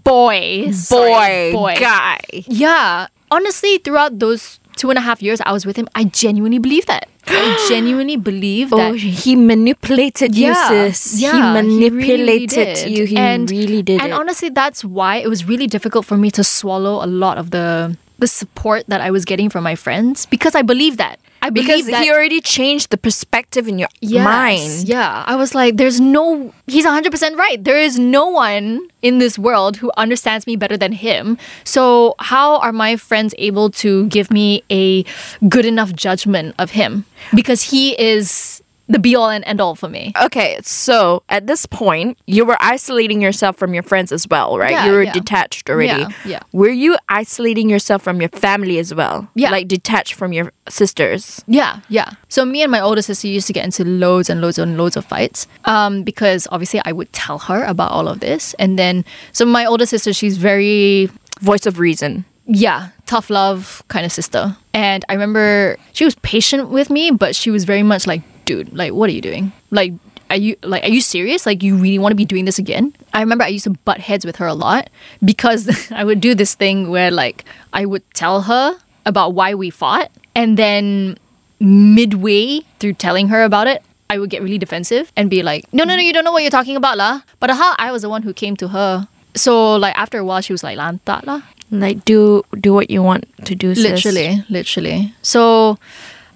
boy, 0.05 0.71
sorry, 0.73 1.53
boy, 1.53 1.77
guy. 1.79 2.19
Yeah, 2.47 3.07
honestly, 3.31 3.79
throughout 3.79 4.19
those 4.19 4.59
two 4.77 4.91
and 4.91 4.99
a 4.99 5.03
half 5.03 5.23
years 5.23 5.41
I 5.47 5.53
was 5.53 5.65
with 5.65 5.77
him, 5.77 5.89
I 5.95 6.05
genuinely 6.05 6.59
believe 6.59 6.87
that. 6.87 7.09
I 7.29 7.67
genuinely 7.69 8.17
believe 8.17 8.73
Oh, 8.73 8.77
that. 8.77 8.97
he 8.99 9.35
manipulated 9.37 10.37
you, 10.37 10.55
sis. 10.55 11.19
he 11.19 11.27
really, 11.31 11.91
really 11.91 12.23
manipulated 12.23 12.91
you. 12.91 13.05
He 13.07 13.17
and, 13.17 13.51
really 13.51 13.83
did 13.83 14.01
And 14.01 14.11
it. 14.13 14.19
honestly, 14.19 14.49
that's 14.51 14.85
why 14.85 15.17
it 15.17 15.29
was 15.29 15.45
really 15.47 15.67
difficult 15.67 16.05
for 16.07 16.17
me 16.17 16.31
to 16.33 16.45
swallow 16.45 17.05
a 17.05 17.09
lot 17.09 17.39
of 17.39 17.51
the 17.51 17.97
the 18.19 18.27
support 18.27 18.85
that 18.89 19.01
I 19.01 19.11
was 19.11 19.25
getting 19.25 19.51
from 19.51 19.65
my 19.65 19.75
friends 19.75 20.27
because 20.27 20.55
I 20.55 20.63
believe 20.63 20.97
that. 20.97 21.19
I 21.43 21.51
believe 21.51 21.69
because 21.69 21.87
that 21.87 22.03
he 22.03 22.11
already 22.11 22.41
changed 22.41 22.91
the 22.91 22.97
perspective 22.97 23.69
in 23.69 23.79
your 23.79 23.89
Yes, 24.01 24.25
mind. 24.25 24.89
Yeah. 24.89 25.23
I 25.27 25.37
was 25.37 25.55
like, 25.55 25.77
there's 25.77 26.01
no, 26.01 26.53
he's 26.67 26.87
100% 26.87 27.37
right. 27.37 27.63
There 27.63 27.79
is 27.79 27.99
no 27.99 28.27
one 28.29 28.89
in 29.03 29.19
this 29.19 29.39
world 29.39 29.77
who 29.77 29.93
understands 29.97 30.47
me 30.47 30.57
better 30.57 30.77
than 30.77 30.93
him. 30.93 31.37
So, 31.65 32.15
how 32.19 32.57
are 32.59 32.73
my 32.73 32.97
friends 32.97 33.35
able 33.39 33.71
to 33.83 34.07
give 34.09 34.31
me 34.31 34.65
a 34.71 35.05
good 35.49 35.67
enough 35.67 35.93
judgment 35.93 36.55
of 36.59 36.71
him? 36.71 37.05
Because 37.35 37.63
he 37.63 38.01
is 38.01 38.63
the 38.89 38.99
be 38.99 39.17
all 39.17 39.29
and 39.29 39.45
end 39.47 39.61
all 39.61 39.75
for 39.75 39.89
me. 39.89 40.13
Okay, 40.23 40.59
so 40.63 41.23
at 41.29 41.47
this 41.47 41.67
point, 41.67 42.19
you 42.27 42.45
were 42.45 42.57
isolating 42.61 43.21
yourself 43.21 43.57
from 43.57 43.75
your 43.75 43.83
friends 43.83 44.13
as 44.13 44.29
well, 44.29 44.59
right? 44.59 44.71
Yeah, 44.71 44.87
you 44.87 44.93
were 44.93 45.03
yeah. 45.03 45.13
detached 45.13 45.69
already. 45.69 46.03
Yeah, 46.03 46.09
yeah. 46.25 46.41
Were 46.53 46.69
you 46.69 46.97
isolating 47.09 47.69
yourself 47.69 48.03
from 48.03 48.21
your 48.21 48.31
family 48.31 48.79
as 48.79 48.95
well? 48.95 49.29
Yeah. 49.35 49.51
Like 49.51 49.69
detached 49.69 50.15
from 50.15 50.33
your 50.33 50.53
sisters? 50.69 51.43
Yeah, 51.47 51.81
yeah. 51.89 52.11
So 52.29 52.45
me 52.45 52.63
and 52.63 52.71
my 52.71 52.81
older 52.81 53.03
sister 53.03 53.27
used 53.29 53.47
to 53.49 53.53
get 53.53 53.65
into 53.65 53.85
loads 53.85 54.31
and 54.31 54.41
loads 54.41 54.59
and 54.59 54.77
loads 54.77 54.97
of 54.97 55.05
fights. 55.05 55.47
Um, 55.65 56.03
because 56.03 56.47
obviously 56.53 56.81
I 56.85 56.93
would 56.93 57.13
tell 57.13 57.39
her 57.39 57.65
about 57.65 57.91
all 57.91 58.09
of 58.09 58.21
this. 58.21 58.55
And 58.55 58.79
then 58.79 59.05
so 59.33 59.45
my 59.45 59.65
older 59.65 59.87
sister, 59.87 60.13
she's 60.13 60.37
very 60.37 61.11
Voice 61.41 61.67
of 61.67 61.79
reason. 61.79 62.25
yeah, 62.47 62.89
tough 63.07 63.29
love 63.29 63.83
kind 63.89 64.07
of 64.07 64.13
sister. 64.13 64.57
And 64.73 65.05
I 65.09 65.13
remember 65.13 65.77
she 65.93 66.05
was 66.05 66.15
patient 66.17 66.71
with 66.71 66.91
me, 66.91 67.11
but 67.11 67.35
she 67.35 67.51
was 67.51 67.65
very 67.65 67.83
much 67.83 68.07
like, 68.07 68.23
dude, 68.47 68.73
like, 68.73 68.93
what 68.93 69.11
are 69.11 69.13
you 69.13 69.21
doing? 69.21 69.53
Like, 69.71 69.93
are 70.31 70.37
you 70.37 70.57
like, 70.63 70.83
are 70.83 70.89
you 70.89 71.01
serious? 71.01 71.45
Like, 71.45 71.63
you 71.63 71.77
really 71.77 71.99
want 71.99 72.13
to 72.13 72.17
be 72.17 72.25
doing 72.25 72.47
this 72.47 72.59
again? 72.59 72.95
I 73.13 73.21
remember 73.21 73.45
I 73.45 73.49
used 73.49 73.65
to 73.65 73.71
butt 73.85 74.01
heads 74.01 74.25
with 74.25 74.37
her 74.37 74.47
a 74.47 74.55
lot 74.55 74.89
because 75.25 75.69
I 75.93 76.03
would 76.05 76.21
do 76.21 76.35
this 76.35 76.55
thing 76.55 76.91
where 76.91 77.11
like 77.11 77.45
I 77.73 77.85
would 77.85 78.03
tell 78.15 78.43
her 78.43 78.79
about 79.05 79.35
why 79.35 79.55
we 79.55 79.71
fought, 79.71 80.11
and 80.35 80.57
then 80.57 81.19
midway 81.61 82.61
through 82.81 82.95
telling 82.95 83.29
her 83.29 83.45
about 83.45 83.67
it. 83.67 83.83
I 84.09 84.19
would 84.19 84.31
get 84.31 84.41
really 84.41 84.59
defensive 84.59 85.11
and 85.17 85.29
be 85.29 85.43
like, 85.43 85.67
no, 85.73 85.83
no, 85.83 85.97
no, 85.97 86.01
you 86.01 86.13
don't 86.13 86.23
know 86.23 86.31
what 86.31 86.43
you're 86.43 86.51
talking 86.55 86.77
about, 86.77 86.97
lah. 86.97 87.23
But 87.41 87.51
aha, 87.51 87.75
I 87.77 87.91
was 87.91 88.03
the 88.03 88.09
one 88.09 88.23
who 88.23 88.33
came 88.33 88.55
to 88.63 88.69
her. 88.69 89.09
So, 89.35 89.75
like, 89.75 89.99
after 89.99 90.19
a 90.19 90.25
while, 90.25 90.41
she 90.41 90.53
was 90.53 90.63
like, 90.63 90.79
lantak, 90.79 91.27
lah. 91.27 91.43
Like 91.71 92.05
do 92.05 92.45
do 92.61 92.73
what 92.73 92.91
you 92.91 93.03
want 93.03 93.27
to 93.45 93.55
do. 93.55 93.75
sis. 93.75 93.83
Literally, 93.83 94.45
literally. 94.49 95.13
So 95.23 95.79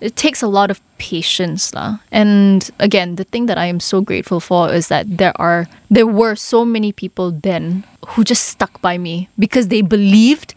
it 0.01 0.17
takes 0.17 0.43
a 0.43 0.49
lot 0.49 0.71
of 0.71 0.81
patience, 0.99 1.75
lah. 1.75 1.99
And 2.11 2.71
again, 2.79 3.17
the 3.17 3.25
thing 3.25 3.47
that 3.47 3.59
I 3.59 3.67
am 3.67 3.81
so 3.81 4.01
grateful 4.01 4.41
for 4.41 4.73
is 4.73 4.89
that 4.89 5.07
there 5.19 5.33
are 5.41 5.69
there 5.91 6.07
were 6.07 6.35
so 6.35 6.65
many 6.65 6.93
people 6.93 7.31
then 7.31 7.85
who 8.09 8.25
just 8.25 8.49
stuck 8.49 8.81
by 8.81 8.99
me 8.99 9.29
because 9.39 9.69
they 9.69 9.83
believed, 9.83 10.55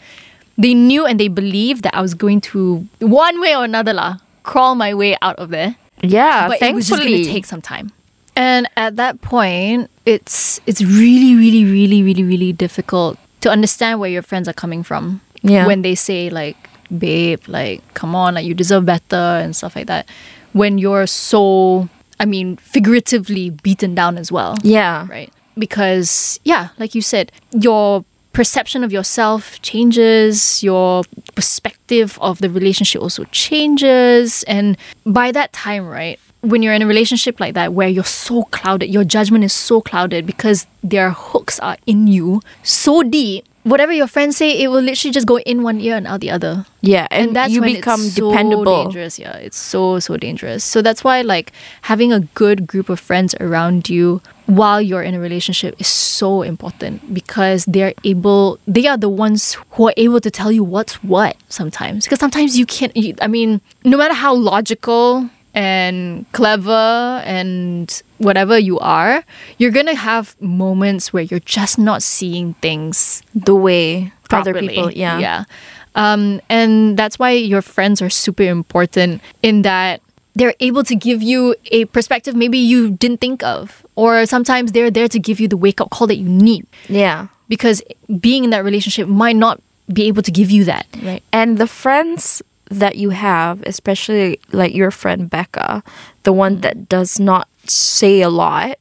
they 0.58 0.74
knew 0.74 1.06
and 1.06 1.20
they 1.20 1.28
believed 1.28 1.84
that 1.84 1.96
I 1.96 2.02
was 2.02 2.14
going 2.14 2.42
to 2.54 2.88
one 3.00 3.40
way 3.42 3.56
or 3.56 3.64
another, 3.64 3.94
lah, 3.94 4.18
crawl 4.44 4.76
my 4.76 4.94
way 4.94 5.18
out 5.22 5.38
of 5.40 5.50
there 5.50 5.76
Yeah, 6.04 6.48
but 6.48 6.62
it 6.62 6.76
was 6.76 6.88
just 6.88 7.02
going 7.02 7.24
to 7.24 7.32
take 7.32 7.46
some 7.46 7.62
time. 7.62 7.92
And 8.36 8.68
at 8.76 8.98
that 8.98 9.22
point, 9.22 9.90
it's 10.06 10.60
it's 10.66 10.82
really, 10.82 11.36
really, 11.36 11.64
really, 11.64 12.04
really, 12.04 12.24
really 12.24 12.52
difficult 12.52 13.18
to 13.42 13.50
understand 13.50 14.00
where 14.00 14.10
your 14.10 14.22
friends 14.22 14.48
are 14.48 14.54
coming 14.54 14.84
from. 14.84 15.22
Yeah. 15.42 15.68
When 15.68 15.82
they 15.82 15.96
say 15.96 16.30
like, 16.30 16.70
"Babe, 16.98 17.42
like, 17.48 17.82
come 17.94 18.16
on, 18.16 18.36
like, 18.36 18.46
you 18.46 18.54
deserve 18.54 18.86
better" 18.86 19.16
and 19.16 19.56
stuff 19.56 19.76
like 19.76 19.88
that. 19.88 20.08
When 20.54 20.78
you're 20.78 21.08
so, 21.08 21.90
I 22.20 22.26
mean, 22.26 22.58
figuratively 22.58 23.50
beaten 23.50 23.96
down 23.96 24.18
as 24.18 24.32
well 24.32 24.56
yeah. 24.64 25.08
right? 25.10 25.32
Because, 25.58 26.40
yeah, 26.44 26.70
like 26.78 26.96
you 26.96 27.02
said, 27.02 27.32
your 27.52 28.06
perception 28.34 28.84
of 28.84 28.92
yourself 28.92 29.62
changes, 29.62 30.64
your 30.64 31.04
perspective 31.36 32.18
of 32.22 32.40
the 32.40 32.50
relationship 32.50 33.02
also 33.02 33.24
changes. 33.26 34.44
And 34.44 34.78
by 35.06 35.32
that 35.32 35.54
time, 35.54 35.88
right, 35.88 36.20
when 36.44 36.62
you're 36.62 36.74
in 36.74 36.82
a 36.82 36.88
relationship 36.88 37.40
like 37.40 37.54
that 37.54 37.74
where 37.74 37.88
you're 37.88 38.04
so 38.04 38.44
clouded, 38.44 38.90
your 38.90 39.06
judgment 39.06 39.46
is 39.46 39.54
so 39.54 39.80
clouded 39.80 40.26
because 40.26 40.68
their 40.84 41.12
hooks 41.12 41.58
are 41.60 41.78
in 41.88 42.08
you 42.08 42.42
so 42.64 43.02
deep. 43.02 43.46
Whatever 43.64 43.94
your 43.94 44.08
friends 44.08 44.36
say, 44.36 44.62
it 44.62 44.68
will 44.68 44.82
literally 44.82 45.14
just 45.14 45.26
go 45.26 45.40
in 45.40 45.64
one 45.64 45.80
ear 45.80 45.96
and 45.96 46.06
out 46.06 46.20
the 46.20 46.30
other. 46.30 46.66
Yeah, 46.82 47.08
and, 47.10 47.34
that's 47.34 47.54
you 47.54 47.62
when 47.62 47.76
become 47.76 48.02
it's 48.02 48.16
so 48.16 48.30
dependable. 48.30 48.84
dangerous. 48.84 49.18
Yeah, 49.18 49.38
it's 49.38 49.56
so 49.56 50.00
so 50.00 50.18
dangerous. 50.18 50.66
So 50.66 50.82
that's 50.82 51.02
why 51.02 51.22
like 51.22 51.54
having 51.84 52.12
a 52.12 52.20
good 52.20 52.68
group 52.68 52.90
of 52.90 53.00
friends 53.00 53.34
around 53.40 53.88
you 53.88 54.22
while 54.48 54.82
you're 54.82 55.02
in 55.02 55.14
a 55.14 55.20
relationship 55.22 55.80
is 55.80 55.88
so 55.88 56.42
important 56.42 57.14
because 57.14 57.64
they're 57.64 57.94
able. 58.04 58.60
They 58.68 58.86
are 58.88 58.98
the 58.98 59.08
ones 59.08 59.56
who 59.72 59.88
are 59.88 59.94
able 59.96 60.20
to 60.20 60.30
tell 60.30 60.52
you 60.52 60.66
what's 60.66 61.02
what 61.02 61.38
sometimes. 61.48 62.04
Because 62.04 62.20
sometimes 62.20 62.60
you 62.60 62.66
can't. 62.66 62.94
You, 62.98 63.16
I 63.22 63.28
mean, 63.28 63.62
no 63.86 63.96
matter 63.96 64.14
how 64.14 64.36
logical 64.36 65.30
and 65.54 66.26
clever 66.32 67.22
and 67.26 68.02
whatever 68.18 68.58
you 68.58 68.80
are, 68.80 69.24
you're 69.58 69.72
gonna 69.72 69.96
have 69.96 70.36
moments 70.42 71.14
where 71.14 71.24
you're 71.24 71.40
just 71.42 71.78
not 71.78 72.02
seeing 72.02 72.54
things 72.56 73.22
The 73.36 73.56
way 73.56 74.12
other 74.32 74.54
people, 74.54 74.92
yeah, 74.92 75.20
Yeah. 75.20 75.44
Um, 75.96 76.42
and 76.50 76.98
that's 76.98 77.20
why 77.20 77.32
your 77.32 77.62
friends 77.62 78.02
are 78.02 78.10
super 78.10 78.44
important 78.44 79.22
in 79.44 79.62
that 79.62 80.02
they're 80.36 80.56
able 80.60 80.84
to 80.84 80.96
give 80.96 81.22
you 81.22 81.56
a 81.72 81.86
perspective 81.86 82.36
maybe 82.36 82.58
you 82.58 82.90
didn't 82.90 83.22
think 83.22 83.44
of. 83.44 83.86
Or 83.96 84.26
sometimes 84.26 84.72
they're 84.72 84.90
there 84.90 85.08
to 85.08 85.20
give 85.20 85.40
you 85.40 85.48
the 85.48 85.58
wake 85.58 85.80
up 85.80 85.92
call 85.92 86.08
that 86.08 86.18
you 86.18 86.28
need. 86.28 86.66
yeah. 86.90 87.28
Because 87.48 87.84
being 88.20 88.44
in 88.46 88.50
that 88.50 88.64
relationship 88.64 89.08
might 89.08 89.36
not 89.36 89.62
be 89.92 90.08
able 90.08 90.24
to 90.24 90.32
give 90.32 90.50
you 90.50 90.64
that. 90.64 90.88
Right. 91.04 91.22
And 91.32 91.60
the 91.60 91.68
friends 91.68 92.42
that 92.80 92.96
you 92.98 93.10
have, 93.12 93.62
especially 93.66 94.40
like 94.52 94.74
your 94.74 94.92
friend 94.92 95.30
Becca, 95.30 95.84
the 96.24 96.34
one 96.34 96.62
that 96.62 96.90
does 96.90 97.20
not 97.20 97.48
say 97.66 98.22
a 98.22 98.30
lot, 98.30 98.78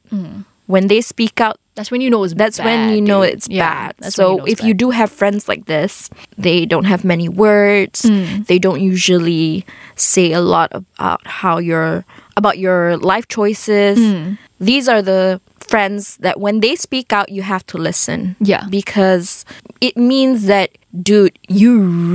when 0.67 0.87
they 0.87 1.01
speak 1.01 1.39
out, 1.41 1.57
That's 1.75 1.89
when 1.89 2.01
you 2.01 2.09
know 2.09 2.23
it's 2.23 2.33
that's 2.35 2.57
bad, 2.57 2.65
when 2.65 2.95
you 2.95 3.01
know 3.01 3.21
it's 3.21 3.47
Yeah, 3.49 3.91
bad. 3.91 4.13
So 4.13 4.37
know 4.37 4.45
it's 4.45 4.61
if 4.61 4.67
you 4.67 4.73
do 4.73 4.91
have 4.91 5.11
friends 5.11 5.47
like 5.49 5.65
this, 5.65 6.09
they 6.37 6.65
don't 6.65 6.85
have 6.85 7.03
many 7.03 7.27
words. 7.27 8.03
Mm. 8.03 8.45
They 8.45 8.59
don't 8.59 8.79
usually 8.81 9.65
say 9.95 10.31
a 10.33 10.41
lot 10.41 10.69
about 10.73 11.25
how 11.25 11.57
your 11.57 12.05
about 12.37 12.57
your 12.59 12.97
life 12.97 13.27
choices. 13.27 13.97
Mm. 13.97 14.37
These 14.59 14.87
are 14.87 15.01
the 15.01 15.41
friends 15.73 16.17
that 16.25 16.35
when 16.45 16.59
they 16.61 16.75
speak 16.75 17.07
out, 17.17 17.27
you 17.37 17.41
have 17.53 17.63
to 17.73 17.77
listen. 17.89 18.35
Yeah. 18.51 18.63
because 18.69 19.29
it 19.81 19.95
means 19.97 20.45
that, 20.53 20.69
dude, 21.09 21.33
you 21.49 21.71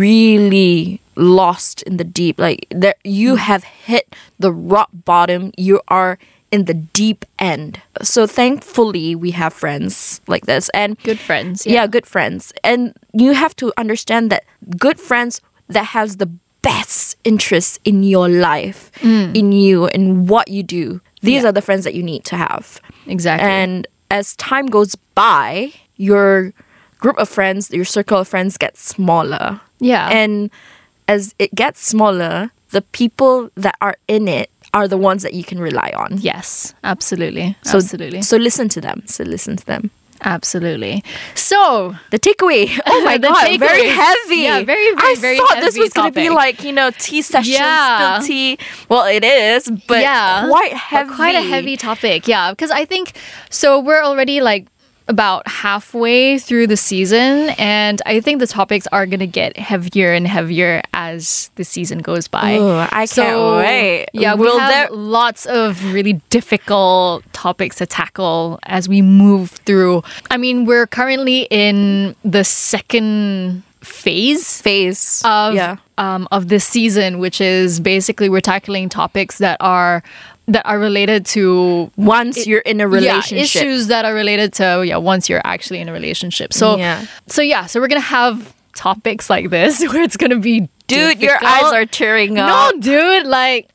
really 0.09 1.01
lost 1.17 1.83
in 1.89 1.97
the 1.97 2.05
deep. 2.21 2.39
Like 2.39 2.61
there, 2.71 2.95
you 3.05 3.35
Mm. 3.35 3.39
have 3.51 3.63
hit 3.65 4.05
the 4.39 4.53
rock 4.53 4.91
bottom. 5.11 5.43
You 5.57 5.81
are 5.89 6.13
in 6.55 6.65
the 6.71 6.75
deep 6.75 7.25
end. 7.39 7.81
So 8.03 8.27
thankfully, 8.27 9.15
we 9.25 9.31
have 9.33 9.53
friends 9.53 10.21
like 10.33 10.47
this, 10.47 10.71
and 10.73 10.97
Good 11.03 11.19
friends. 11.29 11.67
yeah. 11.67 11.87
good 11.87 12.07
friends. 12.07 12.53
And 12.65 12.81
you 13.13 13.35
have 13.35 13.55
to 13.57 13.67
understand 13.77 14.31
that 14.33 14.45
good 14.79 14.99
friends 15.09 15.41
that 15.75 15.87
has 15.99 16.17
the 16.17 16.31
best 16.63 17.17
interest 17.25 17.79
in 17.85 18.03
your 18.03 18.29
life, 18.29 18.91
in 19.03 19.53
you, 19.53 19.87
and 19.95 20.29
what 20.31 20.49
you 20.49 20.63
do. 20.63 21.01
These. 21.21 21.43
Yeah. 21.43 21.49
are 21.49 21.53
the 21.53 21.63
friends 21.63 21.85
that 21.85 21.95
you 21.95 22.03
need 22.03 22.25
to 22.27 22.37
have. 22.37 22.81
Exactly. 23.07 23.49
And 23.49 23.87
as 24.11 24.37
time 24.37 24.67
goes 24.67 24.95
by, 25.15 25.73
your 25.97 26.53
group 26.99 27.19
of 27.19 27.29
friends, 27.29 27.71
your 27.71 27.85
circle 27.85 28.19
of 28.19 28.29
friends 28.29 28.57
gets 28.57 28.81
smaller. 28.81 29.61
Yeah. 29.81 30.09
And 30.09 30.51
as 31.07 31.35
it 31.39 31.55
gets 31.55 31.85
smaller, 31.87 32.51
the 32.71 32.83
people 32.83 33.51
that 33.57 33.77
are 33.81 33.97
in 34.09 34.29
it 34.29 34.51
are 34.75 34.87
the 34.87 34.99
ones 34.99 35.23
that 35.23 35.33
you 35.35 35.45
can 35.45 35.59
rely 35.59 35.93
on. 35.97 36.19
yes, 36.19 36.75
absolutely. 36.85 37.57
So, 37.63 37.79
absolutely. 37.79 38.23
So 38.23 38.37
listen 38.37 38.69
to 38.71 38.81
them. 38.81 39.03
So 39.07 39.25
listen 39.25 39.57
to 39.57 39.65
them. 39.65 39.91
Absolutely. 40.23 41.03
So 41.35 41.95
The 42.11 42.19
takeaway. 42.19 42.69
Oh 42.87 43.05
my 43.05 43.19
god, 43.19 43.59
very 43.59 43.87
heavy. 43.89 44.37
Yeah, 44.37 44.63
very, 44.65 44.95
very, 44.95 45.13
I 45.13 45.17
very 45.19 45.39
thought 45.39 45.61
this 45.61 45.79
was 45.79 45.93
gonna 45.93 46.11
be 46.11 46.31
like 46.31 46.65
you 46.65 46.73
know 46.73 46.91
tea 46.99 47.23
session, 47.23 47.53
Yeah. 47.53 48.21
tea. 48.23 48.59
Well, 48.89 49.07
it 49.07 49.25
is, 49.25 49.71
but 49.87 50.01
yeah, 50.01 50.47
quite 50.49 50.73
but 50.73 50.79
heavy. 50.79 51.15
quite 51.15 51.35
a 51.37 51.43
heavy 51.43 51.77
topic. 51.77 52.27
Yeah, 52.27 52.51
because 52.51 52.71
I 52.71 52.85
think 52.85 53.13
so. 53.51 53.79
We're 53.81 54.03
already 54.03 54.41
like 54.41 54.67
about 55.09 55.47
halfway 55.49 56.39
through 56.39 56.67
the 56.67 56.77
season, 56.77 57.51
and 57.59 58.01
I 58.07 58.21
think 58.21 58.41
the 58.41 58.47
topics 58.47 58.87
are 58.93 59.07
gonna 59.07 59.27
get 59.27 59.57
heavier 59.57 60.13
and 60.13 60.27
heavier 60.27 60.83
as 60.93 61.51
the 61.57 61.65
season 61.65 61.99
goes 61.99 62.29
by. 62.29 62.57
Ooh, 62.57 62.79
I 62.79 63.07
can't 63.07 63.57
wait. 63.57 64.09
Yeah, 64.13 64.35
Will 64.35 64.55
we 64.55 64.61
have 64.61 64.71
there- 64.71 64.97
lots 64.97 65.47
of 65.47 65.93
really 65.93 66.21
difficult 66.31 67.25
topics 67.33 67.77
to 67.77 67.87
tackle 67.87 68.59
as 68.65 68.89
we 68.89 69.03
move 69.03 69.51
through. 69.51 70.03
I 70.31 70.37
mean, 70.37 70.65
we're 70.65 70.87
currently 70.87 71.49
in 71.51 72.15
the 72.25 72.45
second 72.45 73.63
phase 73.81 74.61
phase 74.61 75.23
of 75.25 75.55
yeah. 75.55 75.77
um, 75.99 76.29
of 76.31 76.49
this 76.49 76.65
season, 76.65 77.19
which 77.19 77.41
is 77.41 77.81
basically 77.81 78.29
we're 78.29 78.41
tackling 78.41 78.89
topics 78.89 79.39
that 79.39 79.57
are 79.61 80.03
that 80.49 80.67
are 80.67 80.79
related 80.79 81.25
to 81.27 81.91
Once 81.97 82.47
you're 82.47 82.61
in 82.61 82.81
a 82.81 82.89
relationship, 82.89 83.55
yeah, 83.55 83.69
issues 83.69 83.87
that 83.89 84.05
are 84.05 84.15
related 84.15 84.53
to 84.55 84.83
yeah 84.85 84.97
once 84.97 85.29
you're 85.29 85.43
actually 85.45 85.79
in 85.79 85.89
a 85.89 85.93
relationship. 85.93 86.53
So 86.53 86.77
Yeah. 86.77 87.05
so 87.27 87.43
yeah, 87.43 87.67
so 87.67 87.81
we're 87.81 87.89
gonna 87.89 88.01
have 88.01 88.55
topics 88.75 89.29
like 89.31 89.51
this 89.51 89.81
where 89.93 90.03
it's 90.03 90.17
gonna 90.17 90.39
be 90.39 90.69
dude, 90.89 91.21
your 91.23 91.37
eyes 91.45 91.73
are 91.73 91.87
tearing 91.87 92.39
up. 92.39 92.75
no, 92.75 92.81
dude. 92.81 93.27
Like, 93.27 93.71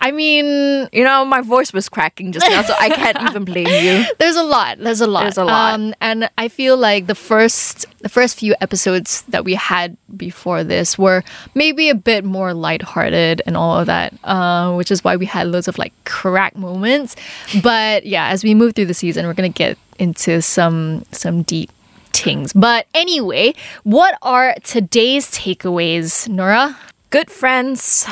I 0.00 0.10
mean, 0.10 0.88
You 0.92 1.04
know, 1.04 1.24
my 1.24 1.40
voice 1.40 1.72
was 1.72 1.88
cracking 1.88 2.32
just 2.32 2.46
now, 2.48 2.62
so 2.62 2.74
I 2.78 2.88
can't 2.90 3.20
even 3.22 3.44
blame 3.44 3.66
you. 3.68 4.04
there's 4.18 4.36
a 4.36 4.42
lot. 4.42 4.78
There's 4.78 5.00
a 5.00 5.06
lot. 5.06 5.22
There's 5.22 5.38
a 5.38 5.44
lot. 5.44 5.74
Um, 5.74 5.94
and 6.00 6.28
I 6.38 6.48
feel 6.48 6.76
like 6.76 7.06
the 7.06 7.14
first 7.14 7.86
the 8.00 8.08
first 8.08 8.38
few 8.38 8.54
episodes 8.60 9.22
that 9.28 9.44
we 9.44 9.54
had 9.54 9.96
before 10.16 10.62
this 10.64 10.98
were 10.98 11.22
maybe 11.54 11.88
a 11.88 11.94
bit 11.94 12.24
more 12.24 12.52
lighthearted 12.52 13.40
and 13.46 13.56
all 13.56 13.78
of 13.78 13.86
that, 13.86 14.12
uh, 14.24 14.74
which 14.74 14.90
is 14.90 15.02
why 15.04 15.16
we 15.16 15.26
had 15.26 15.46
loads 15.48 15.68
of 15.68 15.78
like 15.78 15.92
crack 16.04 16.56
moments. 16.56 17.16
But 17.62 18.04
yeah, 18.06 18.28
as 18.28 18.44
we 18.44 18.54
move 18.54 18.74
through 18.74 18.86
the 18.86 18.94
season, 18.94 19.26
we're 19.26 19.34
gonna 19.34 19.48
get 19.48 19.78
into 19.98 20.42
some 20.42 21.04
some 21.12 21.42
deep 21.42 21.70
things. 22.16 22.52
But 22.52 22.86
anyway, 22.94 23.54
what 23.82 24.16
are 24.22 24.54
today's 24.64 25.30
takeaways, 25.30 26.28
Nora? 26.28 26.76
Good 27.10 27.30
friends 27.30 28.06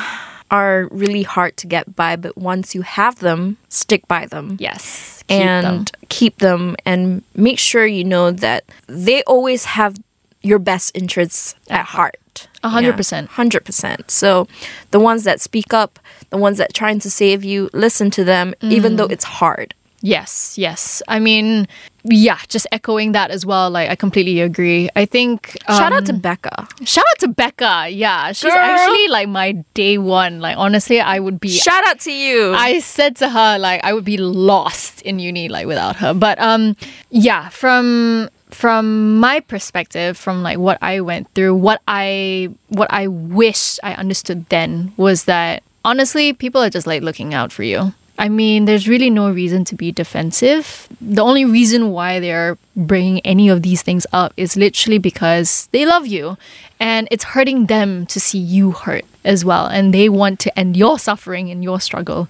are 0.51 0.87
really 0.91 1.23
hard 1.23 1.57
to 1.57 1.67
get 1.67 1.95
by, 1.95 2.15
but 2.15 2.37
once 2.37 2.75
you 2.75 2.81
have 2.83 3.19
them, 3.19 3.57
stick 3.69 4.07
by 4.07 4.25
them. 4.27 4.57
Yes, 4.59 5.23
keep 5.27 5.39
and 5.39 5.65
them. 5.65 5.85
keep 6.09 6.37
them 6.39 6.75
and 6.85 7.23
make 7.35 7.57
sure 7.59 7.85
you 7.85 8.03
know 8.03 8.31
that 8.31 8.63
they 8.87 9.23
always 9.23 9.65
have 9.65 9.97
your 10.41 10.59
best 10.59 10.91
interests 10.95 11.55
at 11.69 11.85
heart. 11.85 12.17
A 12.63 12.69
hundred 12.69 12.95
percent. 12.97 13.29
Hundred 13.29 13.65
percent. 13.65 14.09
So 14.09 14.47
the 14.91 14.99
ones 14.99 15.23
that 15.23 15.41
speak 15.41 15.73
up, 15.73 15.99
the 16.29 16.37
ones 16.37 16.57
that 16.57 16.73
trying 16.73 16.99
to 16.99 17.09
save 17.09 17.43
you, 17.43 17.69
listen 17.73 18.09
to 18.11 18.23
them, 18.23 18.53
even 18.61 18.93
Mm. 18.93 18.97
though 18.97 19.05
it's 19.05 19.23
hard. 19.25 19.73
Yes, 20.05 20.57
yes. 20.57 21.01
I 21.07 21.19
mean, 21.19 21.65
yeah, 22.03 22.37
just 22.49 22.67
echoing 22.73 23.13
that 23.13 23.31
as 23.31 23.45
well. 23.45 23.71
Like, 23.71 23.89
I 23.89 23.95
completely 23.95 24.41
agree. 24.41 24.89
I 24.97 25.05
think. 25.05 25.55
Shout 25.69 25.93
out 25.93 26.05
to 26.07 26.11
um, 26.11 26.19
Becca. 26.19 26.67
Shout 26.83 27.05
out 27.09 27.19
to 27.19 27.29
Becca. 27.29 27.87
Yeah, 27.89 28.33
she's 28.33 28.51
Girl. 28.51 28.59
actually 28.59 29.07
like 29.07 29.29
my 29.29 29.53
day 29.73 29.97
one. 29.97 30.41
Like, 30.41 30.57
honestly, 30.57 30.99
I 30.99 31.19
would 31.19 31.39
be. 31.39 31.47
Shout 31.47 31.87
out 31.87 32.01
to 32.01 32.11
you. 32.11 32.53
I 32.53 32.79
said 32.79 33.15
to 33.17 33.29
her 33.29 33.57
like 33.57 33.81
I 33.85 33.93
would 33.93 34.03
be 34.03 34.17
lost 34.17 35.01
in 35.03 35.19
uni 35.19 35.47
like 35.47 35.67
without 35.67 35.95
her. 35.95 36.13
But 36.13 36.37
um 36.37 36.75
yeah, 37.09 37.47
from 37.47 38.29
from 38.51 39.19
my 39.21 39.39
perspective, 39.39 40.17
from 40.17 40.43
like 40.43 40.57
what 40.57 40.77
I 40.81 40.99
went 40.99 41.33
through, 41.33 41.55
what 41.55 41.81
I 41.87 42.49
what 42.67 42.91
I 42.91 43.07
wish 43.07 43.79
I 43.83 43.93
understood 43.93 44.47
then 44.49 44.91
was 44.97 45.23
that 45.25 45.63
honestly, 45.85 46.33
people 46.33 46.61
are 46.61 46.69
just 46.69 46.87
like 46.87 47.03
looking 47.03 47.33
out 47.33 47.53
for 47.53 47.63
you. 47.63 47.93
I 48.17 48.29
mean, 48.29 48.65
there's 48.65 48.87
really 48.87 49.09
no 49.09 49.31
reason 49.31 49.65
to 49.65 49.75
be 49.75 49.91
defensive. 49.91 50.87
The 51.01 51.23
only 51.23 51.45
reason 51.45 51.91
why 51.91 52.19
they're 52.19 52.57
bringing 52.75 53.19
any 53.21 53.49
of 53.49 53.63
these 53.63 53.81
things 53.81 54.05
up 54.13 54.33
is 54.37 54.55
literally 54.55 54.99
because 54.99 55.67
they 55.71 55.85
love 55.85 56.05
you 56.05 56.37
and 56.79 57.07
it's 57.09 57.23
hurting 57.23 57.65
them 57.65 58.05
to 58.07 58.19
see 58.19 58.37
you 58.37 58.71
hurt 58.71 59.05
as 59.25 59.43
well. 59.43 59.65
And 59.65 59.93
they 59.93 60.09
want 60.09 60.39
to 60.41 60.59
end 60.59 60.77
your 60.77 60.99
suffering 60.99 61.49
and 61.49 61.63
your 61.63 61.79
struggle. 61.79 62.27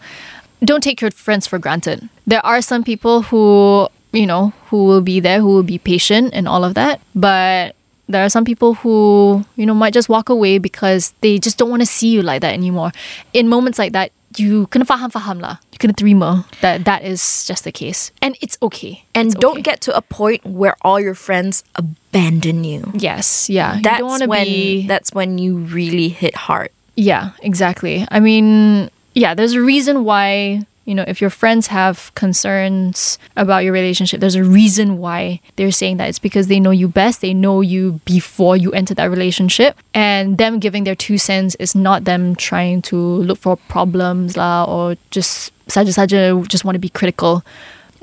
Don't 0.63 0.81
take 0.81 1.01
your 1.01 1.11
friends 1.11 1.47
for 1.47 1.59
granted. 1.59 2.07
There 2.25 2.45
are 2.45 2.61
some 2.61 2.83
people 2.83 3.23
who, 3.23 3.89
you 4.13 4.25
know, 4.25 4.53
who 4.67 4.85
will 4.85 5.01
be 5.01 5.19
there, 5.19 5.41
who 5.41 5.47
will 5.47 5.63
be 5.63 5.79
patient 5.79 6.33
and 6.33 6.47
all 6.47 6.63
of 6.63 6.75
that. 6.75 7.01
But 7.13 7.75
there 8.07 8.23
are 8.23 8.29
some 8.29 8.45
people 8.45 8.75
who, 8.75 9.43
you 9.57 9.65
know, 9.65 9.73
might 9.73 9.93
just 9.93 10.07
walk 10.07 10.29
away 10.29 10.59
because 10.59 11.13
they 11.19 11.39
just 11.39 11.57
don't 11.57 11.69
want 11.69 11.81
to 11.81 11.85
see 11.85 12.09
you 12.09 12.21
like 12.21 12.41
that 12.41 12.53
anymore. 12.53 12.91
In 13.33 13.49
moments 13.49 13.79
like 13.79 13.91
that, 13.93 14.11
you 14.39 14.67
kena 14.67 14.85
faham 14.85 15.11
faham 15.11 15.39
lah. 15.41 15.57
You 15.71 15.77
kena 15.79 15.93
terima 15.95 16.45
that 16.61 16.85
that 16.85 17.03
is 17.03 17.45
just 17.45 17.63
the 17.63 17.71
case, 17.71 18.11
and 18.21 18.37
it's 18.41 18.57
okay. 18.61 19.03
and 19.13 19.27
It's 19.27 19.35
don't 19.35 19.59
okay. 19.63 19.73
get 19.75 19.81
to 19.87 19.95
a 19.95 20.01
point 20.01 20.45
where 20.45 20.75
all 20.81 20.99
your 20.99 21.15
friends 21.15 21.63
abandon 21.75 22.63
you. 22.63 22.91
yes, 22.95 23.49
yeah. 23.49 23.79
That's 23.81 23.99
you 23.99 24.07
don't 24.07 24.29
when 24.29 24.45
be 24.45 24.87
that's 24.87 25.11
when 25.13 25.37
you 25.37 25.57
really 25.57 26.09
hit 26.09 26.35
hard. 26.35 26.69
Yeah, 26.95 27.31
exactly. 27.41 28.05
I 28.11 28.19
mean, 28.19 28.89
yeah, 29.15 29.33
there's 29.33 29.53
a 29.53 29.61
reason 29.61 30.03
why 30.05 30.61
You 30.85 30.95
know, 30.95 31.05
if 31.07 31.21
your 31.21 31.29
friends 31.29 31.67
have 31.67 32.13
concerns 32.15 33.17
about 33.37 33.63
your 33.63 33.71
relationship, 33.71 34.19
there's 34.19 34.35
a 34.35 34.43
reason 34.43 34.97
why 34.97 35.39
they're 35.55 35.71
saying 35.71 35.97
that. 35.97 36.09
It's 36.09 36.19
because 36.19 36.47
they 36.47 36.59
know 36.59 36.71
you 36.71 36.87
best. 36.87 37.21
They 37.21 37.33
know 37.33 37.61
you 37.61 38.01
before 38.05 38.57
you 38.57 38.71
enter 38.71 38.93
that 38.95 39.09
relationship. 39.09 39.77
And 39.93 40.37
them 40.37 40.59
giving 40.59 40.83
their 40.83 40.95
two 40.95 41.17
cents 41.17 41.55
is 41.55 41.73
not 41.73 42.03
them 42.03 42.35
trying 42.35 42.81
to 42.83 42.97
look 42.97 43.39
for 43.39 43.55
problems 43.55 44.35
lah, 44.35 44.65
or 44.65 44.97
just 45.11 45.53
saja 45.67 45.95
saja 45.95 46.35
uh, 46.35 46.45
just 46.47 46.65
want 46.65 46.75
to 46.75 46.79
be 46.79 46.89
critical. 46.89 47.43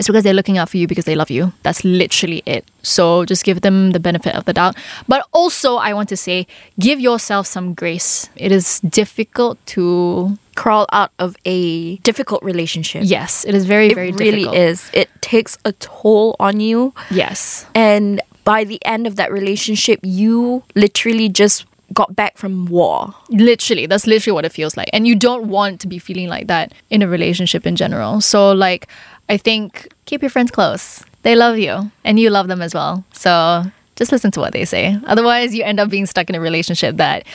It's 0.01 0.09
because 0.09 0.25
they're 0.25 0.33
looking 0.33 0.57
out 0.57 0.71
for 0.71 0.79
you 0.79 0.87
because 0.87 1.05
they 1.05 1.15
love 1.15 1.31
you. 1.31 1.53
That's 1.63 1.85
literally 1.85 2.43
it. 2.47 2.65
So 2.83 3.27
just 3.27 3.45
give 3.45 3.61
them 3.61 3.91
the 3.91 4.01
benefit 4.01 4.35
of 4.35 4.47
the 4.47 4.55
doubt. 4.55 4.75
But 5.07 5.27
also, 5.33 5.77
I 5.77 5.93
want 5.93 6.09
to 6.09 6.17
say, 6.17 6.47
give 6.79 6.99
yourself 6.99 7.47
some 7.47 7.75
grace. 7.75 8.31
It 8.35 8.51
is 8.51 8.81
difficult 8.81 9.59
to. 9.77 10.39
Crawl 10.57 10.87
out 10.93 11.13
of 11.19 11.37
a 11.47 11.97
difficult 11.99 12.43
relationship. 12.43 13.03
Yes, 13.05 13.47
it 13.47 13.55
is 13.55 13.65
very, 13.65 13.95
very 13.95 14.11
difficult. 14.11 14.21
it 14.21 14.25
very 14.25 14.31
really 14.31 14.45
difficult. 14.45 14.71
is. 14.71 14.91
It 14.93 15.23
takes 15.23 15.59
a 15.65 15.73
toll 15.73 16.37
on 16.39 16.61
you. 16.61 16.93
Yes. 17.11 17.67
And 17.75 18.21
by 18.45 18.65
the 18.65 18.85
end 18.85 19.07
of 19.07 19.17
that 19.17 19.33
relationship, 19.33 20.01
you 20.03 20.63
literally 20.75 21.29
just 21.29 21.65
got 21.95 22.15
back 22.15 22.37
from 22.37 22.67
war. 22.67 23.15
Literally, 23.31 23.87
that's 23.87 24.07
literally 24.07 24.35
what 24.35 24.45
it 24.45 24.53
feels 24.53 24.77
like. 24.77 24.91
And 24.93 25.07
you 25.07 25.17
don't 25.17 25.49
want 25.49 25.81
to 25.81 25.89
be 25.89 25.99
feeling 25.99 26.29
like 26.29 26.47
that 26.47 26.73
in 26.91 27.03
a 27.03 27.09
relationship 27.09 27.67
in 27.67 27.77
general. 27.77 28.21
So, 28.21 28.53
like, 28.53 28.87
I 29.31 29.37
think 29.37 29.95
keep 30.07 30.22
your 30.22 30.31
friends 30.31 30.51
close. 30.51 31.05
They 31.22 31.37
love 31.37 31.57
you 31.57 31.91
and 32.05 32.18
you 32.18 32.31
love 32.31 32.49
them 32.49 32.61
as 32.61 32.74
well. 32.74 33.05
So, 33.12 33.62
just 33.95 34.11
listen 34.11 34.31
to 34.33 34.41
what 34.41 34.53
they 34.53 34.64
say. 34.64 34.99
Otherwise, 35.07 35.55
you 35.55 35.62
end 35.62 35.78
up 35.78 35.89
being 35.89 36.07
stuck 36.07 36.28
in 36.28 36.35
a 36.35 36.41
relationship 36.41 36.97
that 36.97 37.26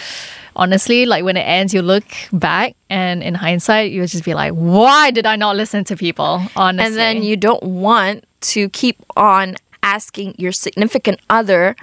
honestly, 0.56 1.06
like 1.06 1.24
when 1.24 1.38
it 1.38 1.42
ends, 1.42 1.74
you 1.74 1.82
look 1.82 2.04
back 2.34 2.76
and 2.90 3.24
in 3.24 3.34
hindsight, 3.34 3.92
you 3.92 4.06
just 4.08 4.26
be 4.26 4.34
like, 4.34 4.52
why 4.54 5.12
did 5.12 5.26
I 5.26 5.38
not 5.38 5.56
listen 5.56 5.86
to 5.86 5.96
people? 5.96 6.42
Honestly. 6.56 6.86
And 6.86 6.96
then 6.96 7.24
you 7.24 7.38
don't 7.38 7.64
want 7.64 8.26
to 8.42 8.68
keep 8.70 8.98
on 9.16 9.56
asking 9.84 10.36
your 10.38 10.52
significant 10.52 11.20
other, 11.30 11.76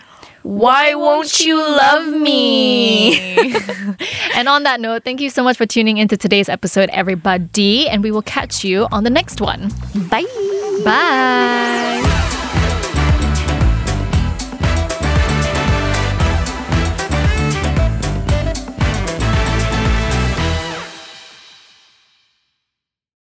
why 0.43 0.95
won't 0.95 1.41
you 1.41 1.57
love 1.57 2.13
me? 2.13 3.37
and 4.35 4.49
on 4.49 4.65
that 4.65 4.81
note, 4.81 5.05
thank 5.05 5.21
you 5.21 5.31
so 5.31 5.43
much 5.43 5.57
for 5.57 5.67
tuning 5.67 5.99
into 5.99 6.17
today's 6.17 6.49
episode, 6.49 6.89
everybody. 6.91 7.89
And 7.89 8.03
we 8.03 8.11
will 8.11 8.23
catch 8.23 8.65
you 8.65 8.87
on 8.91 9.05
the 9.05 9.11
next 9.11 9.41
one. 9.41 9.71
Bye. 10.11 10.25
Bye. 10.85 12.22